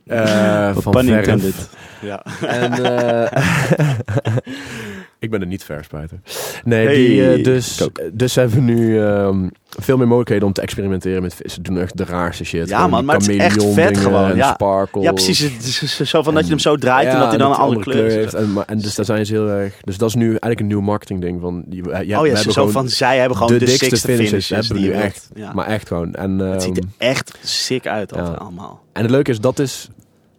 [0.07, 1.69] Eh, van Pun verf.
[2.03, 2.25] Ja.
[2.47, 3.43] En eh,
[5.19, 6.19] ik ben er niet verspuiter.
[6.65, 8.01] Nee, Hey, die, eh, dus, ook.
[8.13, 11.55] dus hebben we nu ehm, veel meer mogelijkheden om te experimenteren met vis.
[11.55, 12.69] Ze doen echt de raarste shit.
[12.69, 14.53] Ja, man, maar het is echt vet dingen gewoon, En ja.
[14.53, 15.05] sparkles.
[15.05, 15.39] ja, precies.
[15.41, 17.81] Het is zo van dat je hem zo draait en dat hij dan een andere
[17.81, 18.35] kleur heeft.
[18.35, 19.75] En, maar- en dus daar zijn ze heel erg...
[19.85, 21.41] Dus dat is nu eigenlijk een nieuw marketing ding.
[21.41, 24.17] Van, die, ja, oh ja, zo gewoon van zij hebben gewoon de, de dikste finishes.
[24.29, 24.49] finishes.
[24.49, 25.31] hebben we die nu echt.
[25.35, 25.53] Ja.
[25.53, 26.15] Maar echt gewoon.
[26.15, 28.81] En, het ziet er ehm, echt sick uit altijd allemaal.
[28.93, 29.89] En het leuke is, dat is...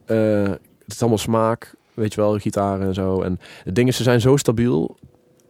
[0.06, 0.44] eh,
[0.84, 3.22] het is allemaal smaak, weet je wel, gitaren en zo.
[3.22, 4.98] En het ding is, ze zijn zo stabiel.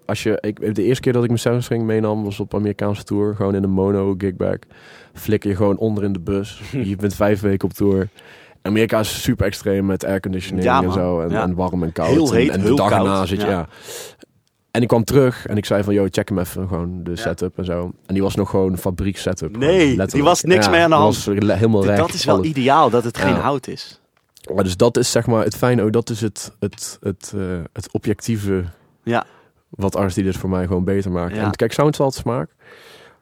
[0.06, 3.36] Als je, ik, de eerste keer dat ik mijn soundstring meenam, was op Amerikaanse tour.
[3.36, 4.56] Gewoon in een mono gigbag.
[5.14, 6.62] Flikker je gewoon onder in de bus.
[6.72, 8.08] je bent vijf weken op tour.
[8.62, 11.20] Amerika is super extreem met airconditioning Ja, en zo.
[11.22, 11.42] En, Ja.
[11.42, 12.08] en warm en koud.
[12.10, 13.52] Heel en, heet, en de dag erna zit je, Ja.
[13.52, 13.68] ja.
[14.72, 17.58] En ik kwam terug en ik zei van, yo, check hem even gewoon, de setup
[17.58, 17.92] en zo.
[18.06, 19.58] En die was nog gewoon fabriek setup.
[19.58, 21.24] Nee, die was niks mee aan de die hand.
[21.24, 21.98] was le- helemaal recht.
[21.98, 22.48] dat is wel alles.
[22.48, 24.02] ideaal, dat het geen hout is.
[24.56, 27.42] Maar dus dat is zeg maar het fijne, ook dat is het, het, het, eh,
[27.74, 28.64] het objectieve
[29.04, 29.26] Ja.
[29.70, 31.36] wat Aristides voor mij gewoon beter maakt.
[31.36, 31.44] Ja.
[31.44, 32.50] En kijk, sound is altijd smaak.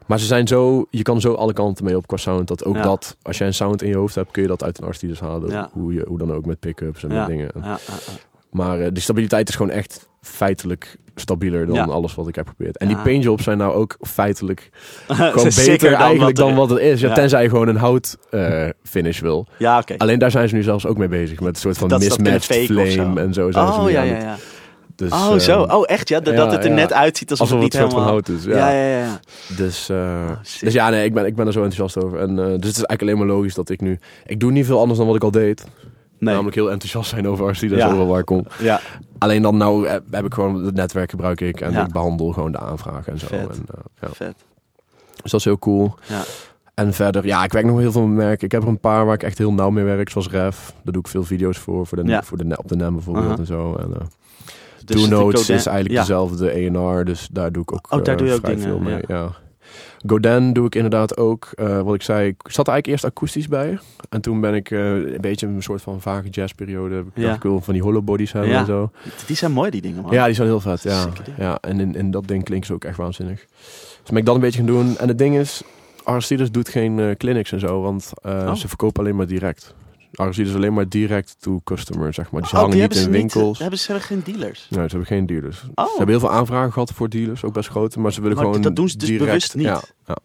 [0.08, 2.48] Maar ze zijn zo, je kan zo alle kanten mee op qua sound.
[2.48, 2.82] Dat ook Ja.
[2.82, 5.20] dat, als jij een sound in je hoofd hebt, kun je dat uit een Aristides
[5.20, 5.50] halen.
[5.50, 5.70] Ja.
[5.74, 7.52] Hoe, je, hoe dan ook met pick-ups en met dingen.
[7.62, 7.80] Ja,
[8.52, 11.84] Maar eh, die stabiliteit is gewoon echt feitelijk stabieler dan Ja.
[11.84, 12.78] alles wat ik heb geprobeerd.
[12.78, 12.94] En Ja.
[12.96, 14.70] die paintjobs zijn nou ook feitelijk
[15.08, 17.02] gewoon beter eigenlijk dan wat het is.
[17.02, 17.14] Ja.
[17.14, 19.48] Tenzij je gewoon een hout eh, finish wil.
[19.58, 19.96] Ja, oké.
[19.98, 21.40] Alleen daar zijn ze nu zelfs ook mee bezig.
[21.40, 23.16] Met een soort van Dat ze dat mismatched flame zo.
[23.16, 23.52] en zo.
[23.52, 24.36] zijn ze Oh, nu ja, ja, het- ja.
[24.96, 25.62] Dus, Oh, zo.
[25.62, 26.20] Oh, echt ja?
[26.20, 28.22] Dat, het er net uitziet alsof, Alsof het het niet van helemaal...
[28.24, 28.44] hout is.
[28.44, 28.72] Ja.
[28.72, 29.20] Ja, ja.
[29.58, 30.64] Dus, eh, sick.
[30.64, 32.20] dus ja, nee, ik ben, ik ben er zo enthousiast over.
[32.20, 34.00] En, eh, dus het is eigenlijk alleen maar logisch dat ik nu...
[34.26, 35.64] Ik doe niet veel anders dan wat ik al deed.
[36.22, 36.30] Nee.
[36.34, 37.86] Namelijk heel enthousiast zijn over Aristides, Ja.
[37.88, 38.46] overal waar ik kom.
[38.60, 38.80] Ja.
[39.18, 41.62] Alleen dan nou heb, heb ik gewoon het netwerk gebruik ik.
[41.62, 41.86] En Ja.
[41.86, 43.26] ik behandel gewoon de aanvragen en zo.
[43.28, 43.40] Vet.
[43.40, 44.08] En, eh, ja.
[44.12, 44.36] Vet.
[45.22, 45.96] Dus dat is heel cool.
[46.08, 46.22] Ja.
[46.74, 48.46] En verder, ja, ik werk nog heel veel met merken.
[48.46, 50.74] Ik heb er een paar waar ik echt heel nauw mee werk, zoals Ref.
[50.84, 52.24] Daar doe ik veel video's voor, voor de, Ja.
[52.24, 53.76] voor de, op de NAM bijvoorbeeld en zo.
[53.76, 54.02] En, eh
[54.86, 58.18] Dus Two Notes is eigenlijk dezelfde E&R, dus daar doe ik ook, Oh, daar eh,
[58.18, 59.04] doe je ook vrij dingen, veel mee.
[59.08, 59.30] Ja.
[60.08, 61.50] Godin doe ik inderdaad ook.
[61.56, 63.80] eh, wat ik zei, ik zat eigenlijk eerst akoestisch bij.
[64.10, 66.98] En toen ben ik eh, een beetje een soort van vage jazzperiode.
[66.98, 67.24] Ik Ja.
[67.24, 68.60] dacht, ik wil van die hollow bodies hebben Ja.
[68.60, 68.92] en zo.
[69.28, 70.12] Die zijn mooi, die dingen, man.
[70.12, 70.82] Ja, die zijn heel vet.
[70.84, 73.46] Ja, ja en in, in dat ding klinkt ze ook echt waanzinnig.
[74.02, 74.98] Dus ben ik dat een beetje gaan doen.
[74.98, 75.62] En het ding is,
[76.04, 78.54] Aristides doet geen eh, clinics en zo, want Oh.
[78.54, 79.74] ze verkopen alleen maar direct.
[80.14, 82.42] Aristides is alleen maar direct to customer, zeg maar.
[82.42, 83.34] Dus ze Oh, hangen die niet hebben in ze niet...
[83.34, 83.60] winkels.
[83.60, 84.68] Hebben ze hebben geen dealers?
[84.70, 85.64] Nee, ze hebben geen dealers.
[85.76, 85.86] Oh.
[85.86, 88.46] Ze hebben heel veel aanvragen gehad voor dealers, ook best grote, maar ze willen Maar
[88.46, 89.66] gewoon dat doen ze dus direct, bewust niet.
[89.66, 90.16] Ja, ja.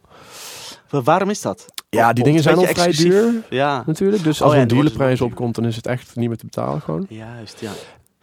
[0.89, 1.65] Wa- Waarom is dat?
[1.89, 3.83] ja die dingen zijn al vrij duur Ja.
[3.85, 4.23] natuurlijk.
[4.23, 6.81] Dus Oh als ja, een dealerprijs opkomt, dan is het echt niet meer te betalen
[6.81, 7.05] gewoon.
[7.09, 7.71] Juist, ja.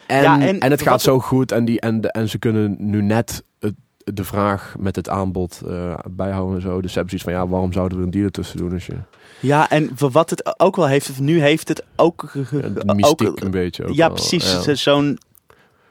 [0.06, 3.02] En, Ja, en, en het gaat zo goed en, die, en, en ze kunnen nu
[3.02, 6.80] net het, de vraag met het aanbod eh, bijhouden en zo.
[6.80, 8.94] Dus ze hebben zoiets van, ja, waarom zouden we een dealer tussen doen als je...
[9.44, 12.30] Ja, en wa- wat het ook wel heeft, nu heeft het ook...
[12.50, 14.52] Ja, ook- mystiek een beetje ook ja, wel, precies.
[14.52, 14.60] Ja.
[14.60, 15.18] Zo- Zo'n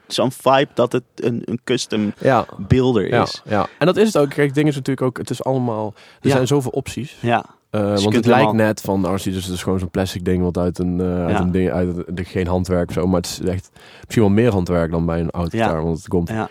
[0.06, 3.42] zo'n vibe dat het een, een custom Ja, builder ja, is.
[3.44, 4.28] ja, en dat is het ook.
[4.28, 6.34] Kijk, ding is natuurlijk ook, het is allemaal, er Ja.
[6.34, 7.16] zijn zoveel opties.
[7.20, 10.42] Ja, je want het lijkt net van, nou, dus het is gewoon zo'n plastic ding
[10.42, 11.40] wat uit een, eh, uit Ja.
[11.40, 14.50] een ding, uit een- geen handwerk of zo, maar het is echt misschien wel meer
[14.52, 16.48] handwerk dan bij een autogitaar, want het komt ja,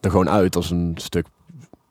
[0.00, 1.26] er gewoon uit als een stuk,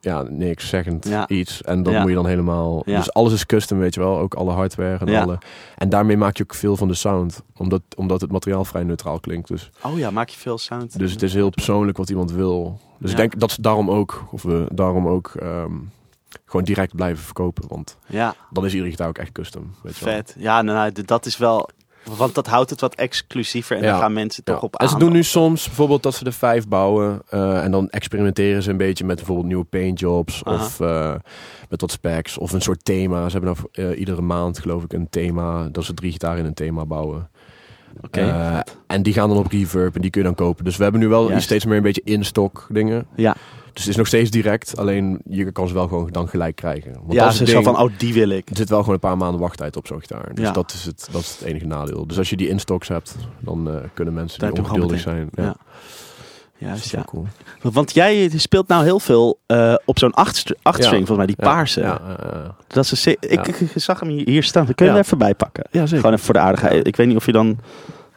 [0.02, 1.28] ja, niks zeggend Ja.
[1.28, 1.62] iets.
[1.62, 2.00] En dat Ja.
[2.00, 2.98] moet je dan helemaal, Ja.
[2.98, 5.38] dus alles is custom, weet je wel, ook alle hardware en alle.
[5.78, 9.20] En daarmee maak je ook veel van de sound, omdat, omdat het materiaal vrij neutraal
[9.20, 9.48] klinkt.
[9.48, 11.00] Dus, Oh ja, maak je veel sound.
[11.00, 12.80] dus het is heel persoonlijk wat iemand wil.
[13.00, 15.72] Dus ik denk dat ze daarom ook, of we daarom ook, ehm,
[16.46, 20.06] gewoon direct blijven verkopen, want Ja, dan is iedere gitaar ook echt custom, weet je
[20.06, 20.14] wel.
[20.14, 20.36] vet.
[20.38, 21.70] Ja, nou, nou, dat is wel...
[22.18, 23.92] Want dat houdt het wat exclusiever en Ja.
[23.92, 24.62] daar gaan mensen toch Ja.
[24.62, 24.92] op En aan.
[24.92, 27.22] ze doen nu soms bijvoorbeeld dat ze de vijf bouwen.
[27.30, 30.44] eh, en dan experimenteren ze een beetje met bijvoorbeeld nieuwe paintjobs.
[30.46, 30.56] Aha.
[30.56, 31.14] Of eh,
[31.70, 32.38] met wat specs.
[32.38, 33.30] Of een soort thema.
[33.30, 35.68] Ze hebben nou iedere maand geloof ik een thema.
[35.72, 37.30] Dat ze drie gitaren in een thema bouwen.
[38.02, 38.64] Oké.
[38.88, 40.64] En die gaan dan op reverb en die kun je dan kopen.
[40.66, 41.44] Dus we hebben nu wel Juist.
[41.44, 43.08] steeds meer een beetje in-stock dingen.
[43.16, 43.36] Ja.
[43.74, 44.78] Dus het is nog steeds direct.
[44.78, 46.94] Alleen je kan ze wel gewoon dan gelijk krijgen.
[46.94, 47.64] Want ja, is ze ding.
[47.64, 48.50] van, oh, die wil ik.
[48.50, 50.34] Er zit wel gewoon een paar maanden wachttijd op zo'n gitaar.
[50.34, 50.52] Dus Ja.
[50.52, 52.08] dat, is het, dat is het enige nadeel.
[52.08, 55.30] Dus als je die in stocks hebt, dan eh, kunnen mensen die ongeduldig zijn.
[55.36, 55.44] Ja.
[55.44, 55.48] Ja.
[55.48, 57.04] Dat Juist, ja.
[57.06, 57.28] cool.
[57.62, 61.06] Want jij speelt nou heel veel eh, op zo'n acht, achtstring, Ja.
[61.06, 61.82] volgens mij, die paarse.
[61.82, 62.02] Ja.
[62.68, 63.54] Dat is een ik, Ja.
[63.60, 64.66] ik zag hem hier staan.
[64.76, 65.64] Kun je hem even bijpakken?
[65.72, 65.96] ja zeker.
[65.98, 66.88] Gewoon even voor de aardigheid.
[66.88, 67.60] Ik weet niet of je dan...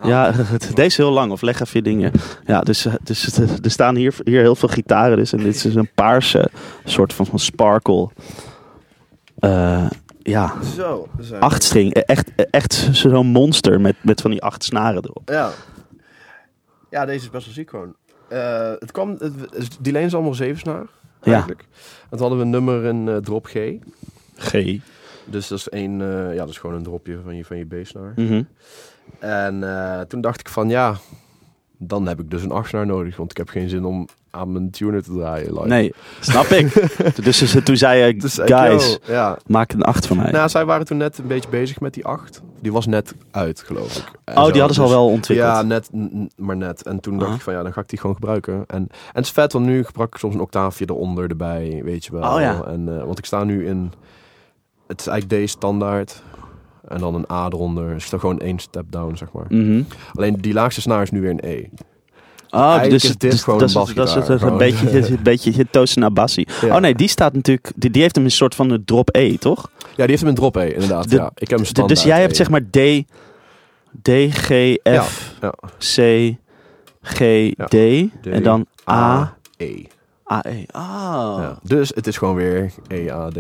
[0.05, 0.31] Ja,
[0.75, 1.33] deze is heel lang.
[1.33, 2.13] Of leg even je dingen.
[2.47, 5.17] Ja, dus, eh, dus er staan hier, hier heel veel gitaren.
[5.17, 6.49] Dus, en dit is een paarse
[6.85, 8.09] soort van, van sparkle.
[9.39, 9.91] Eh,
[10.23, 11.09] ja, Zo.
[11.41, 11.95] achtstring.
[11.95, 15.29] Echt, echt zo'n monster met, met van die acht snaren erop.
[15.31, 15.51] Ja.
[16.91, 17.95] Ja, deze is best wel ziek gewoon.
[18.29, 20.87] Eh, het kwam, het, die leen is allemaal zevensnaar
[21.23, 21.33] Ja.
[21.33, 21.61] eigenlijk.
[22.03, 23.55] En toen hadden we een nummer in drop G.
[24.39, 24.53] G.
[25.25, 25.99] Dus dat is één,
[26.33, 28.13] ja, dat is gewoon een dropje van je, van je B-snaar.
[28.17, 28.43] Mhm.
[29.19, 30.95] En eh, toen dacht ik van ja,
[31.79, 33.17] dan heb ik dus een achtsnaar nodig.
[33.17, 35.53] Want ik heb geen zin om aan mijn tuner te draaien.
[35.53, 35.67] live.
[35.67, 36.73] Nee, snap ik.
[37.25, 39.39] dus ze- toen zei Dus ik, guys, yo, ja.
[39.47, 40.31] maak een acht van mij.
[40.31, 42.43] Nou, zij waren toen net een beetje bezig met die 8.
[42.61, 44.05] Die was net uit, geloof ik.
[44.25, 45.51] En oh, zo, die hadden ze al dus- wel ontwikkeld.
[45.51, 45.91] Ja, net,
[46.37, 46.83] maar net.
[46.83, 48.55] En toen dacht ik van ja, dan ga ik die gewoon gebruiken.
[48.67, 52.05] En, en het is vet, want nu gebruik ik soms een octaafje eronder erbij, weet
[52.05, 52.35] je wel.
[52.35, 52.65] Oh ja.
[52.67, 53.93] En, eh, want ik sta nu in,
[54.87, 56.23] het is eigenlijk D standaard.
[56.89, 57.95] En dan een A eronder.
[57.95, 59.47] Dus dan gewoon één step down, zeg maar.
[59.49, 59.82] Mhm.
[60.12, 61.64] Alleen die laagste snaar is nu weer een E.
[62.51, 64.59] Oh, Eigenlijk dus, is dit dus gewoon dat is- een dat is het- een gewoon.
[64.59, 64.78] beetje,
[65.11, 65.66] een beetje.
[66.61, 66.74] Ja.
[66.74, 69.37] Oh nee, die staat natuurlijk, die, die heeft hem een soort van een drop E,
[69.37, 69.70] toch?
[69.78, 71.11] Ja, die heeft hem in drop E, inderdaad.
[71.11, 71.30] De- ja.
[71.35, 72.37] Ik heb hem standaard dus jij hebt E.
[72.37, 72.78] zeg maar D,
[74.03, 76.35] D, G, F, Ja, C,
[77.03, 77.18] G.
[77.68, 77.74] D,
[78.26, 79.72] en dan A, E.
[80.32, 80.64] A, E.
[80.72, 81.59] Ja.
[81.62, 83.37] Dus het is gewoon weer E, A, D.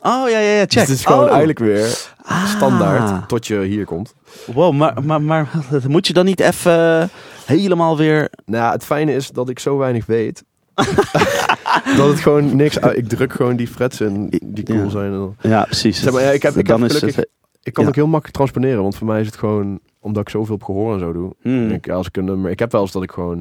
[0.00, 0.70] Oh ja, ja, ja, check.
[0.70, 1.28] Dus het is gewoon Oh.
[1.28, 2.46] eigenlijk weer Ah.
[2.46, 4.14] standaard tot je hier komt.
[4.54, 5.50] Wow, maar, maar, maar
[5.88, 7.10] moet je dan niet even
[7.46, 8.30] helemaal weer...
[8.44, 10.44] Nou, het fijne is dat ik zo weinig weet.
[11.96, 12.80] dat het gewoon niks...
[12.80, 14.88] uit- Ik druk gewoon die frets in die cool Ja.
[14.88, 15.12] zijn.
[15.12, 16.00] En dan- Ja, precies.
[16.02, 17.28] Zeg maar, ja, ik heb, ik heb gelukkig- het...
[17.62, 17.88] ik kan Ja.
[17.90, 18.82] ook heel makkelijk transponeren.
[18.82, 19.78] Want voor mij is het gewoon...
[20.00, 21.34] Omdat ik zoveel op gehoor en zo doe.
[21.42, 21.70] Hmm.
[21.70, 23.38] Ik, als ik, een nummer, ik heb wel eens dat ik gewoon...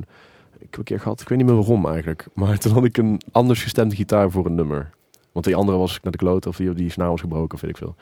[0.54, 2.26] Ik heb een keer gehad, ik weet niet meer waarom eigenlijk.
[2.34, 4.90] Maar toen had ik een anders gestemde gitaar voor een nummer.
[5.34, 7.70] Want die andere was naar de kloot of die, die snaar was gebroken of weet
[7.70, 7.96] ik veel.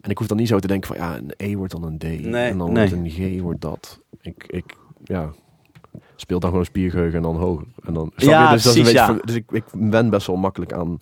[0.00, 1.98] En ik hoef dan niet zo te denken van ja, een E wordt dan een
[1.98, 2.02] D.
[2.02, 2.88] Nee, en dan nee.
[2.88, 4.00] wordt een G wordt dat.
[4.20, 5.30] Ik, ik ja,
[6.16, 7.66] speel dan gewoon een spiergeheugen en dan hoger.
[7.84, 8.52] En dan, Ja?
[8.52, 9.06] Dus, dat precies, ja.
[9.06, 11.00] van- dus ik, ik wen best wel makkelijk aan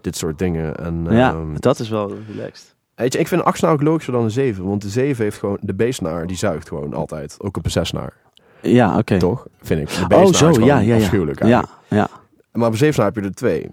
[0.00, 0.76] dit soort dingen.
[0.76, 2.74] En, Ja, ehm, dat is wel relaxed.
[2.94, 4.64] Weet je, ik vind een 8 ook logischer dan een 7.
[4.64, 7.36] Want de 7 heeft gewoon de B-snaar, die zuigt gewoon altijd.
[7.38, 8.12] Ook op een 6 snaar,
[8.62, 9.18] Ja, oké.
[9.18, 9.46] toch?
[9.60, 10.08] Vind ik.
[10.08, 10.96] De Oh, zo, is ja, ja, ja.
[10.96, 12.08] afschuwelijk Ja, ja.
[12.52, 13.70] Maar op een 7 snaar heb je er twee.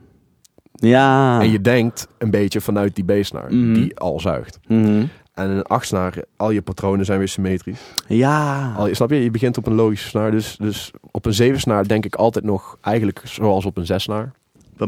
[0.80, 1.42] Ja.
[1.42, 3.74] En je denkt een beetje vanuit die B-snaar, Mhm.
[3.74, 4.60] die al zuigt.
[4.68, 5.06] Mhm.
[5.34, 7.80] En een 8 snaar, al je patronen zijn weer symmetrisch.
[8.08, 8.74] Ja.
[8.78, 9.24] Al, snap je?
[9.24, 10.32] Je begint op een logische snaar.
[10.32, 14.04] Dus, dus op een 7 snaar denk ik altijd nog eigenlijk zoals op een 6
[14.04, 14.32] snaar.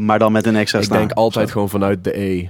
[0.00, 0.98] Maar dan met een extra Ik snaar.
[0.98, 1.52] denk altijd Zo.
[1.52, 2.46] gewoon vanuit de E.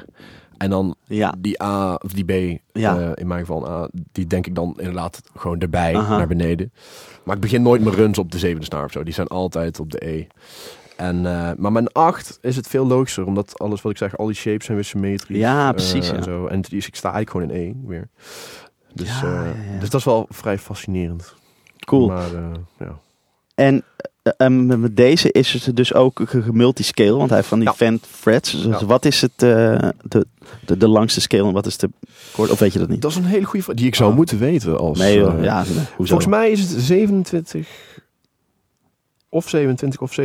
[0.59, 1.35] En dan Ja.
[1.39, 2.99] die A of die B, Ja.
[2.99, 6.17] eh, in mijn geval A, die denk ik dan inderdaad gewoon erbij Aha.
[6.17, 6.73] naar beneden.
[7.25, 9.03] Maar ik begin nooit mijn runs op de zevende snaar of zo.
[9.03, 10.27] Die zijn altijd op de E.
[11.01, 14.27] En, eh, maar mijn 8 is het veel logischer, omdat alles wat ik zeg, al
[14.27, 15.39] die shapes zijn weer symmetrisch.
[15.39, 16.15] Ja, eh, precies, ja.
[16.15, 16.47] En, zo.
[16.47, 18.09] en dus ik sta eigenlijk gewoon in E weer.
[18.95, 21.35] Dus, Ja, eh, ja, dus dat is wel vrij fascinerend.
[21.87, 22.07] Cool.
[22.07, 22.29] Maar
[22.79, 22.99] ja.
[23.55, 23.83] En
[24.23, 27.73] eh, ehm, met deze is het dus ook ge- multiscale, want hij heeft van die.
[27.73, 28.63] Fend frets.
[28.63, 31.91] Dus wat is het, de, de, de langste scale en wat is de
[32.33, 33.03] kort, of weet je dat niet?
[33.03, 34.17] Dat is een hele goede vraag, die ik zou Oh.
[34.17, 34.79] moeten weten.
[34.79, 35.85] Als, nee joh, ja, hoezo?
[35.97, 37.69] Volgens mij is het 27
[39.33, 40.17] of 27 of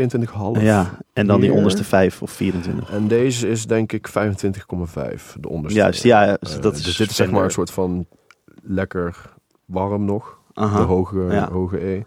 [0.58, 0.62] 27,5.
[0.64, 2.90] Ja, en dan die onderste 5 of 24.
[2.92, 4.14] En deze is denk ik 25,5,
[5.40, 5.80] de onderste.
[5.80, 8.06] Juist, ja, ja, Eh, dat is dus dit is zeg maar een soort van
[8.64, 9.34] lekker
[9.66, 10.40] warm nog.
[10.54, 10.78] Aha.
[10.78, 11.50] De hoge, Ja.
[11.52, 12.04] hoge E.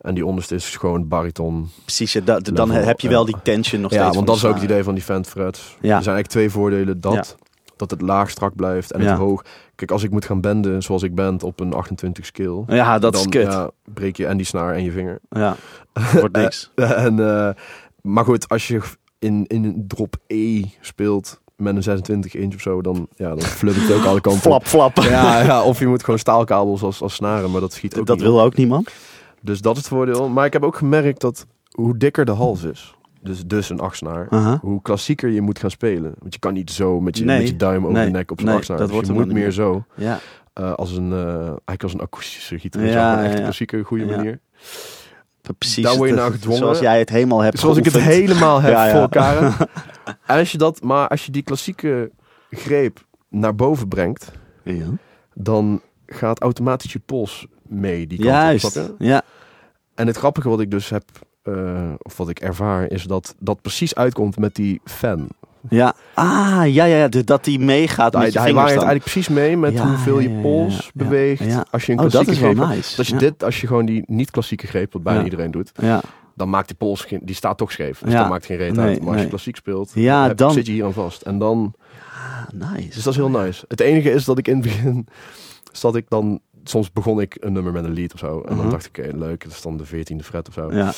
[0.00, 1.68] En die onderste is gewoon bariton.
[1.84, 3.32] Precies, ja, da- dan heb je wel ja.
[3.32, 4.14] die tension nog ja, steeds.
[4.16, 5.60] want van dat is ook het idee van die Fend frets.
[5.68, 5.74] Ja.
[5.74, 7.00] Er zijn eigenlijk twee voordelen.
[7.00, 7.36] Dat,
[7.76, 9.08] dat het laag strak blijft en Ja.
[9.08, 9.44] het hoog.
[9.74, 12.62] Kijk, als ik moet gaan benden zoals ik ben op een 28 skill.
[12.66, 13.42] Ja, dat dan is kut.
[13.42, 15.18] Ja, Ja, breek je en die snaar en je vinger.
[15.92, 16.70] Wordt niks.
[16.74, 17.50] En, eh,
[18.02, 18.80] maar goed, als je
[19.18, 23.38] in, in een drop E speelt met een 26 inch of zo, dan, ja, dan
[23.38, 24.40] het ook alle kanten.
[24.42, 24.96] Flap, flap.
[25.08, 28.16] Ja, ja, of je moet gewoon staalkabels als, als snaren, maar dat schiet ook dat
[28.16, 28.90] niet wil ook niemand.
[29.42, 30.28] Dus dat is het voordeel.
[30.28, 34.26] Maar ik heb ook gemerkt dat hoe dikker de hals is, dus, dus een achtsnaar,
[34.30, 34.58] Aha.
[34.62, 36.14] hoe klassieker je moet gaan spelen.
[36.18, 38.30] Want je kan niet zo met je, Nee, met je duim over nee, de nek
[38.30, 38.78] op zo'n nee, achtsnaar.
[38.78, 39.84] dat Dus wordt je moet meer zo.
[39.96, 40.18] Ja.
[40.52, 42.92] eh, als een, eh, eigenlijk als een akoestische gitarist.
[42.92, 44.40] Ja, Ja, echt een klassieke goede manier.
[45.58, 45.84] Precies.
[45.84, 46.58] Daar word je het- nou gedwongen.
[46.62, 48.90] Zoals jij het helemaal hebt Zoals ik het helemaal heb Ja, ja.
[48.92, 49.42] voor elkaar.
[50.26, 52.10] en als je dat, maar als je die klassieke
[52.50, 54.32] greep naar boven brengt,
[54.64, 54.86] Ja.
[55.34, 58.90] dan gaat automatisch je pols mee die kant op, Juist.
[58.98, 59.22] Ja.
[59.94, 61.04] En het grappige wat ik dus heb,
[61.42, 65.28] eh, of wat ik ervaar, is dat dat precies uitkomt met die fan.
[65.68, 65.94] Ja.
[66.14, 68.84] Ah, ja, ja, de- Dat die meegaat Hij, je hij waait dan.
[68.84, 71.44] eigenlijk precies mee met Ja, hoeveel je pols beweegt.
[71.44, 71.64] ja.
[71.70, 72.98] Als je een Oh, dat klassieke is wel greep nice.
[72.98, 76.00] Als je, dit, als je gewoon die niet-klassieke greep, wat bijna iedereen doet, Ja.
[76.36, 77.98] dan maakt die pols, geen, die staat toch scheef.
[77.98, 78.18] Dus Ja.
[78.20, 78.98] dat maakt geen reet Nee, uit.
[78.98, 79.28] Maar als je nee.
[79.28, 81.22] klassiek speelt, Ja, heb- dan- zit je hier aan vast.
[81.22, 81.74] En dan,
[82.14, 82.86] Ah, nice.
[82.88, 83.64] dus dat is heel nice.
[83.68, 85.06] Het enige is dat ik in het begin,
[85.72, 88.40] zat ik dan, soms begon ik een nummer met een lied of zo.
[88.40, 88.62] En Mhm.
[88.62, 90.72] dan dacht ik, oké, leuk, het is dan de veertiende fret of zo.
[90.72, 90.92] Ja,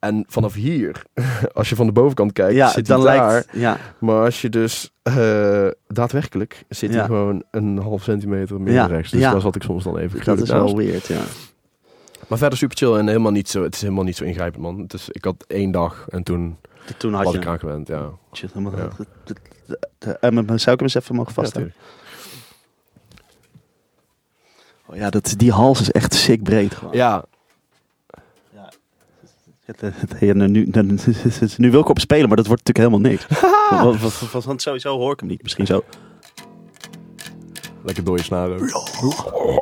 [0.00, 1.02] En vanaf hier,
[1.52, 3.30] als je van de bovenkant kijkt, ja zit dan hij daar.
[3.32, 3.48] lijkt...
[3.52, 3.76] Ja.
[3.98, 6.96] Maar als je dus eh, daadwerkelijk zit Ja.
[6.96, 9.10] hij gewoon een half centimeter meer Ja, rechts.
[9.10, 9.30] Dus ja.
[9.32, 11.20] daar zat ik soms dan even Dat is wel weird, ja.
[12.28, 14.84] Maar verder super chill en helemaal niet zo, het is helemaal niet zo ingrijpend man.
[14.88, 16.56] Is, ik had één dag en toen
[16.96, 17.38] Toen had je...
[17.38, 18.10] ik aan gewend, ja.
[18.32, 18.88] Shit, helemaal- Ja.
[20.30, 21.74] Maar- maar Zou ik hem eens even mogen Ja, vasthouden?
[21.74, 21.98] tuurlijk.
[24.86, 26.94] Oh, ja, dat, die hals is echt sick breed gewoon.
[26.94, 27.24] ja, Het,
[28.10, 28.22] het-
[28.52, 28.70] ja, nou,
[30.34, 30.68] nu,
[31.56, 33.26] nu wil ik op spelen, maar dat wordt natuurlijk helemaal niks.
[33.82, 35.42] want, want- want- want sowieso hoor ik hem niet.
[35.42, 35.82] Misschien zo.
[37.84, 38.58] lekker door je snaren.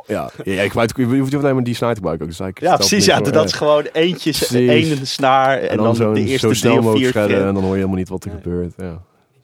[0.07, 2.25] Ja, ja, ja ik weet, je hoeft niet alleen maar die snaar te gebruiken.
[2.25, 2.37] ook.
[2.37, 3.05] Dus Ja, precies.
[3.05, 6.89] Ja, dat is gewoon eentje, één snaar en, En dan, de eerste zo snel drie
[6.89, 8.41] of vier en dan hoor je helemaal niet wat er Nee.
[8.41, 8.73] gebeurt.
[8.77, 9.01] Ja.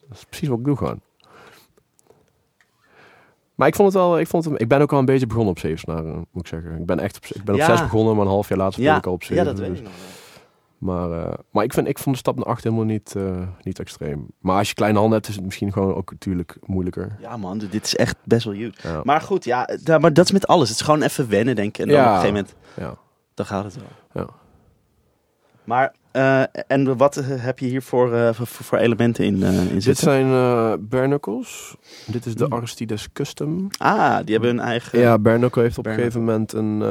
[0.08, 1.00] Dat is precies wat ik doe gewoon.
[3.54, 5.50] Maar ik vond het wel, ik, vond het, ik ben ook al een beetje begonnen
[5.50, 6.78] op zeven snaren, moet ik zeggen.
[6.78, 7.66] Ik ben echt op, ik ben op Ja.
[7.66, 9.36] zes begonnen, maar een half jaar later speel Ja, ik al op zeven.
[9.36, 9.92] ja, dat weet dus- ik nog.
[9.92, 10.15] wel.
[10.78, 13.78] Maar, eh, maar ik, vind, ik vond de stap naar acht helemaal niet, eh, niet
[13.78, 14.26] extreem.
[14.40, 17.16] Maar als je kleine handen hebt, is het misschien gewoon ook natuurlijk moeilijker.
[17.20, 18.88] Ja man, dit is echt best wel huge.
[18.88, 19.00] Ja.
[19.04, 20.68] Maar goed, ja, da- maar dat is met alles.
[20.68, 21.78] Het is gewoon even wennen, denk ik.
[21.78, 22.02] En dan Ja.
[22.02, 22.94] op een gegeven moment, ja.
[23.34, 24.22] dan gaat het wel.
[24.24, 24.28] Ja.
[25.64, 30.04] Maar, eh, en wat heb je hier voor, voor, elementen in, in Dit zitten?
[30.04, 31.76] zijn eh bare knuckles.
[32.06, 32.52] Dit is de Hmm.
[32.52, 33.68] Aristides Custom.
[33.78, 34.98] Ah, die hebben hun eigen...
[34.98, 36.82] Ja, bare knuckle heeft op een gegeven moment een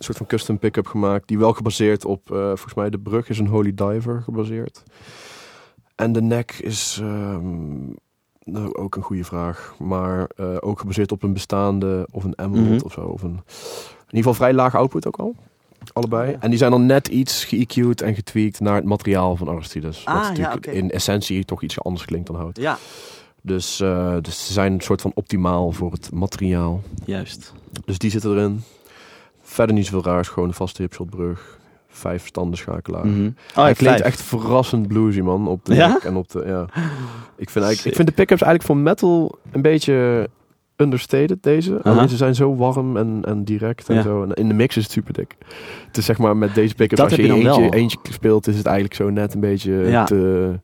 [0.00, 1.28] eh, soort van custom pick-up gemaakt.
[1.28, 4.82] Die wel gebaseerd op, eh, volgens mij de brug is een Holy Diver gebaseerd.
[5.94, 7.86] En de nek is ehm,
[8.44, 9.74] nou, ook een goede vraag.
[9.78, 12.84] Maar eh, ook gebaseerd op een bestaande of een emerald Mhm.
[12.84, 13.00] of zo.
[13.00, 13.36] Of een, in
[14.16, 15.34] ieder geval vrij laag output ook al.
[15.92, 16.30] Allebei.
[16.30, 16.36] Ja.
[16.40, 20.04] En die zijn dan net iets ge-EQ'd en getweakt naar het materiaal van Aristides.
[20.04, 20.70] Ah, wat ja, natuurlijk oké.
[20.76, 22.56] in essentie toch iets anders klinkt dan hout.
[22.60, 22.78] Ja,
[23.42, 26.82] Dus, eh, dus ze zijn een soort van optimaal voor het materiaal.
[27.04, 27.52] juist.
[27.84, 28.62] Dus die zitten erin.
[29.50, 30.28] Verder niet zoveel raars.
[30.28, 31.58] Gewoon een vaste hipshotbrug.
[31.88, 33.04] Vijf standen schakelaar.
[33.04, 35.48] Oh, Hij klinkt echt verrassend bluesy, man.
[35.48, 35.98] Op de Ja?
[36.04, 36.62] en op de, ja.
[37.36, 40.28] Ik vind, eigenlijk, ik vind de pick-ups eigenlijk voor metal een beetje
[40.76, 41.82] understated, deze.
[41.82, 44.02] Alleen ze zijn zo warm en, en direct en Ja.
[44.02, 44.22] zo.
[44.22, 45.36] En in de mix is het super dik.
[45.86, 48.56] Het is zeg maar met deze pick-ups, Dat als je, je eentje, eentje speelt, is
[48.56, 50.04] het eigenlijk zo net een beetje Ja.
[50.04, 50.60] te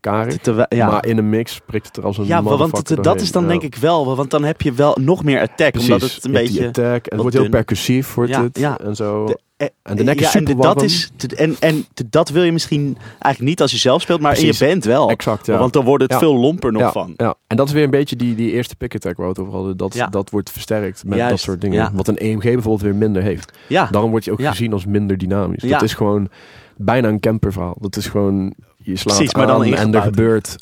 [0.00, 0.36] karig.
[0.68, 0.90] Ja.
[0.90, 3.48] Maar in een mix prikt het er als een ja, want het- dat is dan
[3.48, 5.90] denk ik wel, want dan heb je wel nog meer attack, Precies.
[5.92, 6.66] omdat het een Je beetje...
[6.66, 8.78] attack, en het wordt heel percussief wordt Ja, het ja.
[8.78, 9.26] en zo.
[9.26, 12.08] De- eh, en de nek is en super de- dat is te- en, en te-
[12.10, 14.60] dat wil je misschien eigenlijk niet als je zelf speelt, maar Precies.
[14.60, 15.10] in je band wel.
[15.10, 15.46] Exact.
[15.46, 17.14] Want dan wordt het veel lomper nog van.
[17.16, 17.34] Ja.
[17.46, 19.52] En dat is weer een beetje die, die eerste pick attack waar we het over
[19.54, 19.76] hadden.
[19.76, 21.76] Dat, dat wordt versterkt met Juist, dat soort dingen.
[21.76, 21.90] ja.
[21.94, 23.52] Wat een EMG bijvoorbeeld weer minder heeft.
[23.68, 25.62] Ja, Daarom wordt je ook gezien als minder dynamisch.
[25.62, 25.68] Ja.
[25.68, 26.28] Dat is gewoon
[26.76, 27.76] bijna een camperverhaal.
[27.80, 28.54] Dat is gewoon,
[28.90, 30.56] je slaat Precies, maar aan dan en er gebeurt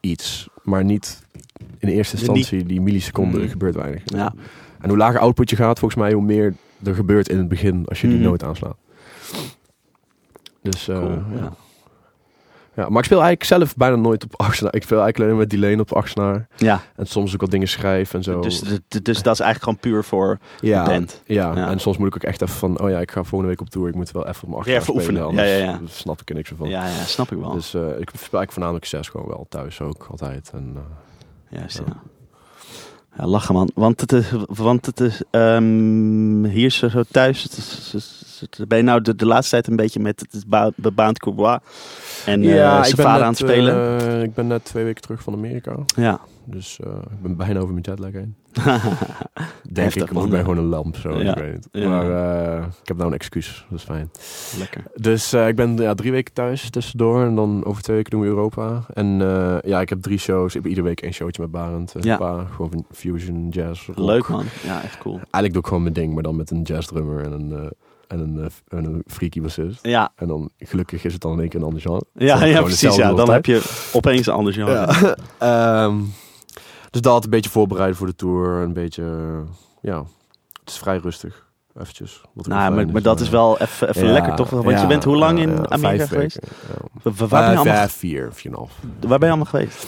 [0.00, 0.48] iets.
[0.62, 1.22] Maar niet
[1.78, 3.48] in eerste instantie, die milliseconden, Mm.
[3.48, 4.02] gebeurt weinig.
[4.04, 4.34] ja.
[4.80, 6.54] En hoe lager output je gaat, volgens mij, hoe meer
[6.84, 8.26] er gebeurt in het begin als je die Mhm.
[8.26, 8.76] noot aanslaat.
[10.62, 11.52] Dus, Cool, ja.
[12.76, 12.82] Ja.
[12.82, 14.74] Ja, maar ik speel eigenlijk zelf bijna nooit op achtsnaar.
[14.74, 16.46] Ik speel eigenlijk alleen met delay op achtsnaar.
[16.56, 16.80] ja.
[16.96, 18.40] En soms ook wat dingen schrijven en zo.
[18.40, 21.22] Dus, dus, dus dat is eigenlijk gewoon puur voor ja, de band.
[21.24, 21.54] Ja.
[21.54, 21.68] Ja.
[21.68, 22.80] en soms moet ik ook echt even van...
[22.80, 23.88] Oh ja, ik ga volgende week op tour.
[23.88, 25.22] Ik moet wel even op mijn Ja, achtsnaar even spelen.
[25.26, 25.44] oefenen.
[25.44, 25.88] Ja, Anders ja, ja.
[25.88, 26.68] snap ik er niks van.
[26.68, 27.52] Ja, ja, snap ik wel.
[27.52, 30.50] Dus eh, ik speel eigenlijk voornamelijk zes gewoon wel thuis ook altijd.
[30.54, 31.84] En, eh, Juist, Ja.
[31.86, 32.00] ja.
[33.18, 33.70] Ja, lachen man.
[33.74, 37.42] Want het is, want het is ehm, hier zo, zo thuis.
[37.42, 37.92] Het is,
[38.68, 40.44] ben je nou de, de laatste tijd een beetje met het
[40.76, 41.58] bebaand Courbois
[42.26, 44.00] en ja, ben vader net, aan het spelen?
[44.00, 45.76] eh, ik ben net twee weken terug van Amerika.
[45.96, 46.20] ja.
[46.48, 48.34] Dus eh, ik ben bijna over mijn jetlag heen.
[49.62, 50.96] Denk Heftig, ik, want ik ben gewoon een lamp.
[50.96, 51.30] Zo, Ja.
[51.36, 51.68] ik weet het.
[51.72, 51.88] Ja.
[51.88, 52.10] Maar
[52.58, 53.66] eh, ik heb nou een excuus.
[53.70, 54.10] Dat is fijn.
[54.58, 54.82] Lekker.
[54.94, 57.24] Dus eh, ik ben ja, drie weken thuis tussendoor.
[57.24, 58.84] En dan over twee weken doen we Europa.
[58.94, 60.54] En eh, ja, ik heb drie shows.
[60.54, 61.94] Ik heb iedere week één showtje met Barend.
[61.94, 62.12] eh, Ja.
[62.12, 63.98] een paar, gewoon fusion, jazz, rock.
[63.98, 64.44] Leuk man.
[64.64, 65.14] Ja, echt cool.
[65.14, 66.14] Eigenlijk doe ik gewoon mijn ding.
[66.14, 67.66] Maar dan met een jazzdrummer en een, eh,
[68.08, 69.78] en een, eh, en een freaky bassist.
[69.86, 72.02] Ja, En dan gelukkig is het dan in één keer een ander genre.
[72.12, 72.96] ja, ja precies.
[72.96, 73.12] Ja.
[73.12, 74.72] Dan heb je opeens een ander genre.
[74.72, 75.16] Ja.
[75.86, 75.96] Ehm,
[76.90, 78.62] Dus dat een beetje voorbereiden voor de tour.
[78.62, 79.50] Een beetje, eh,
[79.80, 79.98] ja,
[80.60, 81.44] het is vrij rustig.
[81.80, 82.22] Eventjes.
[82.32, 84.50] Wat Nou, maar, maar dat is wel even, even Ja, lekker toch?
[84.50, 86.38] Want ja, je bent hoe lang in Amerika geweest?
[86.40, 87.28] weken.
[87.28, 88.80] Waar, ben je Vijf, allemaal, vier, vier en een half.
[89.00, 89.86] waar ben je allemaal geweest?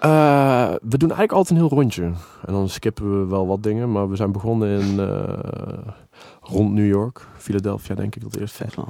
[0.00, 2.02] Eh, we doen eigenlijk altijd een heel rondje.
[2.46, 3.92] En dan skippen we wel wat dingen.
[3.92, 5.38] Maar we zijn begonnen in eh,
[6.40, 7.26] rond New York.
[7.36, 8.54] Philadelphia denk ik dat eerst.
[8.54, 8.84] Vet man.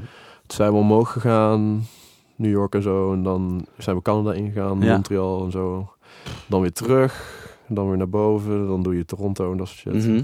[0.46, 1.86] Toen zijn we omhoog gegaan.
[2.36, 3.12] New York en zo.
[3.12, 4.80] En dan zijn we Canada ingegaan.
[4.80, 4.92] Ja.
[4.92, 5.92] Montreal en zo.
[6.46, 7.42] Dan weer terug.
[7.68, 8.66] Dan weer naar boven.
[8.66, 10.06] Dan doe je Toronto en dat soort shit.
[10.06, 10.22] Mhm.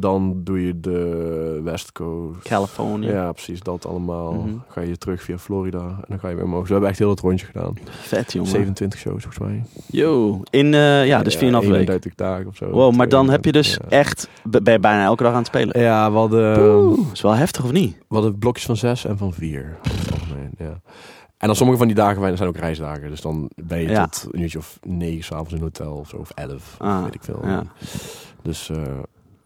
[0.00, 2.42] Dan doe je de West Coast.
[2.42, 3.06] Californië.
[3.06, 3.60] Ja, precies.
[3.60, 4.32] Dat allemaal.
[4.32, 4.54] Mhm.
[4.68, 5.78] Ga je terug via Florida.
[5.78, 6.58] En dan ga je weer omhoog.
[6.58, 7.74] Dus we hebben echt heel het rondje gedaan.
[7.84, 8.50] Vet jongen.
[8.50, 9.62] 27 shows volgens mij.
[9.86, 10.40] Yo.
[10.50, 11.74] In, eh, ja, dus 4,5 weken.
[11.78, 12.70] 31 dagen of zo.
[12.70, 13.88] Wow, maar dan heb je dus Ja.
[13.88, 15.80] echt, ben je bijna elke dag aan het spelen.
[15.80, 17.96] Ja, we hadden, Oeh, is wel heftig of niet?
[18.08, 19.76] we hadden blokjes van zes en van vier.
[19.86, 20.80] over het algemeen, ja.
[21.38, 23.10] En dan sommige van die dagen zijn ook reisdagen.
[23.10, 24.06] Dus dan ben je Ja.
[24.06, 26.16] tot een uurtje of negen s'avonds in een hotel of zo.
[26.16, 27.40] Of elf, Ah, weet ik veel.
[27.44, 27.62] ja.
[28.42, 28.76] Dus eh,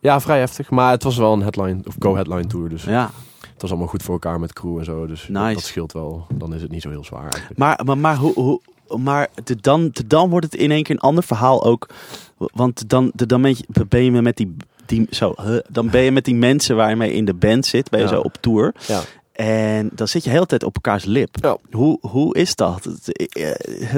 [0.02, 0.70] ja, vrij heftig.
[0.70, 2.68] Maar het was wel een headline, of co-headline tour.
[2.68, 3.10] Dus Ja.
[3.52, 5.06] het was allemaal goed voor elkaar met crew en zo.
[5.06, 5.54] Dus dat, Nice.
[5.54, 6.26] dat scheelt wel.
[6.34, 7.58] Dan is het niet zo heel zwaar eigenlijk.
[7.58, 8.60] Maar, maar, maar, hoe, hoe,
[8.98, 11.88] maar de, dan, de, dan wordt het in één keer een ander verhaal ook.
[12.36, 16.00] Want dan, de, dan ben je, ben je met die, die, zo, huh, dan ben
[16.02, 18.12] je met die mensen waar je mee in de band zit, ben je Ja.
[18.12, 18.74] zo op tour.
[18.86, 19.00] Ja.
[19.32, 21.36] En dan zit je de hele tijd op elkaars lip.
[21.40, 21.56] Ja.
[21.70, 22.84] Hoe, hoe is dat?
[22.84, 23.50] Het, eh,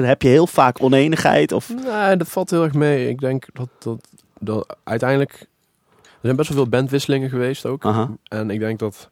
[0.05, 1.51] Heb je heel vaak oneenigheid?
[1.51, 3.09] Of, Nee, dat valt heel erg mee.
[3.09, 4.07] Ik denk dat, dat,
[4.39, 5.47] dat uiteindelijk...
[6.25, 7.85] Er zijn best wel veel bandwisselingen geweest ook.
[7.85, 8.09] Aha.
[8.23, 9.09] En ik denk dat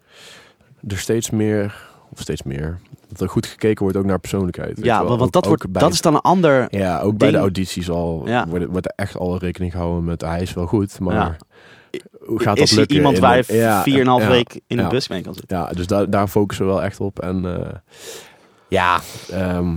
[0.87, 1.75] er steeds meer,
[2.11, 4.77] of steeds meer, dat er goed gekeken wordt ook naar persoonlijkheid.
[4.83, 5.07] ja, wel.
[5.07, 6.65] want Ook- dat, wordt, bij- dat is dan een ander...
[6.69, 8.47] Ja, ook bij de audities al Ja.
[8.47, 11.35] wordt, wordt er echt al rekening gehouden met hij is wel goed, maar Ja.
[12.25, 12.95] hoe gaat is dat lukken?
[12.95, 15.33] iemand waar je een- ja, vier en een half week in de bus mee kan
[15.33, 15.57] zitten?
[15.57, 17.19] Ja, dus daar, daar focussen we wel echt op.
[17.19, 17.69] En eh,
[18.67, 18.99] ja,
[19.31, 19.75] ehm,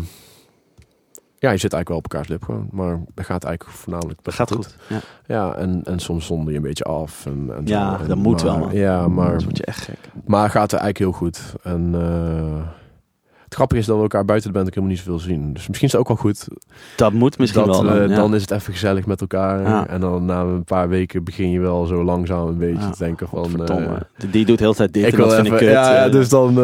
[1.38, 4.24] ja, je zit eigenlijk wel op elkaars lip gewoon, maar dat gaat eigenlijk voornamelijk Dat
[4.24, 4.76] best gaat goed.
[4.88, 7.26] Ja, Ja, en, en soms zonder je een beetje af.
[7.26, 7.98] En, en Ja.
[8.00, 8.74] En dat moet maar- wel, man.
[8.76, 9.98] Ja, maar, Anders word je echt gek.
[10.26, 11.54] maar gaat er eigenlijk heel goed.
[11.62, 12.66] En eh,
[13.44, 15.52] het grappige is dat we elkaar buiten de band ook helemaal niet zoveel zien.
[15.52, 16.48] Dus misschien is het ook wel goed.
[16.96, 17.92] Dat moet misschien dat, wel.
[17.92, 18.16] we- dan, ja.
[18.16, 19.62] Dan is het even gezellig met elkaar.
[19.62, 19.86] Ja.
[19.86, 23.28] En dan na een paar weken begin je wel zo langzaam een beetje te denken
[23.28, 23.66] van...
[23.66, 23.86] Eh,
[24.30, 25.72] Die- doet heel de tijd dit ik en wil dat vind even, ik kut.
[25.74, 26.12] ja, eh.
[26.12, 26.54] dus dan...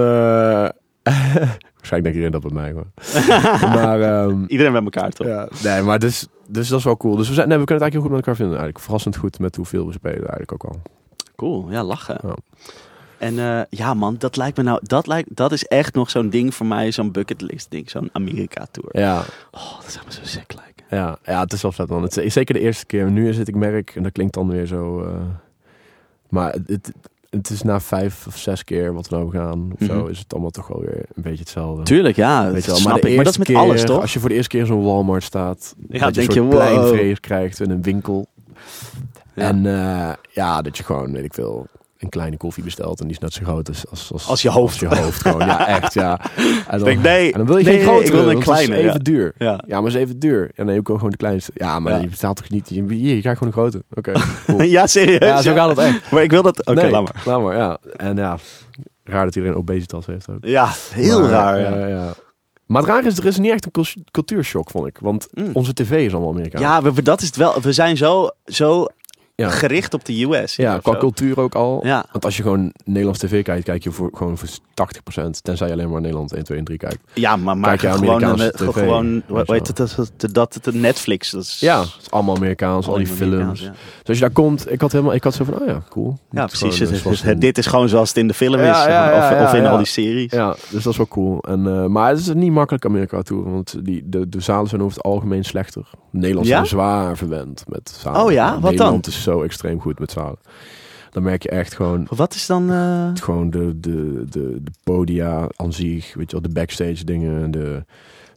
[1.83, 3.74] waarschijnlijk denk iedereen dat bij mij gewoon.
[3.76, 4.01] maar...
[4.01, 5.26] ehm, Iedereen bij elkaar toch?
[5.26, 7.16] ja, nee, maar dus, dus dat is wel cool.
[7.16, 8.55] Dus we, zijn, nee, we kunnen het eigenlijk heel goed met elkaar vinden.
[8.55, 10.80] Eigenlijk verrassend goed met hoeveel we spelen eigenlijk ook al.
[11.37, 12.18] Cool, ja, lachen.
[12.22, 12.35] Ja.
[13.18, 16.30] En eh, ja man, dat lijkt me nou, dat, lijkt, dat is echt nog zo'n
[16.30, 18.99] ding voor mij, zo'n bucketlist ding, zo'n Amerika-tour.
[18.99, 20.85] Ja, Oh, dat zou me zo sick lijken.
[20.91, 22.03] ja, ja, het is wel vet man.
[22.03, 23.11] Het is zeker de eerste keer.
[23.11, 25.03] Nu is het, ik merk, en dat klinkt dan weer zo...
[25.03, 25.14] eh,
[26.28, 26.93] maar het,
[27.37, 30.09] het, is na vijf of zes keer wat we nou gaan, of zo, Mhm.
[30.11, 31.83] is het allemaal toch wel weer een beetje hetzelfde.
[31.83, 33.14] Tuurlijk, ja, Weet dat je wel, snap maar, ik.
[33.16, 34.01] Maar dat is met alles, toch?
[34.01, 36.53] Als je voor de eerste keer zo'n Walmart staat, Ja, dat denk je een je,
[36.53, 36.80] soort wow.
[36.83, 38.26] pleinvrees krijgt in een winkel.
[39.35, 39.43] Ja.
[39.43, 41.66] En eh, ja, dat je gewoon, weet ik veel,
[42.03, 44.49] een kleine koffie bestelt en die is net zo groot als, als, als, Als je
[44.51, 44.79] hoofd.
[44.79, 45.39] je hoofd gewoon.
[45.47, 46.21] Ja, echt, ja.
[46.37, 48.43] En dan, Denk, nee, en dan wil je nee, geen nee, grotere, ik wil een
[48.43, 48.99] kleine, even ja.
[48.99, 49.35] duur.
[49.39, 49.61] Ja.
[49.67, 50.51] Ja, maar is even duur.
[50.55, 51.51] Ja, nee, ik wil gewoon de kleinste.
[51.55, 51.99] Ja, maar Ja.
[51.99, 52.69] je betaalt toch niet...
[52.69, 53.85] Je, hier, je krijgt gewoon een grote.
[53.95, 54.13] Oké,
[54.47, 54.63] cool.
[54.63, 55.19] ja, serieus?
[55.19, 56.11] Ja, zo gaat het echt.
[56.11, 56.67] Maar ik wil dat...
[56.67, 57.23] Oké, nee, laat maar.
[57.27, 57.79] Laat maar, ja.
[57.97, 58.39] En ja,
[59.05, 60.37] raar dat iedereen obesitas heeft ook.
[60.41, 61.61] Ja, heel Maar, raar.
[61.61, 61.79] Ja.
[61.79, 62.13] ja, ja.
[62.67, 64.99] Maar het raar is, er is niet echt een cul- cultuurshock, vond ik.
[65.01, 65.51] Want Mm.
[65.53, 66.65] onze tv is allemaal Amerikaans.
[66.65, 67.61] Ja, we, we- dat is het wel.
[67.61, 68.87] We zijn zo, zo
[69.43, 69.51] ja.
[69.51, 70.57] gericht op de US.
[70.57, 70.99] Ja, qua zo.
[70.99, 71.80] cultuur ook al.
[71.86, 75.30] Ja, Want als je gewoon Nederlands tv kijkt, kijk je voor, gewoon voor 80%.
[75.43, 76.99] Tenzij je alleen maar Nederland 1, 2 en 3 kijkt.
[77.14, 79.34] ja maar, Kijk je gewoon, een- TV, gewoon zo.
[79.55, 81.30] het, dat, dat, dat, dat Netflix.
[81.30, 83.22] Dat is Ja, het is allemaal Amerikaans, al die films.
[83.32, 83.70] Amerikaans, ja.
[83.70, 86.18] Dus als je daar komt, ik had helemaal, ik had zo van, oh ja, cool.
[86.30, 86.76] Ja, is precies.
[86.78, 88.68] gewoon, Het- eh, het- in- dit is gewoon zoals het in de film is.
[88.70, 90.32] Of, of in al die series.
[90.32, 91.40] Ja, dus dat is wel cool.
[91.40, 94.82] En, eh, maar het is niet makkelijk Amerika toe, want die, de, de zalen zijn
[94.82, 95.84] over het algemeen slechter.
[96.11, 96.55] Nederland Ja?
[96.55, 98.20] zijn zwaar verwend met zalen.
[98.24, 98.61] Oh ja?
[98.61, 98.93] Wat dan?
[99.33, 100.39] Zo extreem goed met zalen.
[101.11, 102.70] Dan merk je echt gewoon, Wat is dan...
[102.72, 107.51] eh, gewoon de, de, de, de podia aan zich, weet je wel, de backstage dingen,
[107.51, 107.85] de,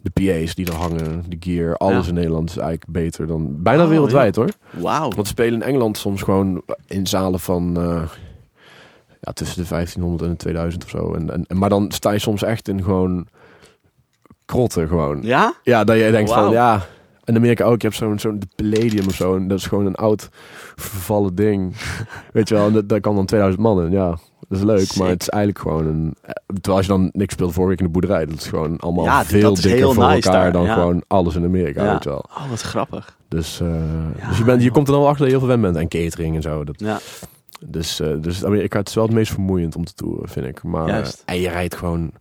[0.02, 2.10] de PA's die er hangen, de gear, alles Ja.
[2.10, 4.50] in Nederland is eigenlijk beter dan bijna Oh, wereldwijd hoor.
[4.70, 5.10] Wauw.
[5.12, 8.02] Want spelen in Engeland soms gewoon in zalen van eh,
[9.22, 11.14] ja, tussen de 1500 en de 2000 of zo.
[11.14, 13.28] En, en, maar dan sta je soms echt in gewoon
[14.46, 15.20] krotten gewoon.
[15.22, 15.84] Ja, Ja?
[15.84, 16.86] dat je denkt van ja.
[17.24, 19.36] In Amerika ook, je hebt zo'n zo'n de Palladium of zo.
[19.36, 20.30] En dat is gewoon een oud
[20.76, 21.76] vervallen ding.
[22.34, 23.92] Weet je wel, en dat, daar kan dan 2000 man in.
[23.92, 24.10] Ja,
[24.48, 24.80] dat is leuk.
[24.80, 24.98] Sick.
[24.98, 26.16] Maar het is eigenlijk gewoon een...
[26.22, 28.26] eh, Terwijl als je dan niks speelt vorige week in de boerderij.
[28.26, 30.74] Dat is gewoon allemaal Ja, veel dikker voor nice elkaar daar, dan ja.
[30.74, 31.84] gewoon alles in Amerika.
[31.84, 31.92] Ja.
[31.92, 32.26] Weet je wel.
[32.30, 33.18] Oh, wat grappig.
[33.28, 33.68] Dus, eh,
[34.30, 35.76] dus je, bent, je komt er dan wel achter dat je heel veel bent.
[35.76, 36.64] En catering en zo.
[36.64, 37.00] Dat, Ja,
[37.66, 40.64] dus, eh dus Amerika het is wel het meest vermoeiend om te toeren, vind ik.
[40.64, 41.24] Maar, Juist.
[41.26, 42.12] en je rijdt gewoon...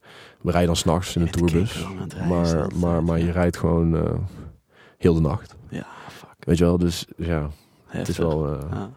[0.41, 1.87] We rijden dan s'nachts in een de tourbus.
[2.29, 4.19] Maar, maar, maar je rijdt gewoon
[4.99, 5.55] heel de nacht.
[5.69, 6.35] ja, fuck.
[6.39, 7.49] Weet je wel, dus ja,
[7.99, 8.47] het is wel...
[8.53, 8.91] eh, Ja.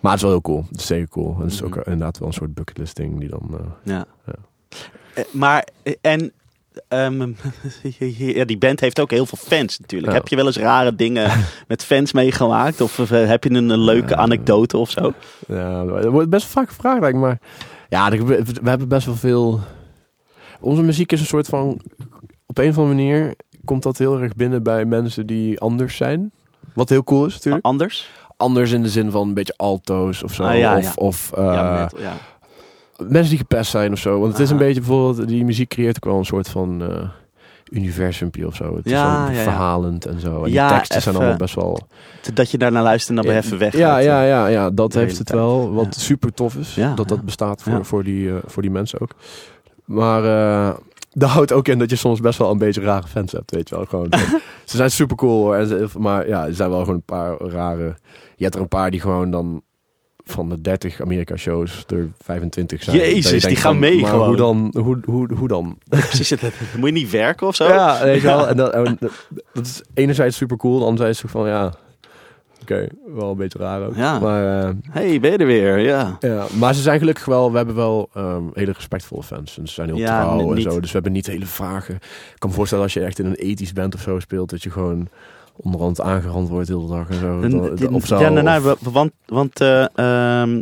[0.00, 0.64] Maar het is wel heel cool.
[0.70, 1.34] Het is zeker cool.
[1.36, 1.90] En het is ook Mhm.
[1.90, 3.48] inderdaad wel een soort bucketlist ding die dan...
[3.52, 4.04] eh, Ja.
[4.26, 4.32] Ja.
[5.14, 5.66] Eh, Maar,
[6.00, 6.32] en
[6.88, 7.32] ehm,
[8.38, 10.12] ja, die band heeft ook heel veel fans natuurlijk.
[10.12, 10.18] Ja.
[10.18, 11.30] Heb je wel eens rare dingen
[11.68, 12.80] met fans meegemaakt?
[12.80, 15.12] Of, heb je een, leuke anekdote of zo?
[15.48, 17.48] Ja, er wordt best vaak gevraagd eigenlijk, maar
[17.88, 19.60] ja, we hebben best wel veel.
[20.60, 21.80] Onze muziek is een soort van,
[22.46, 23.34] op een of andere manier
[23.64, 26.32] komt dat heel erg binnen bij mensen die anders zijn.
[26.80, 27.64] Wat heel cool is natuurlijk.
[27.64, 28.10] Anders?
[28.36, 30.42] Anders in de zin van een beetje alto's of zo.
[30.42, 30.92] Ah, ja, of ja.
[30.96, 32.12] of eh, ja, metal, ja.
[33.08, 34.20] mensen die gepest zijn of zo.
[34.20, 37.08] Want het is een beetje bijvoorbeeld, die muziek creëert ook wel een soort van eh
[37.70, 38.76] universumpje of zo.
[38.76, 40.44] Het is Ja, zo ja, verhalend en zo.
[40.44, 41.86] En Ja, die teksten zijn allemaal best wel...
[42.34, 43.76] Dat je daarna luistert en dan even weg.
[43.76, 44.28] Ja, gaat, ja, eh.
[44.28, 45.38] ja, ja, dat heeft het tijd.
[45.38, 45.72] wel.
[45.72, 46.00] Wat Ja.
[46.00, 46.74] super tof is.
[46.74, 47.82] Ja, dat dat bestaat voor, Ja.
[47.82, 49.10] voor, die, eh, voor die mensen ook.
[49.84, 50.74] Maar eh
[51.22, 53.50] dat houdt ook in dat je soms best wel een beetje rare fans hebt.
[53.50, 53.84] Weet je wel.
[53.84, 54.08] Gewoon,
[54.64, 55.56] ze zijn super cool hoor.
[55.56, 57.94] En ze, maar ja, er zijn wel gewoon een paar rare.
[58.36, 59.62] Je hebt er een paar die gewoon dan
[60.24, 62.96] van de 30 Amerika shows er 25 zijn.
[62.96, 64.26] Jezus, je die gaan van, mee gewoon.
[64.26, 64.74] Hoe dan?
[64.78, 65.78] Hoe, hoe, hoe dan?
[65.88, 66.40] Precies, dat-
[66.76, 67.68] moet je niet werken of zo?
[67.68, 68.48] Ja, weet je wel.
[68.48, 69.10] En dat, en dat-
[69.52, 70.84] dat is enerzijds super cool.
[70.84, 71.74] Anderzijds zo van ja.
[72.70, 73.96] Oké, wel een beetje raar ook.
[73.96, 74.18] Ja.
[74.18, 75.78] Maar eh, hey, ben je er weer?
[75.78, 76.16] Ja.
[76.20, 79.58] Ja, maar ze zijn gelukkig wel, we hebben wel ehm, hele respectvolle fans.
[79.58, 80.70] En ze zijn heel Ja, trouw en zo.
[80.80, 81.92] Dus we hebben niet hele vage...
[81.92, 82.00] Ik
[82.38, 84.50] kan me voorstellen als je echt in een ethisch band of zo speelt...
[84.50, 85.08] dat je gewoon
[85.56, 87.40] onderhand aangerand wordt de hele dag en zo.
[87.40, 88.18] En- of zo.
[88.20, 90.60] ja, nou, nou, of- wa- want, want eh, ehm,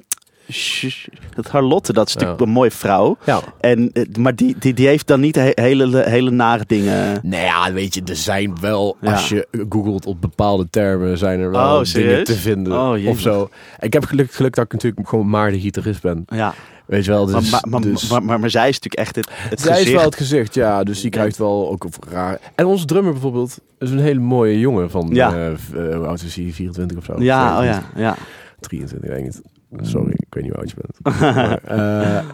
[0.51, 2.47] sh- dat Harlotte, dat is natuurlijk Ja.
[2.47, 3.17] een mooie vrouw.
[3.25, 3.41] ja.
[3.61, 7.21] En, eh, maar die, die, die heeft dan niet he- hele, hele nare dingen.
[7.23, 8.97] Nou ja, weet je, er zijn wel...
[9.01, 9.13] Ja.
[9.13, 11.19] Als je googelt op bepaalde termen...
[11.19, 12.73] zijn er wel Oh, dingen te vinden.
[12.73, 13.49] Oh, of zo.
[13.79, 16.25] Ik heb geluk, geluk dat ik natuurlijk gewoon maar de gitarist ben.
[16.27, 16.55] Ja,
[16.87, 17.33] Weet je wel, dus...
[17.33, 19.89] maar, maar, maar, dus- maar, maar, maar zij is natuurlijk echt het, het Zij gezicht.
[19.89, 20.83] is wel het gezicht, ja.
[20.85, 22.39] Dus die krijgt wel ook op raar.
[22.55, 25.09] En onze drummer bijvoorbeeld is een hele mooie jongen van.
[25.13, 25.33] Ja.
[25.35, 25.53] eh,
[25.97, 26.51] hoe oud is hij?
[26.53, 27.15] 24 of zo?
[27.23, 28.17] Ja, Ik oh weet ja, ja.
[28.61, 29.41] 23, denk ik.
[29.77, 31.21] Sorry, ik weet niet hoe oud je bent.
[31.21, 32.25] maar, eh,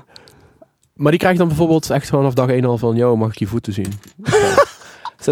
[0.94, 2.96] maar die krijgt dan bijvoorbeeld echt gewoon vanaf dag 1 al van...
[2.96, 3.92] Yo, mag ik je voeten zien?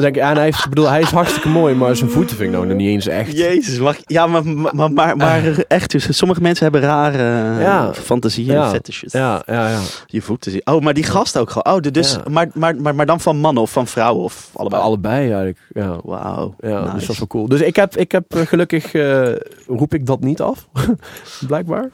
[0.01, 2.55] Denk ik, en hij, heeft, bedoel, hij is hartstikke mooi, maar zijn voeten vind ik
[2.55, 3.37] nou nog niet eens echt.
[3.37, 7.95] Jezus, mag, ja, maar, maar, maar, maar echt, dus sommige mensen hebben rare Ja.
[7.95, 8.65] fantasieën Ja.
[8.65, 9.13] en fetishes.
[9.13, 9.79] Ja, ja, ja.
[10.07, 10.61] Je voeten zien.
[10.65, 11.77] Oh, maar die gast ook gewoon.
[11.77, 12.31] Oh, dus, Ja.
[12.31, 14.83] maar, maar, maar, maar dan van mannen of van vrouwen of allebei?
[14.83, 15.97] Allebei eigenlijk, ja.
[16.05, 16.55] Wauw.
[16.61, 16.93] Ja, nice.
[16.95, 17.49] dus dat is wel cool.
[17.49, 19.23] Dus ik heb, ik heb eh, gelukkig, eh,
[19.67, 20.69] roep ik dat niet af,
[21.47, 21.91] blijkbaar.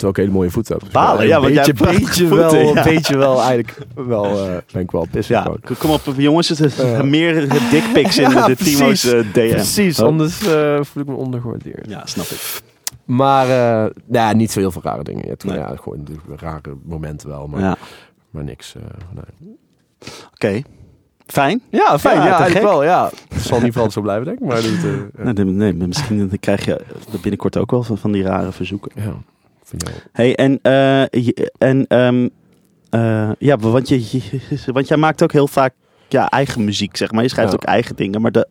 [0.00, 0.82] Terwijl ik hele mooie voeten heb.
[0.82, 2.76] Dus Balen, ja, want jij beetje, beetje voeten, wel, ja.
[2.86, 5.58] een beetje wel, eigenlijk wel, eh, ben ik wel pissig Ja, gewoon.
[5.78, 7.02] kom op jongens, het is Ja.
[7.02, 8.76] meer dickpics in Ja, de precies.
[8.76, 9.50] Timo's eh, DM.
[9.50, 10.06] Precies, Oh.
[10.06, 11.86] anders eh, voel ik me ondergewaardeerd.
[11.88, 12.60] Ja, snap ik.
[13.04, 15.28] Maar uh, ja, niet zo heel veel rare dingen.
[15.28, 15.56] Hebt Nee.
[15.58, 17.76] ja, gewoon de rare momenten wel, maar, Ja.
[18.30, 18.74] maar niks.
[18.74, 18.82] eh,
[19.14, 19.56] nee.
[20.34, 20.62] Oké.
[21.26, 21.62] Fijn.
[21.70, 22.16] Ja, fijn.
[22.16, 22.82] Ja, Ja, eigenlijk wel.
[22.84, 23.10] Ja.
[23.28, 24.46] Het zal niet van zo blijven, denk ik.
[24.46, 24.64] Maar eh,
[25.24, 25.32] ja.
[25.32, 26.80] Nee, nee, nee, misschien krijg je
[27.20, 28.90] binnenkort ook wel van, van die rare verzoeken.
[28.94, 29.14] ja,
[29.76, 29.92] jij.
[30.12, 32.28] Hey, en, eh, je- en ehm,
[32.90, 34.20] eh, ja, want, je,
[34.72, 35.74] want jij maakt ook heel vaak
[36.08, 37.22] ja, eigen muziek, zeg maar.
[37.22, 37.56] Je schrijft Ja.
[37.56, 38.46] ook eigen dingen, maar de,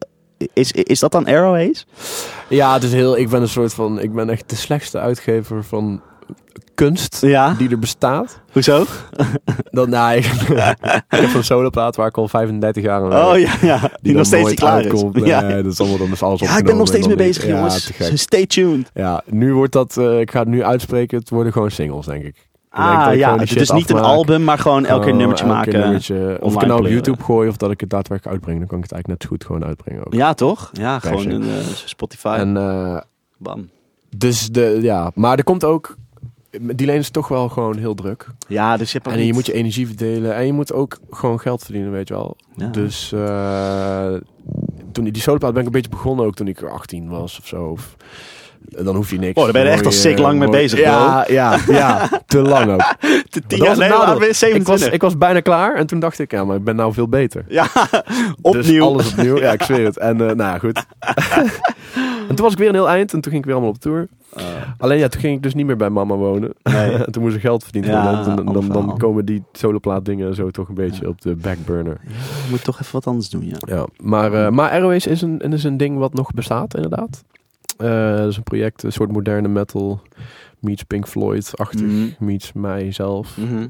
[0.53, 1.83] is, is dat dan Arrowhaze?
[2.49, 3.17] Ja, het is heel.
[3.17, 3.99] Ik ben een soort van.
[3.99, 6.01] Ik ben echt de slechtste uitgever van
[6.75, 7.53] kunst Ja.
[7.57, 8.39] die er bestaat.
[8.51, 8.85] Hoezo?
[9.71, 10.25] Dan, nou, ik,
[11.09, 13.91] ik heb een soloplaat waar ik al 35 jaar aan Oh ja, ja.
[14.01, 15.15] Die, nog steeds niet klaar uitkomt.
[15.15, 15.23] is.
[15.23, 15.41] Ja.
[15.61, 17.85] dat is allemaal dan is alles ja, ik ben nog steeds mee bezig, jongens.
[17.85, 18.17] Gek.
[18.17, 18.89] Stay tuned.
[18.93, 19.97] Ja, nu wordt dat.
[19.97, 21.17] eh, ik ga het nu uitspreken.
[21.19, 22.47] Het worden gewoon singles, denk ik.
[22.69, 25.79] Ah ja, dus niet een album, maar gewoon elke keer nummertje elke maken.
[25.79, 26.37] nummertje.
[26.41, 26.87] of ik nou op.
[26.87, 29.35] YouTube gooi of dat ik het daadwerkelijk uitbreng, dan kan ik het eigenlijk net zo
[29.37, 30.05] goed gewoon uitbrengen.
[30.05, 30.13] Ook.
[30.13, 30.69] Ja, toch?
[30.73, 32.35] Ja, Krijg gewoon een eh, Spotify.
[32.39, 32.97] En eh,
[33.37, 33.69] Bam.
[34.17, 35.95] dus de, ja, maar er komt ook.
[36.51, 38.27] Die leen is toch wel gewoon heel druk.
[38.47, 40.35] Ja, dus je En je niet- moet je energie verdelen.
[40.35, 42.37] En je moet ook gewoon geld verdienen, weet je wel.
[42.55, 42.67] Ja.
[42.67, 44.13] Dus eh,
[44.91, 47.47] toen die soloplaat ben ik een beetje begonnen ook toen ik er 18 was of
[47.47, 47.65] zo.
[47.65, 47.95] Of,
[48.69, 49.37] dan hoef je niks.
[49.37, 52.71] Oh, daar ben je echt al sick lang mee bezig, Ja, ja, ja, te lang
[52.71, 52.93] ook.
[53.29, 54.67] Te tien jaar je Ik 27.
[54.67, 57.07] was, ik was bijna klaar en toen dacht ik, ja, maar ik ben nou veel
[57.07, 57.45] beter.
[57.47, 58.05] Ja, Dus
[58.41, 58.83] opnieuw.
[58.83, 59.97] alles opnieuw, ja, ik zweer het.
[59.97, 60.85] En eh, nou ja, goed.
[62.29, 63.79] en toen was ik weer een heel eind en toen ging ik weer allemaal op
[63.79, 64.07] tour.
[64.33, 64.43] Ah.
[64.77, 66.53] Alleen ja, toen ging ik dus niet meer bij mama wonen.
[66.63, 66.91] Nee.
[66.91, 67.91] en toen moest ik geld verdienen.
[67.91, 71.07] Ja, dan, dan, komen die soloplaat dingen zo toch een beetje Ja.
[71.09, 71.97] op de backburner.
[72.07, 73.57] Je moet toch even wat anders doen, ja.
[73.75, 77.23] Ja, maar, eh maar Airways is een, is een ding wat nog bestaat, inderdaad.
[77.79, 80.01] Eh dat is een project, een soort moderne metal,
[80.59, 82.05] meets Pink Floyd-achtig, Mhm.
[82.19, 83.37] meets mijzelf.
[83.37, 83.67] Mhm.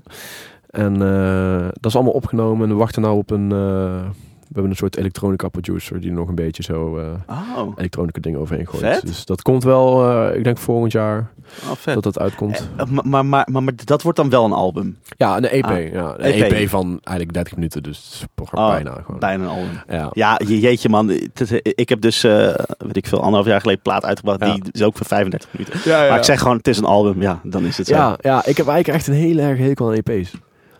[0.70, 4.10] En eh, dat is allemaal opgenomen en we wachten nou op een, eh,
[4.50, 7.00] We hebben een soort elektronica producer die nog een beetje zo
[7.30, 8.84] Oh, elektronische dingen overheen gooit.
[8.84, 9.02] Vet.
[9.06, 11.32] Dus dat komt wel, eh, ik denk volgend jaar
[11.70, 12.70] oh dat dat uitkomt.
[12.78, 14.98] Eh, maar, maar, maar, maar, dat wordt dan wel een album.
[15.18, 15.66] ja, een EP.
[15.66, 16.52] ah, ja, een EP.
[16.52, 16.70] EP.
[16.70, 19.20] van eigenlijk 30 minuten, dus Oh, bijna gewoon.
[19.20, 19.82] Bijna een album.
[19.90, 20.10] Ja.
[20.14, 21.10] Ja, je- jeetje man.
[21.64, 24.40] Ik heb dus, eh, weet ik veel, anderhalf jaar geleden plaat uitgebracht.
[24.46, 24.54] Ja.
[24.54, 25.80] Die is ook voor 35 minuten.
[25.92, 27.22] Ja, Maar ik zeg gewoon, het is een album.
[27.22, 27.96] Ja, dan is het zo.
[27.96, 30.32] ja, ja, ik heb eigenlijk echt een hele erg hekel aan EP's.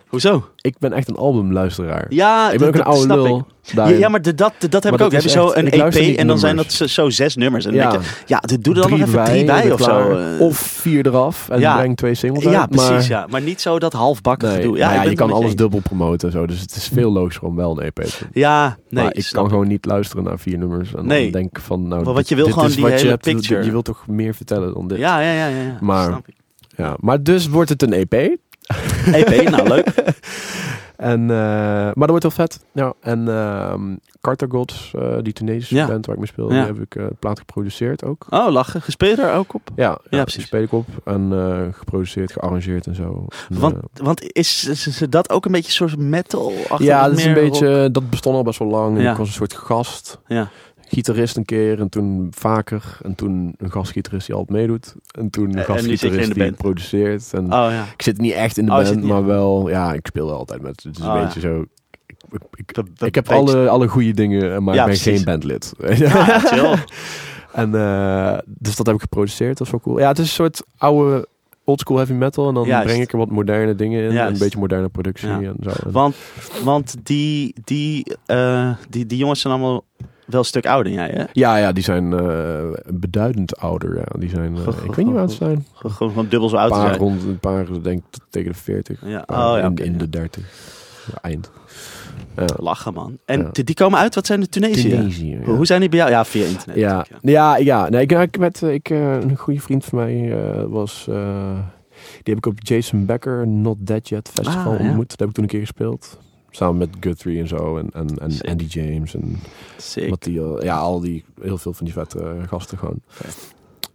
[0.10, 0.50] Hoezo?
[0.62, 2.06] Ik ben echt een albumluisteraar.
[2.10, 3.48] Ja, ik ben ook een oude lul.
[3.62, 5.12] Ja, ja, maar de- dat, dat heb Maar ik ook.
[5.12, 7.66] Heb je zo een EP niet en dan zijn dat zo, zes nummers.
[7.66, 7.92] En Ja.
[7.92, 10.04] denk je, ja, doe er dan nog even drie bij, of klaar.
[10.38, 10.44] zo.
[10.44, 11.76] Of vier eraf en Ja.
[11.78, 12.70] breng twee singles ja, uit.
[12.70, 12.90] precies.
[12.90, 13.28] maar, ja.
[13.30, 14.78] Maar niet zo dat halfbakken Nee, gedoe.
[14.78, 16.46] Ja, ja, ben je kan alles dubbel promoten en zo.
[16.46, 18.30] Dus het is veel logischer om wel een EP te doen.
[18.34, 19.04] Ja, nee.
[19.04, 20.94] maar ik kan gewoon niet luisteren naar vier nummers.
[20.94, 21.24] En Nee.
[21.32, 23.64] dan denk van, nou, Maar wat je wil gewoon die hele picture.
[23.66, 24.98] Je wilt toch meer vertellen dan dit.
[24.98, 25.48] Ja, ja, ja.
[25.48, 25.78] ja, ja.
[25.82, 26.22] Maar-.
[26.76, 28.38] Ja, Maar dus wordt het een EP.
[29.14, 29.94] EP, nou leuk.
[31.00, 32.60] En, eh, maar dat wordt wel vet.
[32.74, 35.88] Ja, en ehm Carter Gods, eh, die Tunesische Ja.
[35.88, 36.66] band waar ik mee speel, Ja.
[36.66, 38.26] die heb ik eh plaat geproduceerd ook.
[38.30, 38.82] Oh, lachen.
[38.82, 39.70] Gespeeld daar ook op?
[39.76, 40.24] Ja, ja, precies.
[40.24, 40.46] precies.
[40.46, 40.86] speel ik op.
[41.06, 41.32] En
[41.74, 43.26] geproduceerd, gearrangeerd en zo.
[43.50, 46.54] Want, want is, is, is dat ook een beetje een soort metal?
[46.78, 49.10] ja, dat is een beetje, dat bestond al best wel lang.
[49.10, 50.20] Ik was een soort gast.
[50.28, 50.50] Ja.
[50.92, 52.98] Gitarist een keer en toen vaker.
[53.04, 54.96] En toen een gastgitarist die altijd meedoet.
[55.12, 56.58] En toen En- een gastgitarist de die band.
[56.58, 57.34] produceert.
[57.34, 57.86] En Oh ja.
[57.94, 60.84] ik zit niet echt in de Oh, band, maar wel, ja, ik speel altijd met.
[60.84, 61.66] Het is een Oh, beetje zo.
[62.08, 64.88] Ik, ik, ik, Dat- dat ik heb beetje- alle, alle goede dingen, maar Ja, ik
[64.90, 65.16] ben precies.
[65.16, 65.74] geen bandlid.
[65.96, 66.76] Ja, chill.
[67.54, 70.00] en eh, dus dat heb ik geproduceerd, dat is wel cool.
[70.00, 71.28] Ja, het is een soort oude
[71.64, 72.48] oldschool heavy metal.
[72.48, 72.86] En dan Juist.
[72.88, 74.12] breng ik er wat moderne dingen in.
[74.14, 74.34] Juist.
[74.34, 75.36] Een beetje moderne productie Ja.
[75.40, 75.72] en zo.
[75.92, 76.16] Want,
[76.64, 79.84] want die, die, eh, die, die jongens zijn allemaal
[80.30, 81.24] wel een stuk ouder dan jij, hè?
[81.34, 83.96] ja, ja, die zijn eh, beduidend ouder.
[83.98, 84.20] Ja.
[84.20, 85.66] Die zijn, eh, ik weet niet hoe oud ze zijn.
[85.74, 86.98] Gewoon, gewoon dubbel zo oud paar jij.
[86.98, 89.02] rond, een paar denk ik tegen de 40.
[89.06, 89.24] Ja.
[89.28, 89.98] Oh ja, in, oké, in ja.
[89.98, 90.44] de 30.
[91.12, 91.52] Ja, eind.
[92.36, 92.46] Ja.
[92.58, 93.18] Lachen, man.
[93.26, 93.64] En Ja.
[93.64, 94.90] die, komen uit, wat zijn de Tunesië?
[94.90, 95.44] Tunesië, ja.
[95.44, 96.12] Hoe zijn die bij jou?
[96.12, 96.78] Ja, via internet.
[96.80, 97.58] Ja, ja.
[97.58, 97.90] ja.
[97.90, 100.36] Nee, ik, ik, met, ik, eh, een goede vriend van mij
[100.68, 101.04] was...
[101.06, 105.10] die heb ik op Jason Becker Not Dead Yet Festival Ah, ontmoet.
[105.10, 106.18] Daar heb ik toen een keer gespeeld.
[106.50, 107.78] Samen met Guthrie en zo.
[107.78, 108.48] En, en, en Sick.
[108.50, 109.16] Andy James.
[109.16, 109.40] En
[109.78, 110.10] Sick.
[110.10, 110.64] Mathiel.
[110.64, 111.24] Ja, al die...
[111.42, 113.02] Heel veel van die vette gasten gewoon.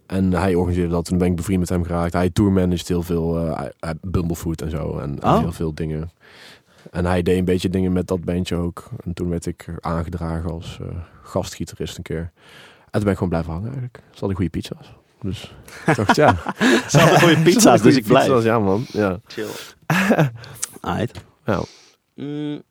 [0.06, 1.04] En hij organiseerde dat.
[1.04, 2.12] Toen ben ik bevriend met hem geraakt.
[2.12, 3.36] Hij tourmanaged heel veel.
[3.56, 4.98] hij- Bumblefoot en zo.
[4.98, 5.38] En, en Oh.
[5.38, 6.10] heel veel dingen.
[6.90, 8.84] En hij deed een beetje dingen met dat bandje ook.
[9.04, 10.86] En toen werd ik aangedragen als eh,
[11.22, 12.18] gastgitarist een keer.
[12.84, 13.96] En toen ben ik gewoon blijven hangen eigenlijk.
[14.10, 14.92] Ze hadden goede pizza's.
[15.22, 15.54] Dus
[15.86, 16.36] ik dacht, ja.
[16.90, 18.26] Ze hadden goede pizza's, dus ik blijf.
[18.26, 18.84] Pizza's, ja man.
[18.88, 19.18] Ja.
[19.26, 19.46] Chill.
[20.80, 21.24] Alright.
[21.44, 21.60] Ja.
[22.14, 22.62] Mm,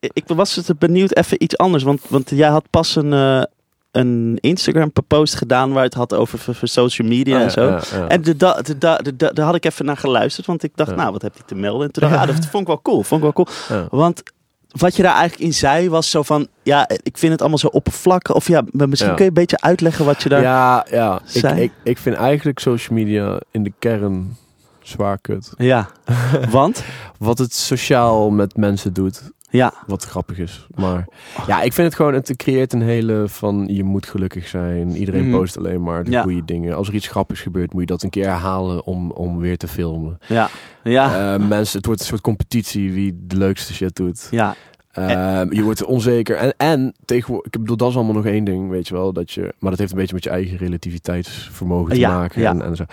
[0.00, 1.82] ik was dus benieuwd even iets anders.
[1.82, 3.42] Want, want jij had pas een, eh,
[3.90, 7.64] een Instagram post gedaan waar het had over voor, voor social media en zo.
[7.68, 8.08] Ja, ja.
[8.08, 10.46] En de, da, de, da, de, da- daar had ik even naar geluisterd.
[10.46, 10.96] Want ik dacht, Ja.
[10.96, 11.86] nou, wat heb je te melden?
[11.86, 13.02] En toen dacht ik, ah, dat vond ik wel cool.
[13.02, 13.88] Vond ik wel cool.
[13.90, 14.22] Want
[14.68, 16.48] wat je daar eigenlijk in zei was zo van...
[16.62, 18.34] Ja, ik vind het allemaal zo oppervlakkig.
[18.34, 20.42] Of ja, misschien kun je een beetje uitleggen wat je daar...
[20.42, 21.20] Ja, ja.
[21.32, 24.36] Ik, ik, ik vind eigenlijk social media in de kern
[24.84, 25.52] zwaar kut.
[25.56, 25.88] Ja,
[26.50, 26.84] want?
[27.18, 30.66] Wat het sociaal met mensen doet, Ja, wat grappig is.
[30.74, 31.06] Maar
[31.46, 34.96] ja, ik vind het gewoon, het creëert een hele van je moet gelukkig zijn.
[34.96, 35.36] Iedereen Mhm.
[35.38, 36.22] post alleen maar de Ja.
[36.22, 36.76] goede dingen.
[36.76, 39.68] Als er iets grappigs gebeurt, moet je dat een keer herhalen om, om weer te
[39.68, 40.18] filmen.
[40.26, 40.48] ja,
[40.84, 44.28] ja, Eh, mensen, het wordt een soort competitie wie de leukste shit doet.
[44.30, 44.54] ja.
[44.92, 46.36] Eh, je wordt onzeker.
[46.36, 49.12] En, en tegenwoordig, ik bedoel, dat is allemaal nog één ding, weet je wel.
[49.12, 52.40] Dat je, maar dat heeft een beetje met je eigen relativiteitsvermogen te Ja, maken.
[52.42, 52.50] ja.
[52.50, 52.84] En, en zo.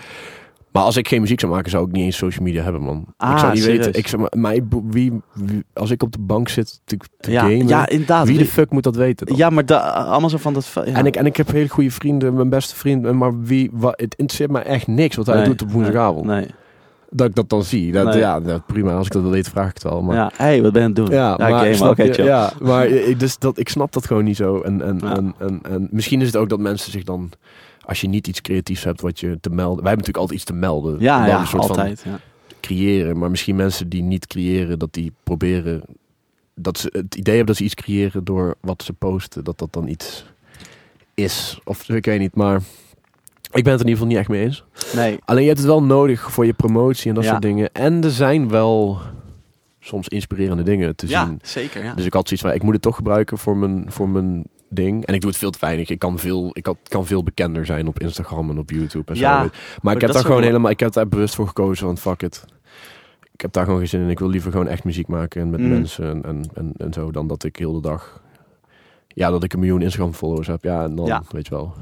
[0.72, 3.04] Maar als ik geen muziek zou maken, zou ik niet eens social media hebben, man.
[3.16, 3.84] Ah, ik zou niet serieus?
[3.86, 4.00] weten.
[4.00, 4.56] Ik zou, maar
[4.90, 8.26] wie, wie- als ik op de bank zit te, te Ja, gamen, ja, inderdaad.
[8.26, 9.26] wie de fuck moet dat weten?
[9.26, 9.36] dan?
[9.36, 10.70] Ja, maar da, allemaal zo van dat...
[10.74, 10.82] Ja.
[10.84, 14.14] En, ik, en ik heb hele goede vrienden, mijn beste vriend, maar wie, wat, het
[14.14, 16.26] interesseert me echt niks wat hij Nee, doet op woensdagavond.
[16.26, 16.46] Nee.
[17.10, 17.92] Dat ik dat dan zie.
[17.92, 18.18] Dat, Nee.
[18.18, 18.92] Ja, dat, prima.
[18.94, 20.02] Als ik dat wil weten, vraag ik het wel.
[20.02, 21.14] Maar, Ja, hey, wat ben je aan het doen?
[21.16, 22.12] Ja, Ja, maar, je?
[22.12, 22.24] chill.
[22.24, 24.60] Ja, maar ik, dus dat, ik snap dat gewoon niet zo.
[24.60, 27.30] En, en, en, en, en misschien is het ook dat mensen zich dan,
[27.84, 29.82] als je niet iets creatiefs hebt wat je te melden.
[29.82, 31.00] Wij hebben natuurlijk altijd iets te melden.
[31.00, 32.02] Ja, ja, een soort van altijd.
[32.04, 32.18] Ja.
[32.60, 33.18] creëren.
[33.18, 35.82] Maar misschien mensen die niet creëren, dat die proberen.
[36.54, 39.72] Dat ze het idee hebben dat ze iets creëren door wat ze posten, dat dat
[39.72, 40.24] dan iets
[41.14, 41.58] is.
[41.64, 42.60] Of ik weet niet, maar
[43.52, 44.64] ik ben het er in ieder geval niet echt mee eens.
[44.94, 47.30] Nee, Alleen je hebt het wel nodig voor je promotie en dat Ja.
[47.30, 47.72] soort dingen.
[47.72, 49.00] En er zijn wel
[49.80, 51.38] soms inspirerende dingen te ja, zien.
[51.42, 51.84] zeker.
[51.84, 51.94] Ja.
[51.94, 54.44] Dus ik had zoiets van, ik moet het toch gebruiken voor mijn, voor mijn
[54.74, 55.06] ding.
[55.06, 55.88] En ik doe het veel te weinig.
[55.90, 59.16] Ik kan veel, ik had, kan veel bekender zijn op Instagram en op YouTube en
[59.16, 59.22] zo.
[59.22, 61.86] Ja, Maar, maar ik heb daar gewoon wel- helemaal, ik heb daar bewust voor gekozen,
[61.86, 62.44] want fuck it.
[63.32, 64.10] Ik heb daar gewoon geen zin in.
[64.10, 65.68] Ik wil liever gewoon echt muziek maken en met Mm.
[65.68, 68.22] mensen en, en, en, en zo, dan dat ik heel de dag,
[69.08, 70.62] ja, dat ik een miljoen Instagram followers heb.
[70.64, 71.22] Ja, en dan, Ja.
[71.30, 71.74] weet je wel.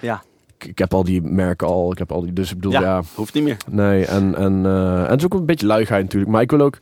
[0.00, 0.22] Ja.
[0.58, 2.80] Ik, heb al die merken al, ik heb al die, dus ik bedoel, Ja.
[2.80, 3.56] ja Hoeft niet meer.
[3.70, 6.32] Nee, en, en, eh, en het is ook een beetje luiheid natuurlijk.
[6.32, 6.78] Maar ik wil ook...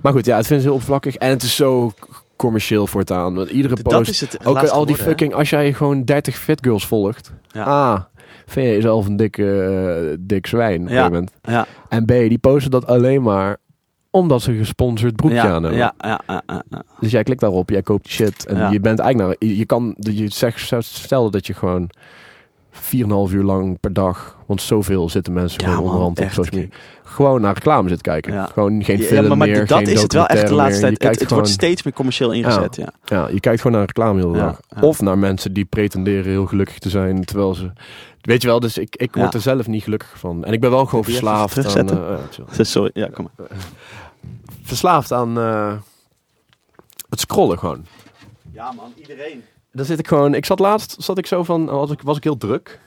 [0.00, 1.16] Maar goed, ja, het vind ik heel oppervlakkig.
[1.16, 1.92] En het is zo
[2.36, 3.34] commercieel voortaan.
[3.34, 5.02] Want iedere Dat post, is het ook al die hè?
[5.02, 7.32] fucking, als jij gewoon 30 fit girls volgt.
[7.48, 7.66] Ja.
[7.68, 8.08] A,
[8.46, 11.02] vind je jezelf een dikke, eh, dik zwijn op een Ja.
[11.04, 11.32] moment.
[11.42, 13.56] Ja, En B, die posten dat alleen maar
[14.10, 15.76] omdat ze een gesponsord broekje aan ja, hebben.
[15.78, 16.62] ja, ja, ja.
[17.00, 18.46] Dus jij klikt daarop, jij koopt die shit.
[18.46, 21.90] En je bent eigenlijk nou, je kan, je zegt, stel dat je gewoon
[22.76, 26.34] 4,5 uur lang per dag, want zoveel zitten mensen Ja, gewoon onderhand op echt.
[26.34, 28.32] social media, gewoon naar reclame zit kijken.
[28.32, 28.46] Ja.
[28.52, 30.92] Gewoon geen Ja, film maar, maar meer, dat geen is het wel echt de laatste
[30.96, 31.20] tijd.
[31.20, 32.88] Het, wordt steeds meer commercieel ingezet, ja.
[33.04, 34.60] Ja, je kijkt gewoon naar reclame heel de Ja, dag.
[34.68, 34.80] ja.
[34.80, 37.72] Of naar mensen die pretenderen heel gelukkig te zijn, terwijl ze...
[38.20, 39.38] Weet je wel, dus ik, ik word Ja.
[39.38, 40.44] er zelf niet gelukkig van.
[40.44, 41.90] En ik ben wel gewoon verslaafd aan...
[41.90, 42.18] eh,
[42.56, 42.64] ja.
[42.64, 43.46] Sorry, ja, kom maar.
[44.62, 45.72] verslaafd aan eh,
[47.08, 47.84] het scrollen gewoon.
[48.52, 49.42] Ja man, iedereen.
[49.76, 50.34] Daar zit ik gewoon...
[50.34, 51.64] Ik zat laatst, zat ik zo van...
[51.64, 52.80] Was ik, was ik heel druk.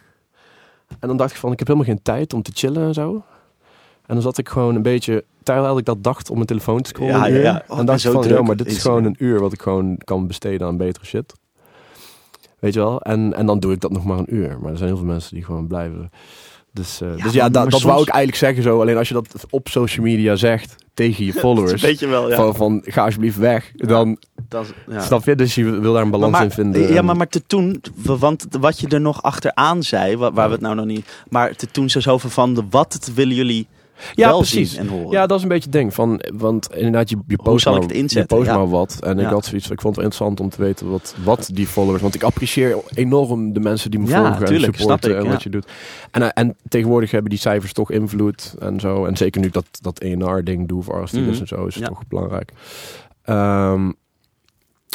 [1.00, 3.24] En dan dacht ik van, ik heb helemaal geen tijd om te chillen en zo.
[4.06, 5.24] En dan zat ik gewoon een beetje...
[5.44, 7.16] Terwijl ik dat dacht om mijn telefoon te scrollen.
[7.16, 7.64] Ja, ja, ja.
[7.68, 8.38] Oh, en ben dacht zo ik van, druk.
[8.38, 11.06] ja, maar dit is Is- gewoon een uur wat ik gewoon kan besteden aan betere
[11.06, 11.34] shit.
[12.60, 13.02] Weet je wel?
[13.02, 14.58] En, en dan doe ik dat nog maar een uur.
[14.62, 16.12] Maar er zijn heel veel mensen die gewoon blijven.
[16.74, 18.82] Dus, eh, Ja, dus ja, da- dat wou ik eigenlijk zeggen zo.
[18.82, 22.00] Alleen als je dat op social media zegt tegen je followers.
[22.00, 22.36] Wel, ja.
[22.36, 23.72] van, van ga alsjeblieft weg.
[23.76, 24.18] Dan
[24.50, 25.02] Dat is- ja.
[25.02, 25.36] snap je.
[25.36, 26.94] Dus je wil daar een balans maar, in vinden.
[26.94, 30.54] Ja, maar, maar te toen, want wat je er nog achteraan zei, waar, waar we
[30.54, 31.24] het nou nog niet.
[31.30, 33.68] Maar te toen ze zoveel van de wat willen jullie
[34.14, 34.72] ja, wel precies.
[34.72, 35.12] zien en horen.
[35.12, 35.94] Ja, dat is een beetje het ding.
[35.94, 38.38] Van, want inderdaad, je, je post, zal ik het inzetten?
[38.38, 38.58] je post Ja.
[38.58, 38.98] maar wat.
[39.04, 42.02] En ik had zoiets, ik vond het interessant om te weten wat, wat die followers...
[42.02, 45.30] Want ik apprecieer enorm de mensen die me Ja, volgen tuurlijk, en supporten ik, en
[45.32, 45.68] wat je doet.
[46.12, 49.06] En, eh, en tegenwoordig hebben die cijfers toch invloed en zo.
[49.06, 51.40] En zeker nu dat, dat ENR-ding doe voor artiesten Mhm.
[51.40, 52.52] en zo, is het toch belangrijk.
[53.24, 53.92] Ehm,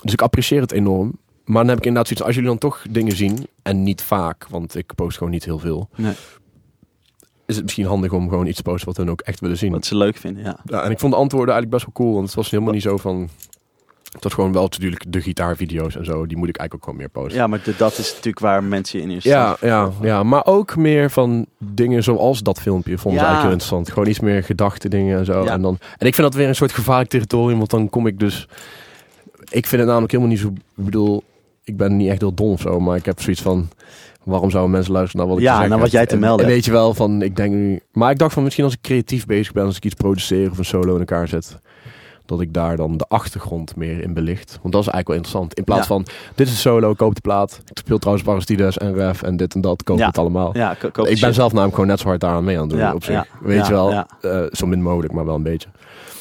[0.03, 1.19] dus ik apprecieer het enorm.
[1.45, 4.47] Maar dan heb ik inderdaad zoiets, als jullie dan toch dingen zien, en niet vaak,
[4.49, 6.13] want ik post gewoon niet heel veel, Nee.
[7.47, 9.73] Is het misschien handig om gewoon iets te posten wat hun ook echt willen zien.
[9.73, 10.57] Wat ze leuk vinden, ja.
[10.65, 12.83] Ja, en ik vond de antwoorden eigenlijk best wel cool, want het was helemaal niet
[12.83, 13.29] zo van...
[14.13, 16.97] Het was gewoon wel natuurlijk de gitaarvideo's en zo, die moet ik eigenlijk ook gewoon
[16.97, 17.41] meer posten.
[17.41, 20.77] Ja, maar de- dat is natuurlijk waar mensen in eerste Ja, ja, ja, maar ook
[20.77, 23.33] meer van dingen zoals dat filmpje vonden ze Ja.
[23.33, 23.89] eigenlijk heel interessant.
[23.93, 25.45] Gewoon iets meer gedachte dingen en zo.
[25.45, 25.51] Ja.
[25.51, 28.19] En, dan, en ik vind dat weer een soort gevaarlijk territorium, want dan kom ik
[28.19, 28.49] dus...
[29.51, 30.49] Ik vind het namelijk helemaal niet zo...
[30.77, 31.23] Ik bedoel,
[31.65, 33.69] ik ben niet echt heel dom of zo, maar ik heb zoiets van...
[34.25, 36.53] Waarom zouden mensen luisteren naar wat ik Ja, naar wat jij te En- melden En
[36.53, 37.81] weet je wel, van ik denk nu...
[37.93, 40.59] Maar ik dacht van misschien als ik creatief bezig ben, als ik iets produceer of
[40.59, 41.59] een solo in elkaar zet...
[42.27, 44.59] Dat ik daar dan de achtergrond meer in belicht.
[44.63, 45.55] Want dat is eigenlijk wel interessant.
[45.55, 45.87] In plaats Ja.
[45.87, 47.61] van, dit is een solo, koop de plaat.
[47.71, 49.83] Ik speel trouwens Aristides en Ref en dit en dat.
[49.83, 50.07] Koop Ja.
[50.07, 50.51] het allemaal.
[50.57, 51.35] Ja, ko- koop ik ben shit.
[51.35, 52.79] zelf namelijk gewoon net zo hard daaraan mee aan het doen.
[52.79, 53.25] Ja, op zich.
[53.41, 53.93] weet je wel.
[54.21, 55.69] Eh, zo min mogelijk, maar wel een beetje.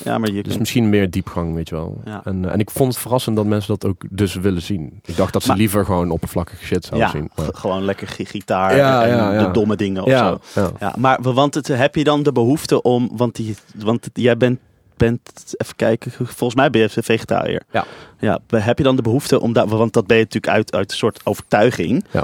[0.03, 2.01] Ja, maar je Dus kunt- misschien meer diepgang, weet je wel.
[2.05, 2.21] Ja.
[2.23, 4.99] En, eh, en ik vond het verrassend dat mensen dat ook dus willen zien.
[5.05, 7.29] Ik dacht dat ze Maar- liever gewoon oppervlakkige shit zouden ja, zien.
[7.35, 10.71] Maar- gewoon lekker gi- gitaar Ja, en de domme dingen of ja, zo.
[10.79, 10.95] ja.
[10.97, 14.59] Maar want het, heb je dan de behoefte om, want, die, want het- jij bent,
[14.97, 15.21] bent,
[15.57, 17.61] even kijken, volgens mij ben je vegetariër.
[17.71, 17.85] Ja.
[18.19, 18.39] ja.
[18.47, 20.97] Heb je dan de behoefte om, daar, want dat ben je natuurlijk uit, uit een
[20.97, 22.23] soort overtuiging, Ja.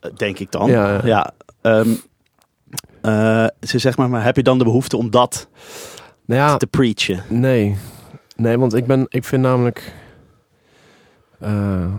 [0.00, 0.70] Eh, denk ik dan.
[0.70, 1.30] Ja, ja.
[1.62, 1.88] ehm,
[3.00, 5.48] eh, ze zeg maar, maar heb je dan de behoefte om dat
[6.30, 7.22] Nou ja, te preachen?
[7.28, 7.76] Nee.
[8.36, 9.92] Nee, want ik ben, ik vind namelijk...
[11.38, 11.94] eh,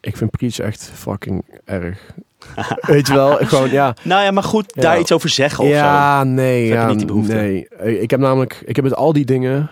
[0.00, 2.10] ik vind Preach echt fucking erg.
[2.86, 3.36] Weet je wel?
[3.36, 3.94] Gewoon, ja.
[4.02, 4.82] Nou ja, maar goed, Ja.
[4.82, 5.76] daar iets over zeggen of zo.
[5.76, 6.60] Ja, nee.
[6.62, 7.34] Heb je Ja, niet die behoefte?
[7.34, 7.68] nee.
[8.00, 8.62] Ik heb namelijk...
[8.64, 9.70] Ik heb met al die dingen...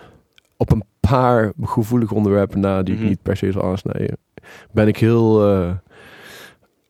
[0.57, 2.83] Op een paar gevoelige onderwerpen na...
[2.83, 3.03] Die Mhm.
[3.03, 4.17] ik niet per se zal aansnijden...
[4.71, 5.51] Ben ik heel...
[5.51, 5.71] eh,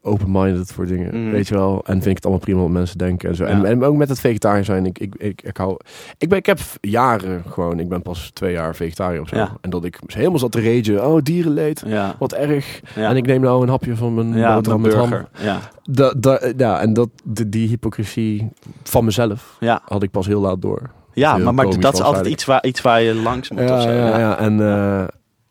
[0.02, 1.32] open-minded voor dingen, Mhm.
[1.32, 1.82] weet je wel.
[1.86, 3.44] En vind ik het allemaal prima wat mensen denken en zo.
[3.44, 3.64] En, Ja.
[3.68, 4.86] en ook met het vegetariër zijn.
[4.86, 5.78] Ik, ik, ik, ik hou...
[6.18, 7.80] Ik, ben, ik heb jaren gewoon...
[7.80, 9.36] Ik ben pas twee jaar vegetariër of zo.
[9.36, 9.58] Ja.
[9.62, 11.08] En dat ik helemaal zat te ragen.
[11.08, 11.84] Oh, dierenleed.
[11.86, 12.16] Ja.
[12.20, 12.82] Wat erg.
[12.96, 15.10] En ik neem nou een hapje van mijn ja, boterham met ham.
[15.42, 15.60] Ja.
[15.84, 18.50] Da, da, ja, en dat, de, die hypocrisie
[18.84, 19.82] van mezelf Ja.
[19.86, 20.90] had ik pas heel laat door.
[21.14, 22.28] Ja, maar, maar dat is altijd eigenlijk.
[22.28, 23.90] iets waar, iets waar je langs moet of Ja, zo.
[23.90, 24.38] ja, ja.
[24.38, 25.04] En, eh,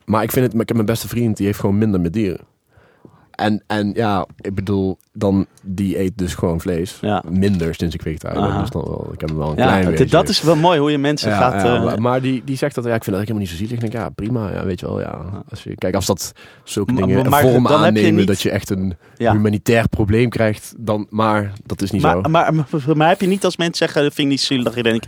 [0.05, 2.13] maar ik vind het, maar ik heb mijn beste vriend, die heeft gewoon minder met
[2.13, 2.41] dieren.
[3.41, 6.99] En, en ja, ik bedoel, dan die eet dus gewoon vlees.
[7.01, 7.23] Ja.
[7.31, 8.61] Minder sinds ik vegetariër ben.
[8.61, 10.05] Dus dan wel, ik heb hem wel een Ja, klein beetje.
[10.07, 11.63] dat is wel mooi hoe je mensen ja, gaat...
[11.63, 13.57] ja, eh, maar- maar die, die zegt dat, ja, ik vind dat helemaal niet zo
[13.57, 13.73] zielig.
[13.75, 15.43] Ik denk, ja, prima, ja, weet je wel, ja.
[15.51, 16.33] Als je, kijk, als dat
[16.65, 20.75] zulke dingen maar vorm heb je aannemen, niet- dat je echt een humanitair probleem krijgt,
[20.79, 22.21] dan, maar dat is niet zo.
[22.21, 22.65] Maar, maar,
[22.97, 25.07] maar, heb je niet als mensen zeggen, dat vind ik niet zielig, dat je denkt,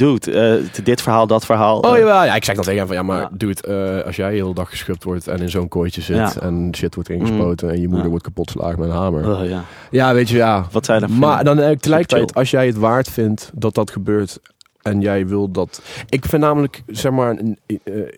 [0.00, 1.78] dude, eh, dit verhaal, dat verhaal.
[1.80, 3.28] Oh eh, jawel, ja, ik zeg dan tegen hem van ja, maar Ja.
[3.32, 6.16] doe het eh, als jij de hele dag geschupt wordt en in zo'n kooitje zit
[6.16, 6.32] Ja.
[6.40, 8.08] en shit wordt ingespoten en je moeder Ja.
[8.10, 9.28] wordt kapot geslagen met een hamer.
[9.40, 9.64] oh, ja.
[9.90, 10.66] Ja, weet je, ja.
[10.70, 12.40] Wat zij daarvan Maar dan tegelijkertijd, chill.
[12.40, 14.38] als jij het waard vindt dat dat gebeurt
[14.82, 15.82] en jij wil dat.
[16.08, 17.36] Ik vind namelijk, zeg maar,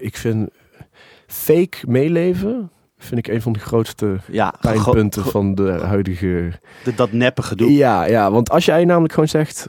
[0.01, 0.49] ik vind
[1.27, 2.71] fake meeleven.
[2.99, 6.49] Vind ik een van de grootste ja, pijnpunten van de huidige.
[6.83, 7.73] ge- dat neppe gedoe.
[7.73, 9.69] Ja, ja, want als jij namelijk gewoon zegt: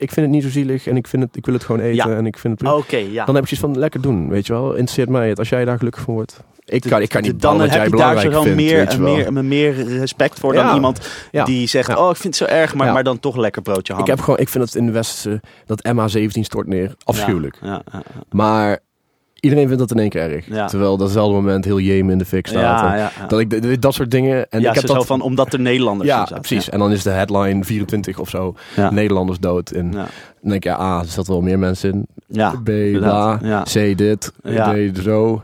[0.00, 2.10] ik vind het niet zo zielig en ik, vind het, ik wil het gewoon eten
[2.10, 2.16] Ja.
[2.16, 2.72] en ik vind het.
[2.72, 3.24] Oké, ja.
[3.24, 4.68] Dan heb ik zoiets van, lekker doen, weet je wel.
[4.70, 6.42] Interesseert mij het, als jij daar gelukkig van wordt.
[6.64, 8.98] Ik kan, ik kan niet dan wat heb jij je daar belangrijk vindt, meer, je
[9.30, 11.44] meer, meer respect voor dan iemand Ja.
[11.44, 14.02] die zegt, oh ik vind het zo erg, maar, maar dan toch lekker broodje ham.
[14.02, 17.58] Ik, heb gewoon, ik vind het in de westerse, dat MH17 stort neer, afschuwelijk.
[17.62, 18.02] Ja, ja, ja.
[18.30, 18.78] Maar
[19.40, 20.46] iedereen vindt dat in één keer erg.
[20.46, 20.66] Ja.
[20.66, 22.80] Terwijl datzelfde moment heel Jemen in de fik staat.
[22.80, 23.10] Ja, ja.
[23.28, 24.50] Dat, ik, dat- soort dingen.
[24.50, 26.36] En ja, ik heb dat van, omdat er Nederlanders Ja, zaten.
[26.38, 26.68] precies.
[26.68, 28.54] En dan is de headline 24 of zo.
[28.90, 29.70] Nederlanders dood.
[29.70, 30.06] En Ja.
[30.42, 32.06] dan denk je, A, er zaten wel meer mensen in.
[32.26, 32.68] Ja, B.
[33.62, 34.32] C, dit.
[34.42, 35.42] D, zo.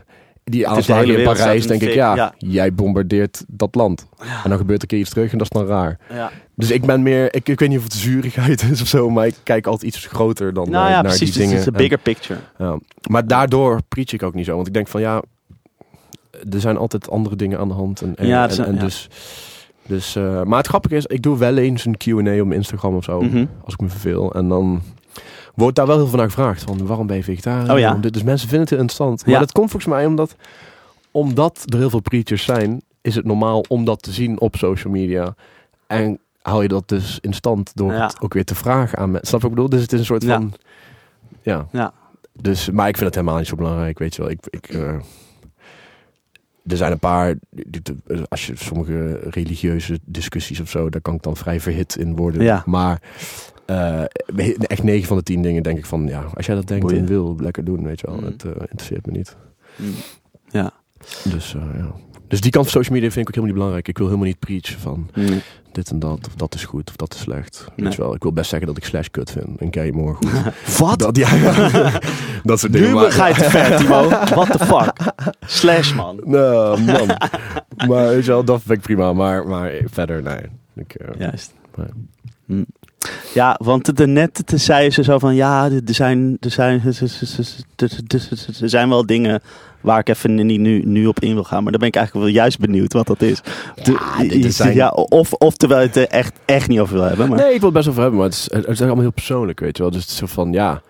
[0.49, 2.33] Die aanslagen in Parijs, denk de ik, ja, ja.
[2.37, 4.07] jij bombardeert dat land.
[4.43, 5.99] En dan gebeurt er een keer iets terug en dat is dan raar.
[6.13, 6.31] Ja.
[6.55, 9.27] Dus ik ben meer, ik, ik weet niet of het zurigheid is of zo, maar
[9.27, 11.19] ik kijk altijd iets groter dan Nou eh, naar precies.
[11.19, 11.57] die Het dingen.
[11.57, 12.39] is de En- bigger picture.
[12.57, 12.79] ja.
[13.09, 14.55] Maar daardoor preach ik ook niet zo.
[14.55, 15.21] Want ik denk van ja,
[16.51, 18.01] er zijn altijd andere dingen aan de hand.
[18.01, 19.09] En, en, Ja, en, en dus,
[19.85, 23.03] dus, eh, maar het grappige is, ik doe wel eens een Q&A op Instagram of
[23.03, 23.21] zo.
[23.21, 23.45] Mhm.
[23.63, 24.33] Als ik me verveel.
[24.33, 24.81] En dan
[25.55, 26.63] wordt daar wel heel veel naar gevraagd.
[26.63, 27.73] Van waarom ben je vegetariër?
[27.73, 27.93] Oh ja.
[27.93, 29.25] Dus mensen vinden het interessant.
[29.25, 29.39] Maar Ja.
[29.39, 30.35] dat komt volgens mij omdat,
[31.11, 34.93] omdat er heel veel preachers zijn, is het normaal om dat te zien op social
[34.93, 35.35] media.
[35.87, 38.05] En hou je dat dus in stand door Ja.
[38.07, 39.27] het ook weer te vragen aan mensen.
[39.27, 39.69] Snap je wat ik bedoel?
[39.79, 40.53] Dus het is een soort van...
[41.41, 41.67] Ja.
[41.71, 41.93] Ja.
[42.33, 44.31] Dus, maar ik vind het helemaal niet zo belangrijk, weet je wel.
[44.31, 44.93] Ik, ik, eh,
[46.67, 47.35] er zijn een paar,
[48.29, 52.43] als je sommige religieuze discussies of zo, daar kan ik dan vrij verhit in worden.
[52.43, 52.63] Ja.
[52.65, 53.01] Maar
[53.67, 54.01] eh,
[54.59, 56.99] echt 9 van de 10 dingen denk ik van, ja, als jij dat denkt Boeien.
[56.99, 58.15] en wil, lekker doen, weet je wel.
[58.17, 58.23] Mm.
[58.25, 59.35] Het eh, interesseert me niet.
[59.75, 59.93] Mm.
[60.49, 60.71] Ja.
[61.23, 61.91] Dus eh, ja.
[62.27, 63.87] Dus die kant van social media vind ik ook helemaal niet belangrijk.
[63.87, 65.41] Ik wil helemaal niet preachen van Mm.
[65.71, 67.65] dit en dat, of dat is goed, of dat is slecht.
[67.75, 67.85] Nee.
[67.85, 70.13] Weet je wel, ik wil best zeggen dat ik slash kut vind en Gary Moore
[70.13, 70.31] goed.
[70.79, 70.99] Wat?
[70.99, 71.29] Dat, ja,
[72.43, 72.87] dat soort dingen.
[72.87, 74.07] Nu maar- ga je te ver, Timo.
[74.09, 74.93] What the fuck?
[75.45, 76.19] Slash, man.
[76.25, 77.07] Nou, man.
[77.87, 79.13] maar weet je wel, dat vind ik prima.
[79.13, 80.39] Maar, maar verder, nee.
[80.75, 81.53] Ik, Juist.
[81.75, 81.87] Nee.
[82.45, 82.63] Hm.
[83.33, 86.81] Ja, want de, net te- zei ze zo van ja, er zijn, er, zijn,
[88.61, 89.41] er zijn wel dingen
[89.81, 91.63] waar ik even niet nu, nu op in wil gaan.
[91.63, 93.41] Maar dan ben ik eigenlijk wel juist benieuwd wat dat is.
[93.83, 97.03] De- dit zijn- ja, of, of terwijl je het er echt, echt niet over wil
[97.03, 97.29] hebben.
[97.29, 99.11] Maar, Nee, ik wil het best over hebben, maar het is, het is allemaal heel
[99.11, 99.91] persoonlijk, weet je wel.
[99.91, 100.81] Dus het is zo van, ja,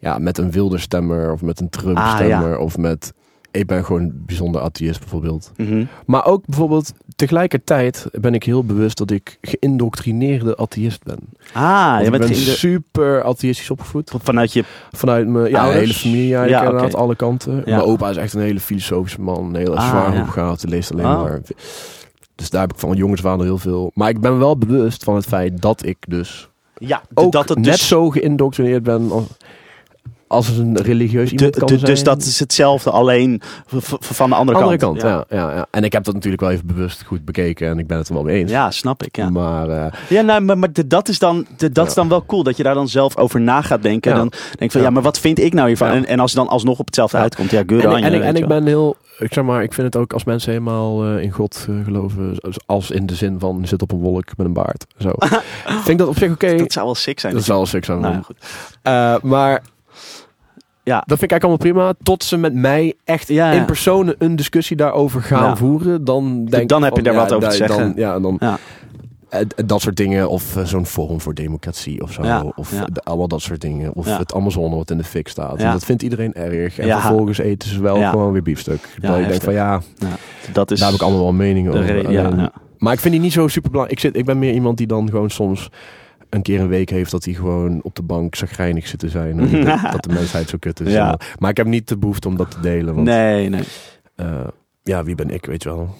[0.00, 3.12] ja met een wilde stemmer of met een Trump Ah, stemmer of met...
[3.52, 5.52] Ik ben gewoon een bijzonder atheïst bijvoorbeeld.
[5.56, 5.84] Mhm.
[6.06, 11.18] Maar ook bijvoorbeeld, tegelijkertijd ben ik heel bewust dat ik geïndoctrineerde atheïst ben.
[11.52, 14.12] Ah, je bent ben super atheïstisch opgevoed.
[14.22, 14.64] vanuit je...
[14.90, 16.54] Vanuit mijn ja, hele familie Ja, oké.
[16.66, 17.56] inderdaad, alle kanten.
[17.56, 17.62] Ja.
[17.76, 20.20] Mijn opa is echt een hele filosofische man, een hele Ah, zwaar ja.
[20.22, 21.22] opgehaald, leest alleen Ah.
[21.22, 21.40] maar.
[22.34, 23.90] Dus daar heb ik van jongens waren er heel veel.
[23.94, 26.48] Maar ik ben wel bewust van het feit dat ik dus
[26.78, 29.24] Ja, ook dat het net dus, zo geïndoctrineerd ben als,
[30.30, 31.90] als een religieus iemand kan de- zijn.
[31.90, 33.40] dus dat is hetzelfde, alleen
[34.00, 34.98] van de andere, andere kant.
[35.02, 35.26] kant.
[35.30, 35.36] ja.
[35.38, 37.98] Ja, ja, En ik heb dat natuurlijk wel even bewust goed bekeken en ik ben
[37.98, 38.50] het er wel mee eens.
[38.50, 39.16] Ja, snap ik.
[39.16, 39.30] Ja.
[39.30, 42.42] Maar eh, Ja, nou, maar, maar dat, is dan, dat is dan wel cool.
[42.42, 44.10] Dat je daar dan zelf over na gaat denken.
[44.10, 44.16] Ja.
[44.16, 44.90] Dan denk ik van, ja.
[44.90, 45.88] Maar wat vind ik nou hiervan?
[45.88, 47.50] En, en als je dan alsnog op hetzelfde uitkomt.
[47.50, 49.86] Ja, good en, on en, en je ik ben heel, ik zeg maar, ik vind
[49.86, 53.66] het ook als mensen helemaal eh, in God eh, geloven, als- in de zin van
[53.66, 54.86] zit op een wolk met een baard.
[54.98, 55.12] Zo.
[55.66, 56.56] vind ik dat op zich oké.
[56.56, 57.32] Dat zou wel sick zijn.
[57.32, 58.00] Dat is wel sick zijn.
[58.00, 58.36] nou, goed.
[59.22, 59.62] Maar
[60.90, 61.02] Ja.
[61.06, 62.04] dat vind ik eigenlijk allemaal prima.
[62.04, 63.58] Tot ze met mij echt Ja, ja.
[63.60, 65.56] in persoon een discussie daarover gaan Ja.
[65.56, 66.04] voeren.
[66.04, 67.78] Dan, denk Dan heb je daar wat over te zeggen.
[67.78, 70.28] Dan, ja, dan, eh, dat soort dingen.
[70.30, 72.22] Of eh, zo'n forum voor democratie of zo.
[72.22, 72.84] Ja, Of ja.
[72.92, 73.94] de- allemaal dat soort dingen.
[73.94, 74.18] Of Ja.
[74.18, 75.56] het Amazone wat in de fik staat.
[75.58, 76.78] En dat vindt iedereen erg.
[76.78, 78.88] En vervolgens eten ze wel gewoon weer biefstuk.
[79.00, 79.80] Dat ik denk van ja,
[80.52, 82.50] Dat is daar heb ik allemaal wel meningen over.
[82.78, 84.00] Maar ik vind die niet zo super belangrijk.
[84.02, 85.70] Ik, zit, ik ben meer iemand die dan gewoon soms
[86.30, 89.36] een keer een week heeft dat hij gewoon op de bank zagrijnig zit te zijn.
[89.36, 90.92] Denkt dat de mensheid zo kut is.
[90.92, 91.18] Ja.
[91.38, 92.94] Maar ik heb niet de behoefte om dat te delen.
[92.94, 93.62] Want Nee, nee.
[94.16, 94.26] eh,
[94.82, 95.94] ja, wie ben ik, weet je wel.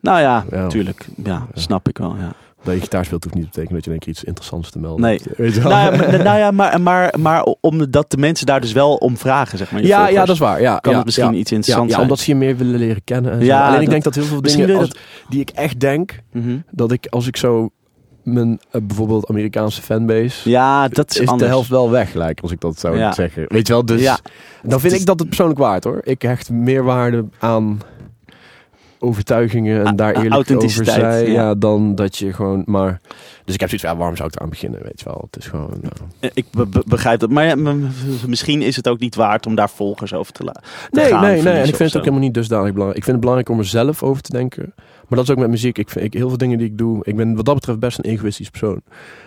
[0.00, 1.06] Nou ja, natuurlijk.
[1.24, 2.16] Ja, snap ik wel.
[2.16, 2.32] Ja.
[2.62, 5.00] Dat je gitaar speelt hoeft niet te betekenen dat je denk iets interessants te melden
[5.00, 5.20] Nee.
[5.36, 5.70] Weet je wel?
[5.70, 9.16] nou ja, maar, nou ja maar, maar, maar omdat de mensen daar dus wel om
[9.16, 9.82] vragen, zeg maar.
[9.82, 10.60] ja, ja, dat is waar.
[10.60, 12.02] Ja, kan ja, het misschien iets interessants zijn.
[12.02, 13.32] omdat ze je meer willen leren kennen.
[13.32, 13.44] En zo.
[13.44, 14.90] Ja, Alleen ik dat- denk dat heel veel dingen als,
[15.28, 16.58] die ik echt denk, Mhm.
[16.70, 17.70] dat ik als ik zo
[18.22, 22.60] mijn eh, bijvoorbeeld Amerikaanse fanbase, Ja, dat is, de helft wel weg gelijk, als ik
[22.60, 23.12] dat zou Ja.
[23.12, 23.44] zeggen.
[23.48, 24.18] Weet je wel, dus Ja.
[24.62, 26.00] dan vind ik dat het persoonlijk waard hoor.
[26.02, 27.80] Ik hecht meer waarde aan
[28.98, 31.32] overtuigingen en A- daar eerlijk over zijn, ja.
[31.32, 31.54] ja.
[31.54, 33.00] dan dat je gewoon maar...
[33.44, 35.24] Dus ik heb zoiets van, ja, waarom zou ik eraan beginnen, weet je wel.
[35.30, 35.70] Het is gewoon...
[35.80, 36.32] nou.
[36.34, 37.30] Ik be- be- begrijp dat.
[37.30, 37.56] Maar ja,
[38.26, 40.62] misschien is het ook niet waard om daar volgers over te laten.
[40.90, 41.52] Nee, gaan nee, nee.
[41.52, 42.96] En ik vind het ook helemaal niet dusdanig belangrijk.
[42.96, 44.74] Ik vind het belangrijk om er zelf over te denken.
[45.10, 45.78] Maar dat is ook met muziek.
[45.78, 47.00] Ik vind ik, heel veel dingen die ik doe.
[47.04, 48.80] Ik ben wat dat betreft best een egoïstisch persoon.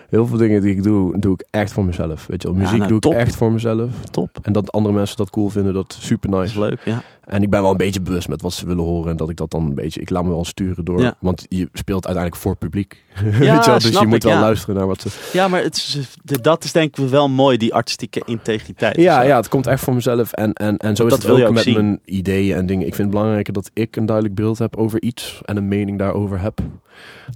[0.08, 2.26] Heel veel dingen die ik doe, doe ik echt voor mezelf.
[2.26, 3.90] Weet je wel, Ja, muziek nou, doe ik echt voor mezelf.
[4.10, 4.38] Top.
[4.42, 6.60] En dat andere mensen dat cool vinden, dat is super Dat is nice.
[6.68, 7.02] leuk, ja.
[7.26, 9.10] En ik ben wel een beetje bewust met wat ze willen horen.
[9.10, 10.00] En dat ik dat dan een beetje...
[10.00, 11.00] Ik laat me wel sturen door...
[11.00, 11.16] Ja.
[11.20, 13.04] Want je speelt uiteindelijk voor publiek.
[13.14, 13.78] Ja, Weet je wel?
[13.78, 14.40] Dus je moet ik, wel ja.
[14.40, 15.08] luisteren naar wat ze...
[15.32, 18.96] Ja, maar het is, dat is denk ik wel mooi, die artistieke integriteit.
[18.96, 20.32] Ja, ja, het komt echt van mezelf.
[20.32, 21.74] En, en, en zo is het je ook ook met zien.
[21.74, 22.86] mijn ideeën en dingen.
[22.86, 25.40] Ik vind het belangrijker dat ik een duidelijk beeld heb over iets.
[25.44, 26.60] En een mening daarover heb.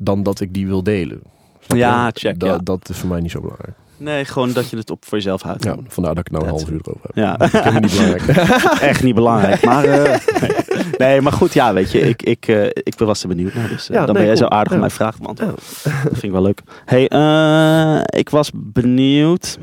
[0.03, 1.21] Dan dat ik die wil delen.
[1.67, 3.77] Ja, check, dat is voor mij niet zo belangrijk.
[3.99, 5.65] Nee, gewoon dat je het op voor jezelf houdt.
[5.65, 7.17] Ja, vandaar dat ik nou een half uur erover heb.
[7.17, 7.41] Ja.
[7.41, 8.39] Ik vind het niet belangrijk.
[8.91, 9.65] Echt niet belangrijk.
[9.65, 10.51] Maar, eh, nee.
[10.99, 13.69] nee, maar goed, ja, weet je, ik, ik, eh, ik was er benieuwd naar.
[13.69, 14.79] Dus eh, Ja, dan nee, ben jij zo aardig om Ja.
[14.81, 15.57] mijn vraag te beantwoorden.
[15.85, 16.61] Dat vind ik wel leuk.
[16.85, 19.59] hey, eh, ik was benieuwd.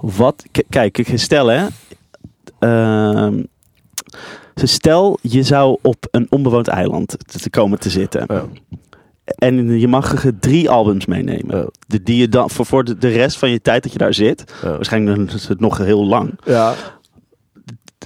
[0.00, 1.66] Wat, kijk, ik stel hè.
[2.58, 3.42] Ehm,
[4.54, 8.24] stel, je zou op een onbewoond eiland te- te komen te zitten.
[8.28, 8.44] Ja.
[9.24, 11.70] En je mag er drie albums meenemen.
[11.86, 14.54] De, die je dan voor, voor de, rest van je tijd dat je daar zit.
[14.62, 16.38] Waarschijnlijk is het nog heel lang.
[16.44, 16.74] Ja.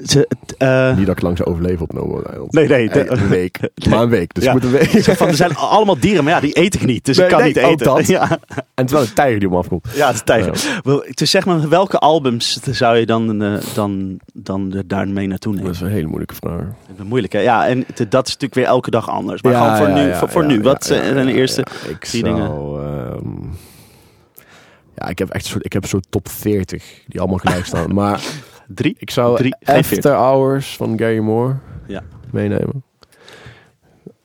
[0.05, 0.29] Ze,
[0.59, 2.53] eh, Niet dat ik lang zou overleven op No Island.
[2.53, 2.89] Nee, nee.
[2.89, 3.61] Hey, een week.
[3.91, 4.35] Maar een week.
[4.35, 4.53] Dus Ja.
[4.53, 4.89] moet een week.
[4.91, 7.05] Zo van, er zijn allemaal dieren, maar ja, die eet ik niet.
[7.05, 7.87] Dus Nee, ik kan nee, niet eten.
[7.87, 8.07] dat.
[8.17, 8.39] Ja,
[8.75, 9.87] En terwijl een tijger die om afkomt.
[9.95, 10.81] ja, het is tijger.
[10.83, 15.53] Wel, Dus zeg maar, welke albums zou je dan, eh, dan, dan daar mee naartoe
[15.53, 15.77] Dat nemen?
[15.77, 16.65] is een hele moeilijke vraag.
[16.97, 17.41] Dat moeilijk, hè?
[17.41, 19.43] Ja, en te- dat is natuurlijk weer elke dag anders.
[19.43, 20.15] Maar gewoon voor nu.
[20.29, 20.63] voor, nu.
[20.63, 21.65] Wat eh, zijn de eerste?
[21.89, 22.47] Ik drie dingen?
[22.47, 22.83] zou...
[22.85, 23.29] ehm,
[24.95, 27.95] ja, ik heb echt soort, ik heb zo'n top 40 die allemaal gelijk staan.
[27.95, 28.21] Maar
[28.69, 28.97] Drie?
[28.99, 31.55] ik zou Drie, After Hours van Gary Moore
[31.87, 32.03] Ja.
[32.33, 32.85] meenemen.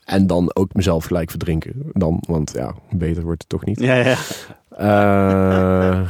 [0.05, 1.73] En dan ook mezelf gelijk verdrinken.
[1.93, 3.79] Dan, want ja, beter wordt het toch niet.
[3.79, 4.15] Ja, ja.
[4.77, 6.09] Eh,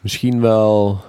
[0.00, 1.00] misschien wel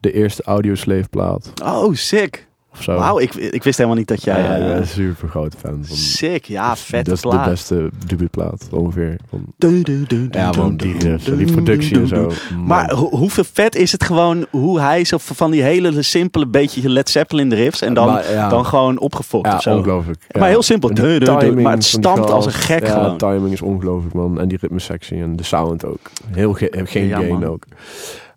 [0.00, 2.48] de eerste Audioslave plaat Oh, sick.
[2.80, 2.94] Of zo.
[2.98, 4.42] Wauw, ik, ik wist helemaal niet dat jij...
[4.42, 5.96] ja, eh, een super grote fan van.
[5.96, 9.16] sick, ja, vette dat is de beste debuutplaat ongeveer.
[9.28, 12.30] Van, Du- du- du- ja, du- die, die du- productie en zo.
[12.56, 12.66] Man.
[12.66, 16.88] Maar ho- hoeveel vet is het gewoon hoe hij zo van die hele simpele beetje
[16.88, 19.76] Led Zeppelin riffs en dan, Maar, dan gewoon opgefokt ja, of zo.
[19.76, 20.24] ongelooflijk.
[20.38, 20.88] Maar heel simpel.
[20.88, 23.16] En de Du- du- du- timing maar het stampt als een gek gewoon.
[23.16, 24.40] timing is ongelooflijk, man.
[24.40, 26.10] En die ritmesectie en de sound ook.
[26.30, 27.64] Heel ge- geen gain ook.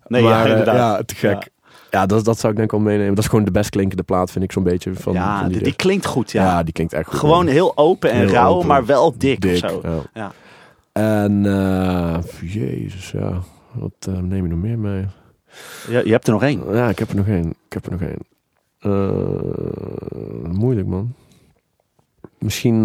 [0.06, 0.76] Nee, maar, ja, eh, inderdaad.
[0.76, 1.48] ja, te gek.
[1.94, 3.14] Ja, dat, dat zou ik denk ik wel meenemen.
[3.14, 4.94] Dat is gewoon de best klinkende plaat, vind ik zo'n beetje.
[4.94, 6.44] Van, ja, van die, die, klinkt goed, ja.
[6.44, 6.62] ja.
[6.62, 7.18] die klinkt echt goed.
[7.18, 8.66] Gewoon heel open en Heel rauw, open.
[8.66, 9.64] maar wel dik, dik.
[9.64, 9.80] of zo.
[9.82, 10.02] Ja.
[10.12, 10.32] Ja.
[10.92, 13.40] En, eh, jezus, ja.
[13.72, 15.06] Wat eh, neem je nog meer mee?
[15.88, 16.72] Je, je hebt er nog één.
[16.72, 17.48] Ja, ik heb er nog één.
[17.48, 18.18] Ik heb er nog één.
[18.78, 21.14] Eh, moeilijk, man.
[22.38, 22.84] Misschien...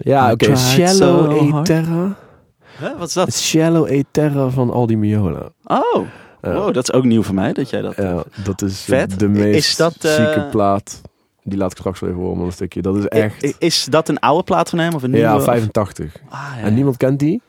[0.00, 0.44] ja, oké.
[0.44, 1.68] tried Shallow so hard.
[1.68, 2.16] Eterra.
[2.80, 2.98] Huh?
[2.98, 3.34] Wat is dat?
[3.34, 5.48] Shallow Eterra van Aldi Miola.
[5.64, 6.06] Oh,
[6.40, 7.96] wow, dat is ook nieuw voor mij, dat jij dat...
[7.96, 9.18] Ja, dat is Vet.
[9.18, 11.00] de meest Is dat, eh, zieke plaat.
[11.42, 12.82] Die laat ik straks wel even horen, een stukje.
[12.82, 13.54] Dat is echt...
[13.58, 15.26] Is dat een oude plaat van hem of een nieuwe?
[15.26, 16.16] ja, 85.
[16.28, 16.62] Ah, ja.
[16.62, 17.42] En niemand kent die?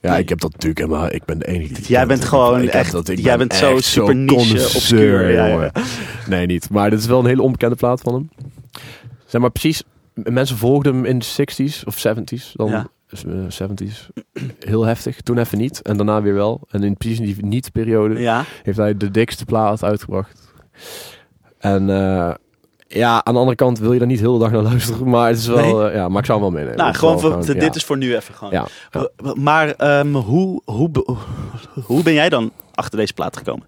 [0.00, 1.12] Ja, ik heb dat natuurlijk helemaal...
[1.12, 3.48] Ik ben de enige die het Jij bent gewoon Ik echt- dat- ik jij ben
[3.48, 5.70] bent zo super niche, obscuur, ja, ja.
[6.28, 6.70] Nee, niet.
[6.70, 8.30] Maar dit is wel een hele onbekende plaat van hem.
[9.26, 9.82] Zeg maar precies...
[10.14, 12.52] Mensen volgden hem in de 60s of 70s.
[12.52, 12.86] Dan Ja.
[13.12, 14.08] Eh, 70s.
[14.58, 15.20] Heel heftig.
[15.20, 15.82] Toen even niet.
[15.82, 16.60] En daarna weer wel.
[16.70, 20.52] En in precies die niet-periode Ja, heeft hij de dikste plaat uitgebracht.
[21.58, 22.34] En eh,
[22.86, 25.08] ja, aan de andere kant wil je er niet heel de dag naar luisteren.
[25.08, 25.86] Maar het is wel...
[25.88, 26.84] eh, ja, maar ik zou hem wel meenemen.
[26.84, 27.74] nou, gewoon, voor- gewoon- dit ja.
[27.74, 28.52] is voor nu even gewoon.
[28.52, 28.66] Ja,
[29.34, 30.90] Maar ehm, hoe, hoe,
[31.84, 33.66] hoe ben jij dan achter deze plaat gekomen?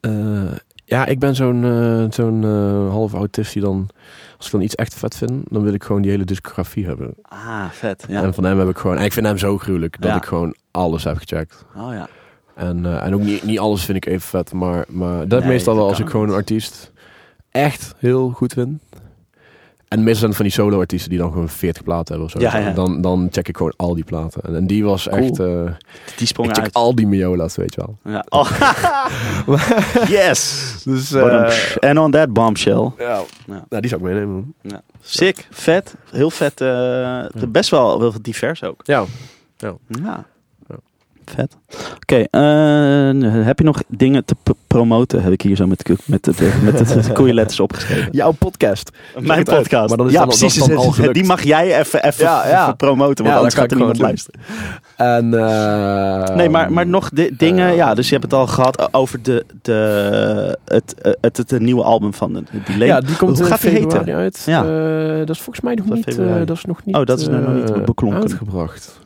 [0.00, 0.42] Eh,
[0.84, 3.88] ja, ik ben zo'n eh, zo'n eh, half autist die dan...
[4.36, 7.14] Als ik dan iets echt vet vind, dan wil ik gewoon die hele discografie hebben.
[7.22, 8.04] Ah, vet.
[8.08, 8.22] Ja.
[8.22, 8.96] En van hem heb ik gewoon...
[8.98, 10.16] En ik vind hem zo gruwelijk dat Ja.
[10.16, 11.64] ik gewoon alles heb gecheckt.
[11.76, 12.08] Oh ja.
[12.54, 15.48] En, eh, en ook niet, niet alles vind ik even vet, maar, maar dat Nee,
[15.48, 16.92] meestal wel als ik gewoon een artiest
[17.50, 18.82] echt heel goed vind.
[19.88, 22.40] En meestal zijn het van die solo-artiesten die dan gewoon 40 platen hebben of zo.
[22.40, 22.72] Ja, ja.
[22.72, 24.42] Dan, dan check ik gewoon al die platen.
[24.42, 25.22] En, en die was Cool.
[25.22, 25.38] echt...
[25.40, 25.62] eh,
[26.16, 26.74] Die sprong ik check uit.
[26.74, 28.12] al die Miola's, weet je wel.
[28.14, 28.24] Ja.
[28.28, 28.50] Oh.
[30.08, 30.72] yes.
[30.84, 31.50] Dus, Badum.
[31.80, 32.90] En on that bombshell.
[32.98, 33.20] ja.
[33.46, 33.64] Ja.
[33.68, 34.54] Nou, die zou ik meenemen.
[34.60, 34.80] Ja.
[35.00, 36.60] Sick, vet, heel vet.
[36.60, 38.80] eh, Best wel, wel divers ook.
[38.84, 39.04] Ja.
[39.56, 39.76] Ja.
[41.34, 41.56] Vet.
[41.96, 44.36] Oké, eh, heb je nog dingen te
[44.66, 45.22] promoten?
[45.22, 48.08] Heb ik hier zo met, met, de, met de, de koeienletters opgeschreven.
[48.12, 48.90] Jouw podcast.
[49.18, 49.44] Mijn uit.
[49.48, 49.88] podcast.
[49.88, 50.54] Maar dan is ja, dan- precies.
[50.66, 51.14] dan al gelukt.
[51.14, 52.62] die mag jij even, even, Ja, ja.
[52.62, 54.40] even promoten, want Ja, anders gaat er niemand luisteren.
[54.96, 57.68] En, eh, Nee, maar, maar nog di- dingen.
[57.68, 61.60] eh, ja, dus je hebt het al gehad over de, de, het, het, het, het,
[61.60, 62.84] nieuwe album van de, die.
[62.84, 64.14] Ja, die komt Hoe in gaat die heten?
[64.14, 64.42] uit.
[64.46, 64.62] Ja.
[64.64, 67.20] Eh, dat is volgens mij nog Dat niet, eh, dat is nog niet, Oh, dat
[67.20, 68.20] is nog niet eh, beklonken.
[68.20, 69.04] uitgebracht.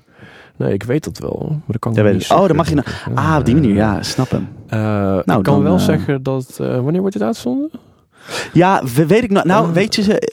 [0.60, 1.46] Nee, ik weet dat wel.
[1.50, 2.30] Maar dat kan ik nog niet.
[2.30, 3.74] Oh, dan mag je nou- Ah, op die manier.
[3.74, 4.48] Ja, snap hem.
[4.68, 6.56] Eh, Nou, ik kan dan, wel eh, zeggen dat...
[6.60, 7.70] eh, wanneer wordt het uitgezonden?
[8.52, 9.46] Ja, we- weet ik nou.
[9.46, 9.72] Nou, Ah.
[9.72, 10.32] weet je,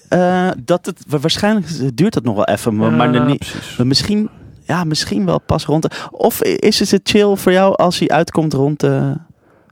[0.64, 3.56] dat het wa- waarschijnlijk duurt dat nog wel even, maar, niet.
[3.84, 4.30] Misschien,
[4.64, 5.82] ja, misschien wel pas rond.
[5.82, 8.88] de- of is het chill voor jou als hij uitkomt rond de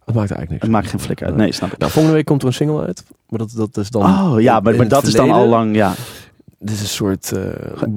[0.05, 0.67] Dat maakt eigenlijk Het niks.
[0.73, 1.35] maakt geen flikker uit.
[1.35, 1.77] Nee, snap ik.
[1.77, 3.03] Nou, volgende week komt er een single uit.
[3.29, 4.01] Maar dat, dat is dan...
[4.01, 5.93] Oh ja, maar, het dat is dan al lang, ja.
[6.59, 7.31] Dit is een soort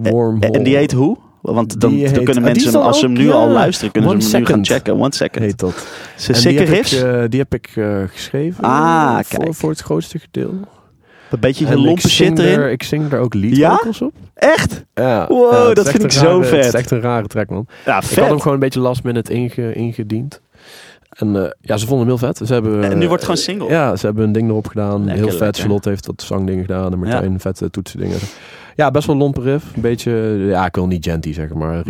[0.03, 0.53] wormhole.
[0.53, 1.17] En die heet hoe?
[1.43, 3.53] Want dan, dan kunnen ah, mensen, als ze hem nu al ja.
[3.53, 4.95] luisteren, kunnen ze hem nu gaan checken.
[4.95, 5.45] One second.
[5.45, 5.87] Heet dat.
[6.17, 6.93] Ze heb riffs.
[6.93, 8.65] Ik, eh, die heb ik eh, geschreven.
[8.65, 9.55] Ah, voor, kijk.
[9.55, 10.55] voor het grootste gedeelte.
[11.31, 12.59] een beetje En ik lompe shit erin.
[12.59, 13.77] er- ik zing er ook Ja?
[13.77, 14.13] vocals op.
[14.35, 14.85] Echt?
[14.95, 15.27] Ja.
[15.29, 16.51] Wow, Ja, dat vind ik een zo vet.
[16.51, 17.67] Het is echt een rare track, man.
[17.85, 20.41] Ja, Ik had hem gewoon een beetje last minute inge, ingediend.
[21.09, 22.47] En eh, ja, ze vonden hem heel vet.
[22.47, 23.69] Ze hebben, En nu wordt het eh, gewoon single.
[23.69, 25.05] Ja, ze hebben een ding erop gedaan.
[25.05, 25.41] Lekker, heel vet.
[25.41, 25.61] lekker.
[25.63, 26.93] Charlotte heeft dat zangding gedaan.
[26.93, 28.19] En Martijn vette toetsendingen.
[28.79, 29.75] Ja, best wel lompe riff.
[29.77, 30.11] Een beetje,
[30.47, 31.83] ja, ik wil niet genty zeggen, maar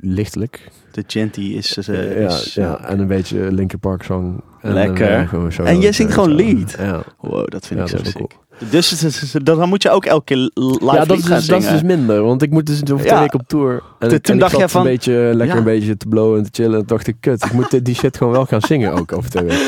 [0.00, 0.70] lichtelijk.
[0.92, 1.76] De Genty is...
[1.88, 4.08] eh, ja, is ja, en een beetje Linkin Park.
[4.08, 5.28] En, Lekker.
[5.58, 6.76] eh, En jij zingt gewoon lead?
[6.78, 8.36] Ja, Wow, dat vind ik zo sick.
[8.70, 9.04] Dus
[9.42, 11.82] dan moet je ook elke keer live ja dat, is, gaan dus- dat is dus
[11.82, 12.22] minder.
[12.22, 13.20] Want ik moet dus over twee Ja.
[13.20, 13.72] weken op tour.
[13.72, 15.56] En, Toen- en toen ik dacht zat jij van- een beetje lekker Ja.
[15.56, 16.78] een beetje te blowen en te chillen.
[16.80, 19.30] En dacht ik, kut, ik moet dit- die shit gewoon wel gaan zingen ook over
[19.30, 19.66] twee weken.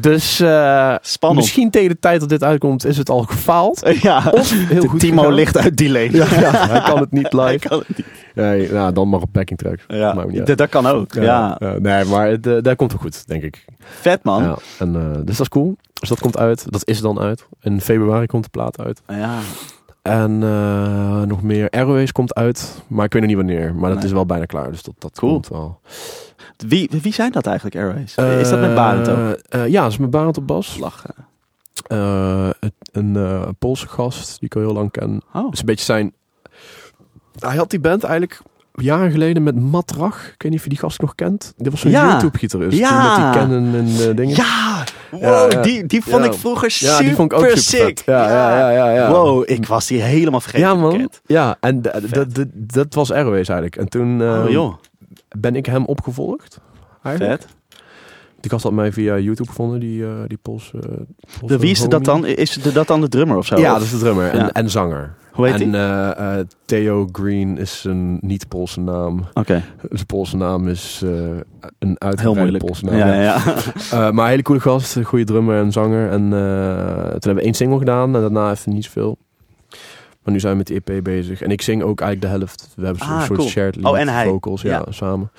[0.00, 1.40] Dus eh, Spannend.
[1.42, 3.90] misschien tegen de tijd dat dit uitkomt is het al gefaald.
[4.02, 5.34] Ja, Of heel goed Timo gegaan.
[5.34, 6.08] ligt uit delay.
[6.12, 7.68] Ja, ja, hij kan het niet Hij live.
[7.68, 8.06] kan het niet.
[8.34, 9.84] Nee, nou, dan maar op backing tracks.
[9.88, 10.12] Ja,
[10.44, 11.12] dat, dat kan ook.
[11.12, 13.64] Ja, ja, nee, maar het, eh, dat komt wel goed, denk ik.
[13.78, 14.42] vet man.
[14.42, 15.76] Ja, en, eh, dus dat is cool.
[16.00, 16.72] Dus dat komt uit.
[16.72, 17.46] Dat is dan uit.
[17.60, 19.02] In februari komt de plaat uit.
[19.08, 19.38] Ja.
[20.02, 21.70] En eh, nog meer.
[21.70, 22.82] Airways komt uit.
[22.86, 23.74] Maar ik weet nog niet wanneer.
[23.74, 24.06] Maar dat Nee.
[24.06, 24.70] is wel bijna klaar.
[24.70, 25.32] Dus dat, dat Cool.
[25.32, 25.80] komt wel.
[26.56, 28.14] Wie, wie zijn dat eigenlijk, Airways?
[28.40, 29.16] is dat met Barend ook?
[29.16, 30.78] Eh, eh, ja, dat is met Barend op bas.
[30.78, 31.14] Lachen.
[31.86, 32.50] Eh,
[32.92, 35.22] een eh, Poolse gast die ik al heel lang ken.
[35.32, 36.12] Oh, is een beetje zijn...
[37.38, 38.40] Hij had die band eigenlijk
[38.80, 40.16] jaren geleden met Matt Rach.
[40.26, 41.52] Ik weet niet of je die gast nog kent.
[41.56, 42.10] Dit was zo'n Ja.
[42.10, 42.78] YouTube-gitarist.
[42.78, 43.02] Ja.
[43.02, 44.36] Met die Canon en eh, dingen.
[44.36, 44.84] ja!
[45.10, 45.62] Wow, Ja, ja.
[45.62, 48.02] Die, die vond ik vroeger Ja, super die vond ik ook super sick.
[48.06, 49.10] Ja, ja, ja, ja, ja.
[49.10, 50.66] Wow, ik was die helemaal vergeten.
[50.68, 51.10] Ja, man.
[51.26, 53.76] Ja, en dat- was Airways eigenlijk.
[53.76, 54.74] En toen Oh joh,
[55.38, 56.60] ben ik hem opgevolgd.
[57.02, 57.40] Eigenlijk.
[57.42, 57.50] vet.
[58.40, 61.88] Die gast had mij via YouTube gevonden, die, eh die Poolse, Poolse De, wie is
[61.88, 62.26] dat dan?
[62.26, 63.58] Is de- dat dan de drummer of zo?
[63.58, 64.52] Ja, dat is de drummer en, Ja.
[64.52, 65.14] en zanger.
[65.32, 69.24] Hoe heet en eh, eh, Theo Green is een niet-Poolse naam.
[69.34, 71.10] Oké, Zijn Poolse naam is eh,
[71.78, 72.58] een uitgebreide.
[72.58, 72.96] Poolse naam.
[72.96, 73.36] Ja, ja.
[73.90, 76.10] Eh, maar een hele coole gast, een goede drummer en zanger.
[76.10, 79.18] En eh, toen hebben we één single gedaan en daarna even niet zoveel.
[80.22, 81.42] Maar nu zijn we met de EP bezig.
[81.42, 82.68] En ik zing ook eigenlijk de helft.
[82.76, 83.48] We hebben zo'n Ah, soort cool.
[83.50, 84.26] shared lead Oh, en hij.
[84.26, 84.92] vocals ja, Ja.
[84.92, 85.30] samen.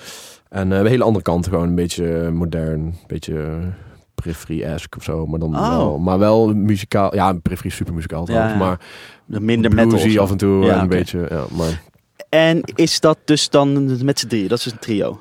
[0.50, 3.68] En eh, een hele andere kant, gewoon een beetje eh, modern, een beetje eh,
[4.16, 5.26] peripherie-esque of zo.
[5.26, 5.70] Maar, dan Oh.
[5.70, 7.16] wel, maar wel muzikaal.
[7.16, 8.54] Ja, peripherie super muzikaal trouwens.
[8.54, 8.66] Ja, ja.
[8.66, 10.20] Maar Minder metal.
[10.22, 11.26] af en toe Ja, en een beetje.
[11.30, 11.82] Ja, maar
[12.30, 14.48] En is dat dus dan met z'n drieën?
[14.48, 15.20] Dat is een trio.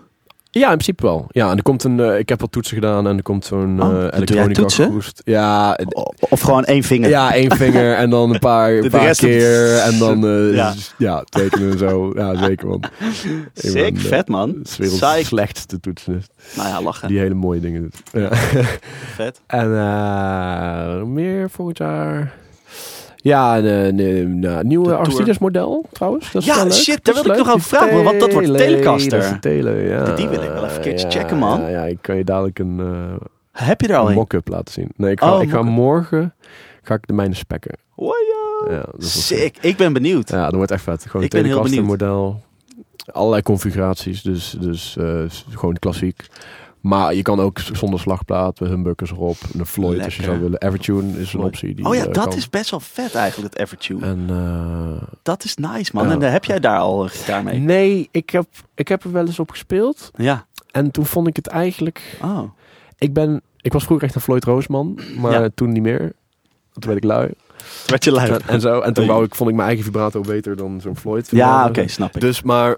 [0.50, 1.26] Ja, in principe wel.
[1.28, 2.00] Ja, en er komt een.
[2.00, 5.02] eh, ik heb wat toetsen gedaan en er komt zo'n Oh, eh elektronica toetsen?
[5.24, 7.08] Ja, O- Of gewoon één vinger.
[7.08, 10.74] ja, één vinger en dan een paar, De keer en dan eh, Ja.
[10.98, 11.22] ja.
[11.28, 12.12] tekenen en zo.
[12.14, 12.82] Ja, zeker man.
[13.54, 14.48] Sick, ben, vet man.
[14.58, 15.26] Het is werelds Psych.
[15.26, 17.08] slechtste toetsenist Nou ja, lachen.
[17.08, 17.96] die hele mooie dingen doet.
[18.12, 18.28] Ja.
[19.14, 19.40] Vet.
[19.46, 22.32] en meer volgend jaar.
[23.22, 26.32] Ja, een, een, een, een nieuwe De Aristides model trouwens.
[26.32, 26.72] Dat is Ja, wel leuk.
[26.72, 29.20] shit, daar wil ik nog over Die vragen, want dat wordt Tele- Telecaster.
[29.20, 30.14] dat Tele, ja.
[30.14, 31.60] Die wil ik wel even Ja, checken, man.
[31.60, 32.80] Ja, ja, ik kan je dadelijk een,
[33.52, 34.90] Heb je er al een mock-up laten zien.
[34.96, 36.34] Nee, ik ga, Oh, ik ga morgen
[36.82, 37.72] ga ik de mijne spekken.
[37.94, 38.14] Oh
[38.68, 38.72] ja.
[38.74, 39.56] Ja, Sick.
[39.60, 40.28] Ik ben benieuwd.
[40.30, 41.06] Ja, dat wordt echt vet.
[41.06, 42.40] Gewoon Ik een ben heel Telecaster model.
[43.12, 46.26] Allerlei configuraties, dus, dus eh, gewoon klassiek.
[46.88, 49.36] Maar je kan ook zonder slagplaat, met humbuckers erop.
[49.58, 50.60] Een Floyd als je zou willen.
[50.60, 51.74] Evertune is een optie.
[51.74, 52.36] Die, oh ja, eh, dat kan.
[52.36, 54.06] is best wel vet eigenlijk, het Evertune.
[54.06, 56.06] En, eh, dat is nice, man.
[56.08, 56.12] ja.
[56.12, 57.58] En heb jij daar al een gitaar mee?
[57.58, 60.10] nee, ik heb, ik heb er wel eens op gespeeld.
[60.16, 60.46] Ja.
[60.70, 62.18] En toen vond ik het eigenlijk...
[62.22, 62.42] Oh.
[62.98, 65.48] Ik, ben, ik was vroeger echt een Floyd Roosman, maar Ja.
[65.54, 65.98] toen niet meer.
[66.72, 67.30] Toen werd ik lui.
[67.86, 68.30] Werd je lui?
[68.30, 68.80] En, en zo.
[68.80, 71.28] En toen wou ik, vond ik mijn eigen vibrato beter dan zo'n Floyd.
[71.30, 72.20] Ja, Eh, oké, snap ik.
[72.20, 72.76] Dus, maar...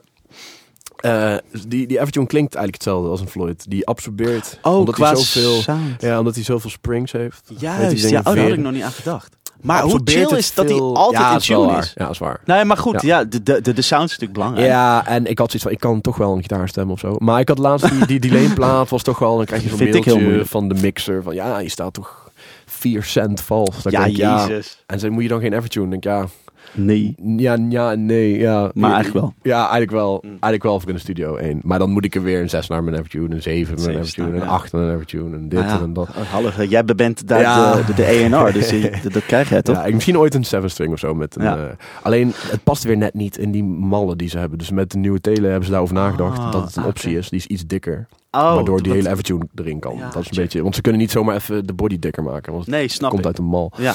[1.00, 1.34] eh,
[1.68, 3.70] die, die Evertune klinkt eigenlijk hetzelfde als een Floyd.
[3.70, 4.58] Die absorbeert.
[4.62, 6.02] oh, omdat hij zoveel, sound.
[6.02, 7.50] ja, omdat hij zoveel springs heeft.
[7.58, 9.38] Juist, ja, oh, daar had ik nog niet aan gedacht.
[9.60, 11.92] Maar hoe chill is dat hij altijd ja, in tune is?
[11.94, 12.40] Ja, is waar.
[12.44, 14.66] Nee, maar goed, ja, de, de, de, de sound is natuurlijk belangrijk.
[14.66, 17.16] Ja, en ik had zoiets van, ik kan toch wel een gitaarstem of zo.
[17.18, 20.20] Maar ik had laatst die, die delay-plaat, was toch wel, dan krijg je zo'n mailtje
[20.20, 20.48] moeilijk.
[20.48, 21.22] van de mixer.
[21.22, 22.30] Van ja, je staat toch
[22.66, 23.82] 4 cent vals.
[23.82, 24.48] Dan Ja, denk ja.
[24.86, 25.90] En zei, moet je dan geen Evertune?
[25.90, 26.26] Dan denk ja,
[26.72, 27.14] Nee.
[27.36, 28.70] ja, ja, nee, ja.
[28.74, 29.34] Maar eigenlijk wel.
[29.42, 30.18] Ja, eigenlijk wel.
[30.22, 30.28] Mm.
[30.30, 31.60] Eigenlijk wel voor in de studio 1.
[31.62, 34.04] Maar dan moet ik er weer een 6 naar mijn Evertune, een 7 naar mijn
[34.04, 34.54] Zeven Evertune, een ja.
[34.54, 36.08] 8 naar mijn Evertune, en dit Nou ja, en dat.
[36.08, 37.74] oh, Hallo, jij bent daar Ja.
[37.74, 39.76] de, de, dus je- dat, dat krijg jij toch?
[39.76, 41.14] Ja, ik, misschien ooit een 7 string of zo.
[41.14, 41.56] Met een, Ja.
[41.56, 41.62] eh,
[42.02, 44.58] alleen, het past weer net niet in die mallen die ze hebben.
[44.58, 47.28] Dus met de nieuwe tele hebben ze daarover nagedacht Ah, dat het een optie is.
[47.28, 48.06] Die is iets dikker.
[48.30, 49.96] Oh, waardoor die hele Evertune erin kan.
[49.96, 50.34] Ja, dat is een check.
[50.42, 52.52] beetje, want ze kunnen niet zomaar even de body dikker maken.
[52.52, 53.26] Want het Nee, snap komt ik.
[53.26, 53.72] uit een mal.
[53.76, 53.94] Ja,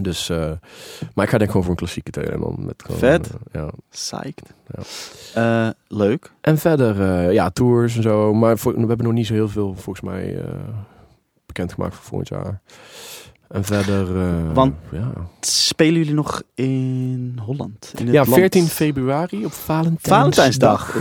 [0.00, 0.52] Dus, eh,
[1.14, 2.36] maar ik ga denk ik gewoon voor een klassieke tele.
[2.36, 3.26] Man, met gewoon, Vet.
[3.30, 3.70] eh, ja.
[3.90, 4.42] psyched.
[4.66, 4.82] Ja.
[5.66, 6.32] Eh, leuk.
[6.40, 8.34] En verder, ja, tours en zo.
[8.34, 10.44] Maar voor- we hebben nog niet zo heel veel, volgens mij,
[11.46, 12.60] bekendgemaakt voor volgend jaar.
[13.48, 14.16] En verder...
[14.16, 17.92] eh, Want- ja, Spelen jullie nog in Holland?
[17.98, 18.34] In het ja land?
[18.34, 20.16] 14 februari op Valentijnsdag.
[20.18, 20.96] Valentijnsdag.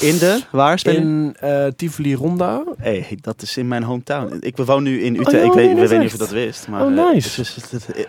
[0.00, 2.64] In de, waar spelen In eh Tivoli Ronda.
[2.78, 4.36] Hey, dat is in mijn hometown.
[4.40, 5.36] Ik woon nu in Utrecht.
[5.36, 6.68] Oh, ik ja, weet, ik is weet niet of je dat wist.
[6.68, 7.44] Maar, Oh, eh, nice.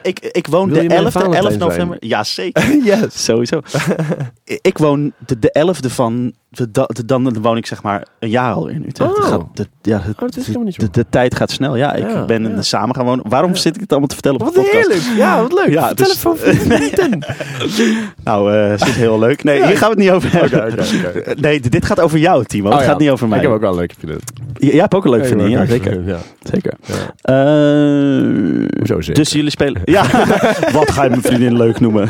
[0.02, 1.60] ik, ik woon de je mijn 11e, 11 Valentijn zijn?
[1.60, 1.98] november.
[1.99, 2.76] Ja, zeker.
[2.84, 3.23] yes.
[3.23, 3.61] Sowieso.
[4.61, 6.34] ik woon de, de 11e van.
[6.52, 9.12] De, da- de, dan, woon ik zeg maar een jaar al in Utrecht.
[9.12, 9.18] Oh.
[9.18, 10.22] Het gaat, de, ja, het-
[10.56, 11.76] Oh, is de, de tijd gaat snel.
[11.76, 12.62] Ja, ik Ja, ben ja.
[12.62, 13.30] samen gaan wonen.
[13.30, 14.88] Waarom zit ik het allemaal te vertellen op Wat de podcast?
[14.88, 15.18] heerlijk.
[15.18, 15.70] Ja, wat leuk.
[15.70, 17.26] Ja, Vertel dus- het van 14 minuten.
[18.24, 19.44] Nou, eh zit heel leuk.
[19.44, 20.78] Nee, hier gaan we het niet over hebben.
[21.42, 22.68] Nee, dit gaat over jou, Timo.
[22.68, 22.90] Oh, het ja.
[22.90, 23.38] gaat niet over mij.
[23.38, 24.20] Ik heb ook wel een leuke vriendin.
[24.54, 26.20] Jij hebt ook een leuk vriendin, ja, ik heb ook een zeker.
[26.44, 26.74] zeker.
[26.86, 26.96] Ja.
[27.22, 29.24] Eh, Hoezo zeker?
[29.24, 29.82] Dus jullie spelen...
[29.86, 30.04] Ja,
[30.72, 32.10] wat ga je mijn vriendin leuk noemen?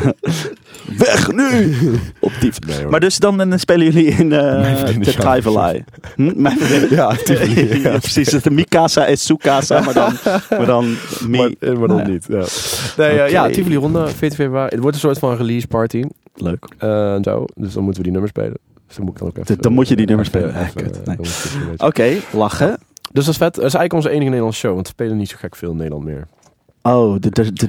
[0.97, 1.75] Weg nu!
[2.19, 2.59] Op dief.
[2.67, 2.91] Nee, hoor.
[2.91, 5.83] Maar dus dan eh, spelen jullie in Mijn uh, vriendin de is Traivelai.
[6.15, 6.31] Hm?
[6.41, 7.89] Mijn vriendin- Ja, Tivoli, ja.
[7.91, 8.25] ja, precies.
[8.25, 10.13] Het is de Mikasa en Sukasa, maar dan...
[10.49, 10.85] Maar dan
[11.27, 12.25] mi- Maar, eh, maar dan Nou niet.
[12.29, 12.43] Ja.
[12.97, 13.23] Nee, eh, Oké.
[13.31, 14.69] ja, Tivoli Ronda, 14 februari.
[14.69, 16.03] Het wordt een soort van release party.
[16.35, 16.65] Leuk.
[16.77, 17.45] eh, en zo.
[17.55, 18.57] Dus dan moeten we die nummers spelen.
[18.87, 19.61] Dus dan moet ik dan ook even...
[19.61, 20.53] Dan moet je die nummers spelen.
[20.55, 21.01] Ah, kut.
[21.01, 21.17] eh, Nee.
[21.77, 21.87] dan.
[21.87, 22.77] Oké, lachen.
[23.11, 23.55] Dus dat is vet.
[23.55, 24.73] Dat is eigenlijk onze enige Nederlandse show.
[24.73, 26.27] Want we spelen niet zo gek veel in Nederland meer.
[26.81, 27.15] Oh,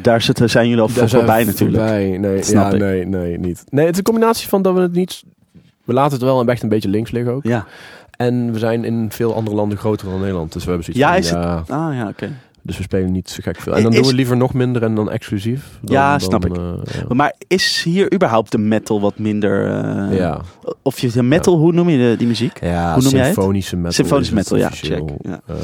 [0.03, 1.79] daar zijn jullie al we voorbij natuurlijk.
[1.79, 2.19] Voorbij.
[2.19, 3.65] Nee, ja, nee, nee, niet.
[3.69, 5.23] Nee, het is een combinatie van dat we het niet...
[5.85, 7.43] We laten het wel echt een beetje links liggen ook.
[7.45, 7.67] Ja.
[8.17, 10.53] En we zijn in veel andere landen groter dan Nederland.
[10.53, 12.33] Dus we hebben zoiets Ja, van, is het- ja, Ah ja, oké.
[12.63, 13.75] Dus we spelen niet zo gek veel.
[13.77, 15.79] En dan Is- doen we liever nog minder en dan exclusief.
[15.83, 16.57] Dan, Ja, dan, snap ik.
[16.57, 16.73] eh,
[17.09, 17.15] ja.
[17.15, 19.67] Maar is hier überhaupt de metal wat minder...
[20.11, 20.41] eh, ja.
[20.83, 22.61] Of je de metal, hoe noem je de, die muziek?
[22.61, 23.93] ja, Hoe noem symfonische metal.
[23.93, 25.41] Symfonische metal, ja, check, ja.
[25.47, 25.55] Eh,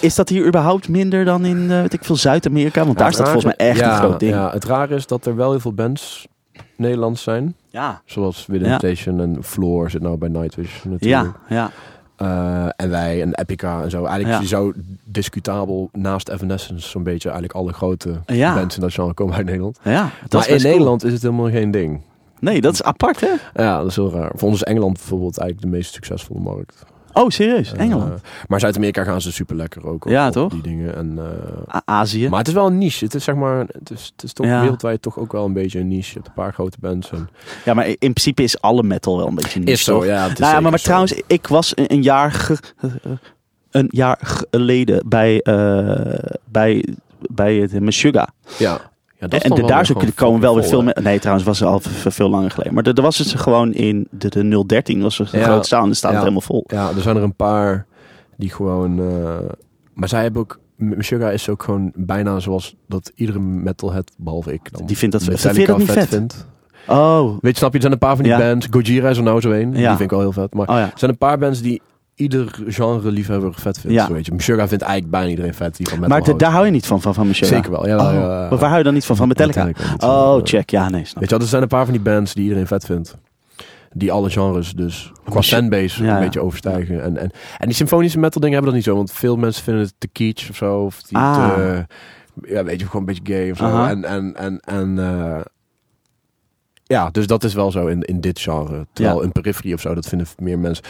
[0.00, 2.84] Is dat hier überhaupt minder dan in, weet ik veel, Zuid-Amerika?
[2.84, 4.32] Want daar staat volgens mij echt een groot ding.
[4.32, 6.26] Ja, het rare is dat er wel heel veel bands
[6.76, 7.54] Nederlands zijn.
[7.70, 8.74] Ja, Zoals Within.
[8.74, 11.34] Station en Floor zit nou bij Nightwish natuurlijk.
[11.48, 11.70] ja, ja.
[12.16, 14.04] Eh, en wij en Epica en zo.
[14.04, 14.48] Eigenlijk Ja.
[14.48, 14.74] zou
[15.04, 18.54] discutabel naast Evanescence zo'n beetje eigenlijk alle grote Ja.
[18.54, 19.78] bands in dat genre komen uit Nederland.
[19.82, 20.70] ja maar in cool.
[20.70, 22.00] Nederland is het helemaal geen ding.
[22.40, 23.62] Nee, dat is apart, hè?
[23.62, 24.30] Ja, dat is heel raar.
[24.34, 26.84] Voor ons is Engeland bijvoorbeeld eigenlijk de meest succesvolle markt.
[27.18, 27.72] Oh, serieus?
[27.72, 28.12] Engeland?
[28.12, 28.18] Eh,
[28.48, 30.04] maar Zuid-Amerika gaan ze super lekker ook.
[30.04, 30.52] op- Ja, op toch?
[30.52, 30.96] Die dingen.
[30.96, 32.28] En, eh, Azië?
[32.28, 33.04] maar het is wel een niche.
[33.04, 34.60] Het is zeg maar, het is, het is toch Ja.
[34.60, 36.08] wereldwijd toch ook wel een beetje een niche.
[36.08, 37.10] Je hebt een paar grote bands.
[37.10, 37.28] En...
[37.64, 40.04] Ja, maar in principe is alle metal wel een beetje niche, toch?
[40.04, 40.22] ja.
[40.22, 40.84] Het is Nou ja, maar, zo.
[40.84, 42.58] trouwens, ik was een, een jaar ge-
[43.70, 46.84] een jaar geleden bij, eh, bij,
[47.30, 48.26] bij het Meshuggah.
[48.58, 48.80] Ja.
[49.18, 50.98] Ja dat En de, wel daar weer komen wel weer vol, veel meer.
[51.02, 51.80] Nee, trouwens was het al
[52.10, 52.74] veel langer geleden.
[52.74, 55.44] Maar er er was het gewoon in de, de 013 was het een Ja.
[55.44, 55.88] groot staan.
[55.88, 56.16] En staat Ja.
[56.16, 56.64] het helemaal vol.
[56.66, 57.86] Ja, er zijn er een paar
[58.36, 58.98] die gewoon...
[59.00, 59.36] eh,
[59.94, 60.58] maar zij hebben ook...
[60.76, 65.22] Meshuggah is ook gewoon bijna zoals dat iedere metalhead, behalve ik dan, Die vindt dat-
[65.40, 66.08] vind dat niet vet?
[66.08, 66.46] vindt.
[66.88, 68.38] Oh, Weet je, snap je, er zijn een paar van die Ja.
[68.38, 68.66] bands.
[68.70, 69.70] Gojira is er nou zo een.
[69.70, 69.88] Die Ja.
[69.88, 70.54] vind ik wel heel vet.
[70.54, 70.82] Maar oh ja.
[70.82, 71.82] er zijn een paar bands die
[72.16, 73.96] ieder genre liefhebber vet vindt.
[73.96, 74.06] Ja.
[74.06, 74.32] Zo weet je.
[74.32, 76.86] Meshuggah vindt eigenlijk bijna iedereen vet die van metal Maar de- daar hou je niet
[76.86, 77.56] van, van, van Meshuggah?
[77.56, 77.86] Zeker wel.
[77.86, 79.16] Ja, Oh, ja, maar waar hou je dan niet van?
[79.16, 79.70] Van Metallica?
[79.98, 80.70] Oh, check.
[80.70, 82.66] Ja, nee, snap Weet je wel, er zijn een paar van die bands die iedereen
[82.66, 83.16] vet vindt.
[83.92, 87.02] Die alle genres dus qua fanbase Ja, een beetje overstijgen.
[87.02, 88.96] En, en, en die symfonische metal dingen hebben dat niet zo.
[88.96, 90.78] Want veel mensen vinden het te kitsch of zo.
[90.84, 91.54] Of die Ah.
[91.54, 91.86] te,
[92.46, 93.84] ja, weet je, gewoon een beetje gay of zo.
[93.84, 95.40] En, en, en, en eh,
[96.84, 98.86] ja, dus dat is wel zo in, in dit genre.
[98.92, 99.24] Terwijl Ja.
[99.24, 100.84] in peripherie of zo, dat vinden meer mensen.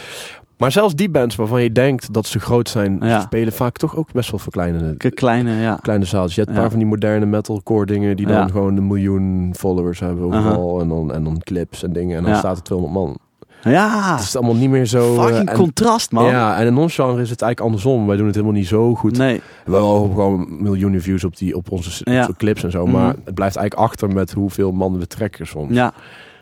[0.57, 3.20] Maar zelfs die bands waarvan je denkt dat ze groot zijn, Ja.
[3.20, 4.95] spelen vaak toch ook best wel voor kleine.
[4.97, 5.78] Kleine, ja.
[5.83, 6.35] kleine zaaltjes.
[6.35, 10.01] Je hebt een paar van die moderne metalcore dingen die dan gewoon een miljoen followers
[10.01, 10.81] hebben overal.
[10.81, 12.16] En, dan, en dan clips en dingen.
[12.16, 13.16] En dan staat er 200 man.
[13.62, 15.15] Ja, Het is allemaal niet meer zo...
[15.16, 16.24] eh, fucking en- contrast, man.
[16.24, 18.07] Ja, en in ons genre is het eigenlijk andersom.
[18.07, 19.19] Wij doen het helemaal niet zo goed.
[19.19, 19.43] Nee, We
[19.73, 22.27] hebben wel gewoon miljoenen views op, die, op onze s- Ja.
[22.28, 22.87] op clips en zo.
[22.87, 22.93] Mhm.
[22.97, 25.74] Maar het blijft eigenlijk achter met hoeveel man we trekken soms.
[25.74, 25.93] ja.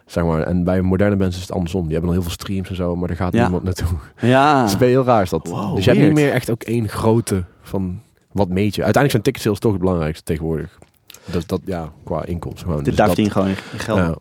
[0.07, 0.43] Zeg maar.
[0.43, 1.83] En bij moderne mensen is het andersom.
[1.83, 3.43] Die hebben dan heel veel streams en zo, maar daar gaat Ja.
[3.43, 3.99] niemand naartoe.
[4.21, 4.61] Ja.
[4.63, 5.47] Het is wel heel raar is dat.
[5.49, 8.01] Wow, dus je hebt niet meer echt ook één grote van
[8.33, 8.85] wat meet je.
[8.85, 10.79] Uiteindelijk zijn ticket sales toch het belangrijkste tegenwoordig.
[11.25, 12.83] Dat, dat ja, qua inkomsten gewoon.
[12.85, 13.99] Dit Dus daar gewoon geld.
[13.99, 14.15] ja.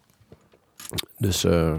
[1.18, 1.74] Dus, eh,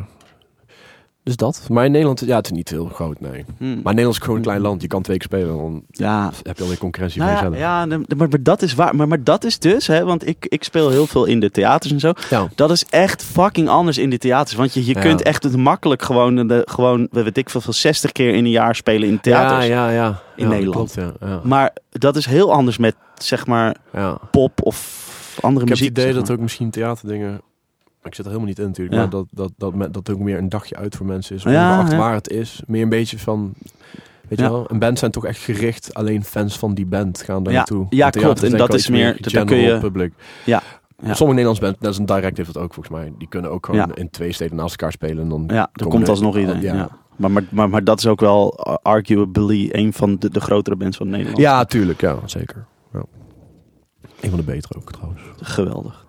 [1.24, 1.66] dus dat.
[1.70, 3.44] Maar in Nederland, ja, het is niet heel groot, nee.
[3.58, 3.68] Hmm.
[3.74, 4.82] Maar Nederland is gewoon een klein land.
[4.82, 7.62] Je kan twee keer spelen, dan ja, heb je alweer concurrentie Nou van ja, jezelf.
[7.62, 8.96] ja de- maar, maar dat is waar.
[8.96, 11.92] Maar, maar dat is dus, hè, want ik, ik speel heel veel in de theaters
[11.92, 12.12] en zo.
[12.30, 12.48] Ja.
[12.54, 14.56] Dat is echt fucking anders in de theaters.
[14.56, 15.00] Want je, je Ja.
[15.00, 18.50] kunt echt het makkelijk gewoon, de, gewoon, weet ik veel, veel, 60 keer in een
[18.50, 19.66] jaar spelen in theaters.
[19.66, 20.20] Ja, ja, ja.
[20.36, 20.92] In Ja, Nederland.
[20.92, 21.26] Klopt, ja.
[21.28, 21.40] ja.
[21.44, 24.18] Maar dat is heel anders met, zeg maar, ja.
[24.30, 25.02] pop of
[25.40, 25.88] andere Ik heb muziek.
[25.96, 27.40] het idee zeg dat ook misschien theaterdingen...
[28.04, 28.94] Ik zit er helemaal niet in natuurlijk.
[28.96, 29.00] Ja.
[29.02, 31.42] Maar dat, dat, dat, met, dat ook meer een dagje uit voor mensen is.
[31.42, 31.96] Ja, ja.
[31.96, 32.62] waar het is.
[32.66, 33.52] Meer een beetje van...
[34.28, 34.70] Weet je wel?
[34.70, 35.94] Een band zijn toch echt gericht.
[35.94, 37.86] Alleen fans van die band gaan daar naartoe.
[37.90, 38.42] Ja, klopt.
[38.42, 40.12] En dat is meer- daar kun je- public.
[40.44, 40.62] Ja.
[41.02, 41.14] Ja.
[41.14, 43.12] Sommige Nederlandse bands, net als een direct heeft dat ook volgens mij.
[43.18, 43.94] Die kunnen ook gewoon Ja.
[43.94, 45.22] in twee steden naast elkaar spelen.
[45.22, 46.60] En dan Ja, komen komt alsnog iedereen.
[46.62, 46.74] Ja.
[46.74, 46.88] Ja.
[47.16, 50.76] Maar, maar, maar, maar dat is ook wel uh, arguably een van de, de grotere
[50.76, 51.38] bands van Nederland.
[51.38, 52.00] Ja, tuurlijk.
[52.00, 52.64] Ja, zeker.
[52.92, 53.02] Ja.
[54.20, 55.20] Een van de betere ook trouwens.
[55.40, 56.03] Geweldig.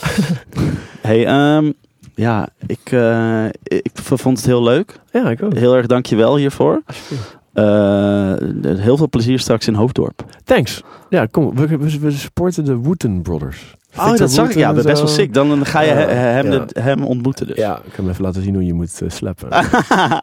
[1.00, 1.72] Hey, ehm,
[2.14, 5.00] ja, ik, eh, ik vond het heel leuk.
[5.12, 5.54] Ja, ik ook.
[5.54, 6.82] Heel erg dankjewel hiervoor.
[6.86, 7.38] Alsjeblieft.
[7.52, 8.34] Eh,
[8.78, 10.24] heel veel plezier straks in Hoofddorp.
[10.44, 10.82] Thanks.
[11.08, 11.54] Ja, kom.
[11.54, 13.74] We, we, we supporten de Wooten Brothers.
[13.98, 14.54] Oh, dat zag ik.
[14.54, 15.34] Ja, best wel sick.
[15.34, 16.58] Dan, dan ga je hem, ja.
[16.58, 17.56] de- hem ontmoeten dus.
[17.56, 19.48] Ja, ik kan hem even laten zien hoe je moet eh, slappen.
[19.52, 20.22] ja.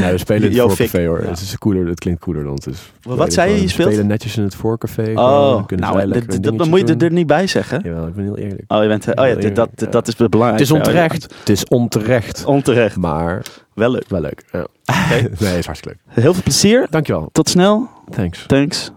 [0.00, 1.22] Nee, we spelen in het voorcafé hoor.
[1.22, 1.28] Ja.
[1.28, 2.92] Het is cooler, het klinkt cooler dan het is.
[3.02, 3.56] Wat zei je?
[3.56, 3.88] Je We speelt?
[3.88, 5.12] spelen netjes in het voorcafé.
[5.14, 6.08] Oh, nou,
[6.40, 7.08] dat, moet je er, doen.
[7.08, 7.80] er niet bij zeggen.
[7.84, 8.64] Jawel, ik ben heel eerlijk.
[8.72, 10.52] Oh, je bent, oh ja, dat, dat is belangrijk.
[10.52, 11.22] Het is onterecht.
[11.38, 12.44] Het is onterecht.
[12.44, 12.96] Onterecht.
[12.96, 13.42] Maar
[13.74, 14.04] Wel leuk.
[14.08, 14.44] wel leuk.
[14.52, 14.66] Ja.
[15.40, 15.98] nee, is hartstikke leuk.
[16.24, 16.86] Heel veel plezier.
[16.90, 17.28] Dankjewel.
[17.32, 17.88] Tot snel.
[18.10, 18.44] Thanks.
[18.46, 18.90] Thanks.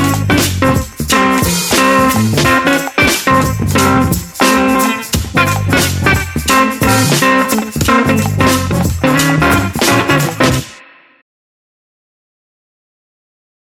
[6.72, 6.77] you.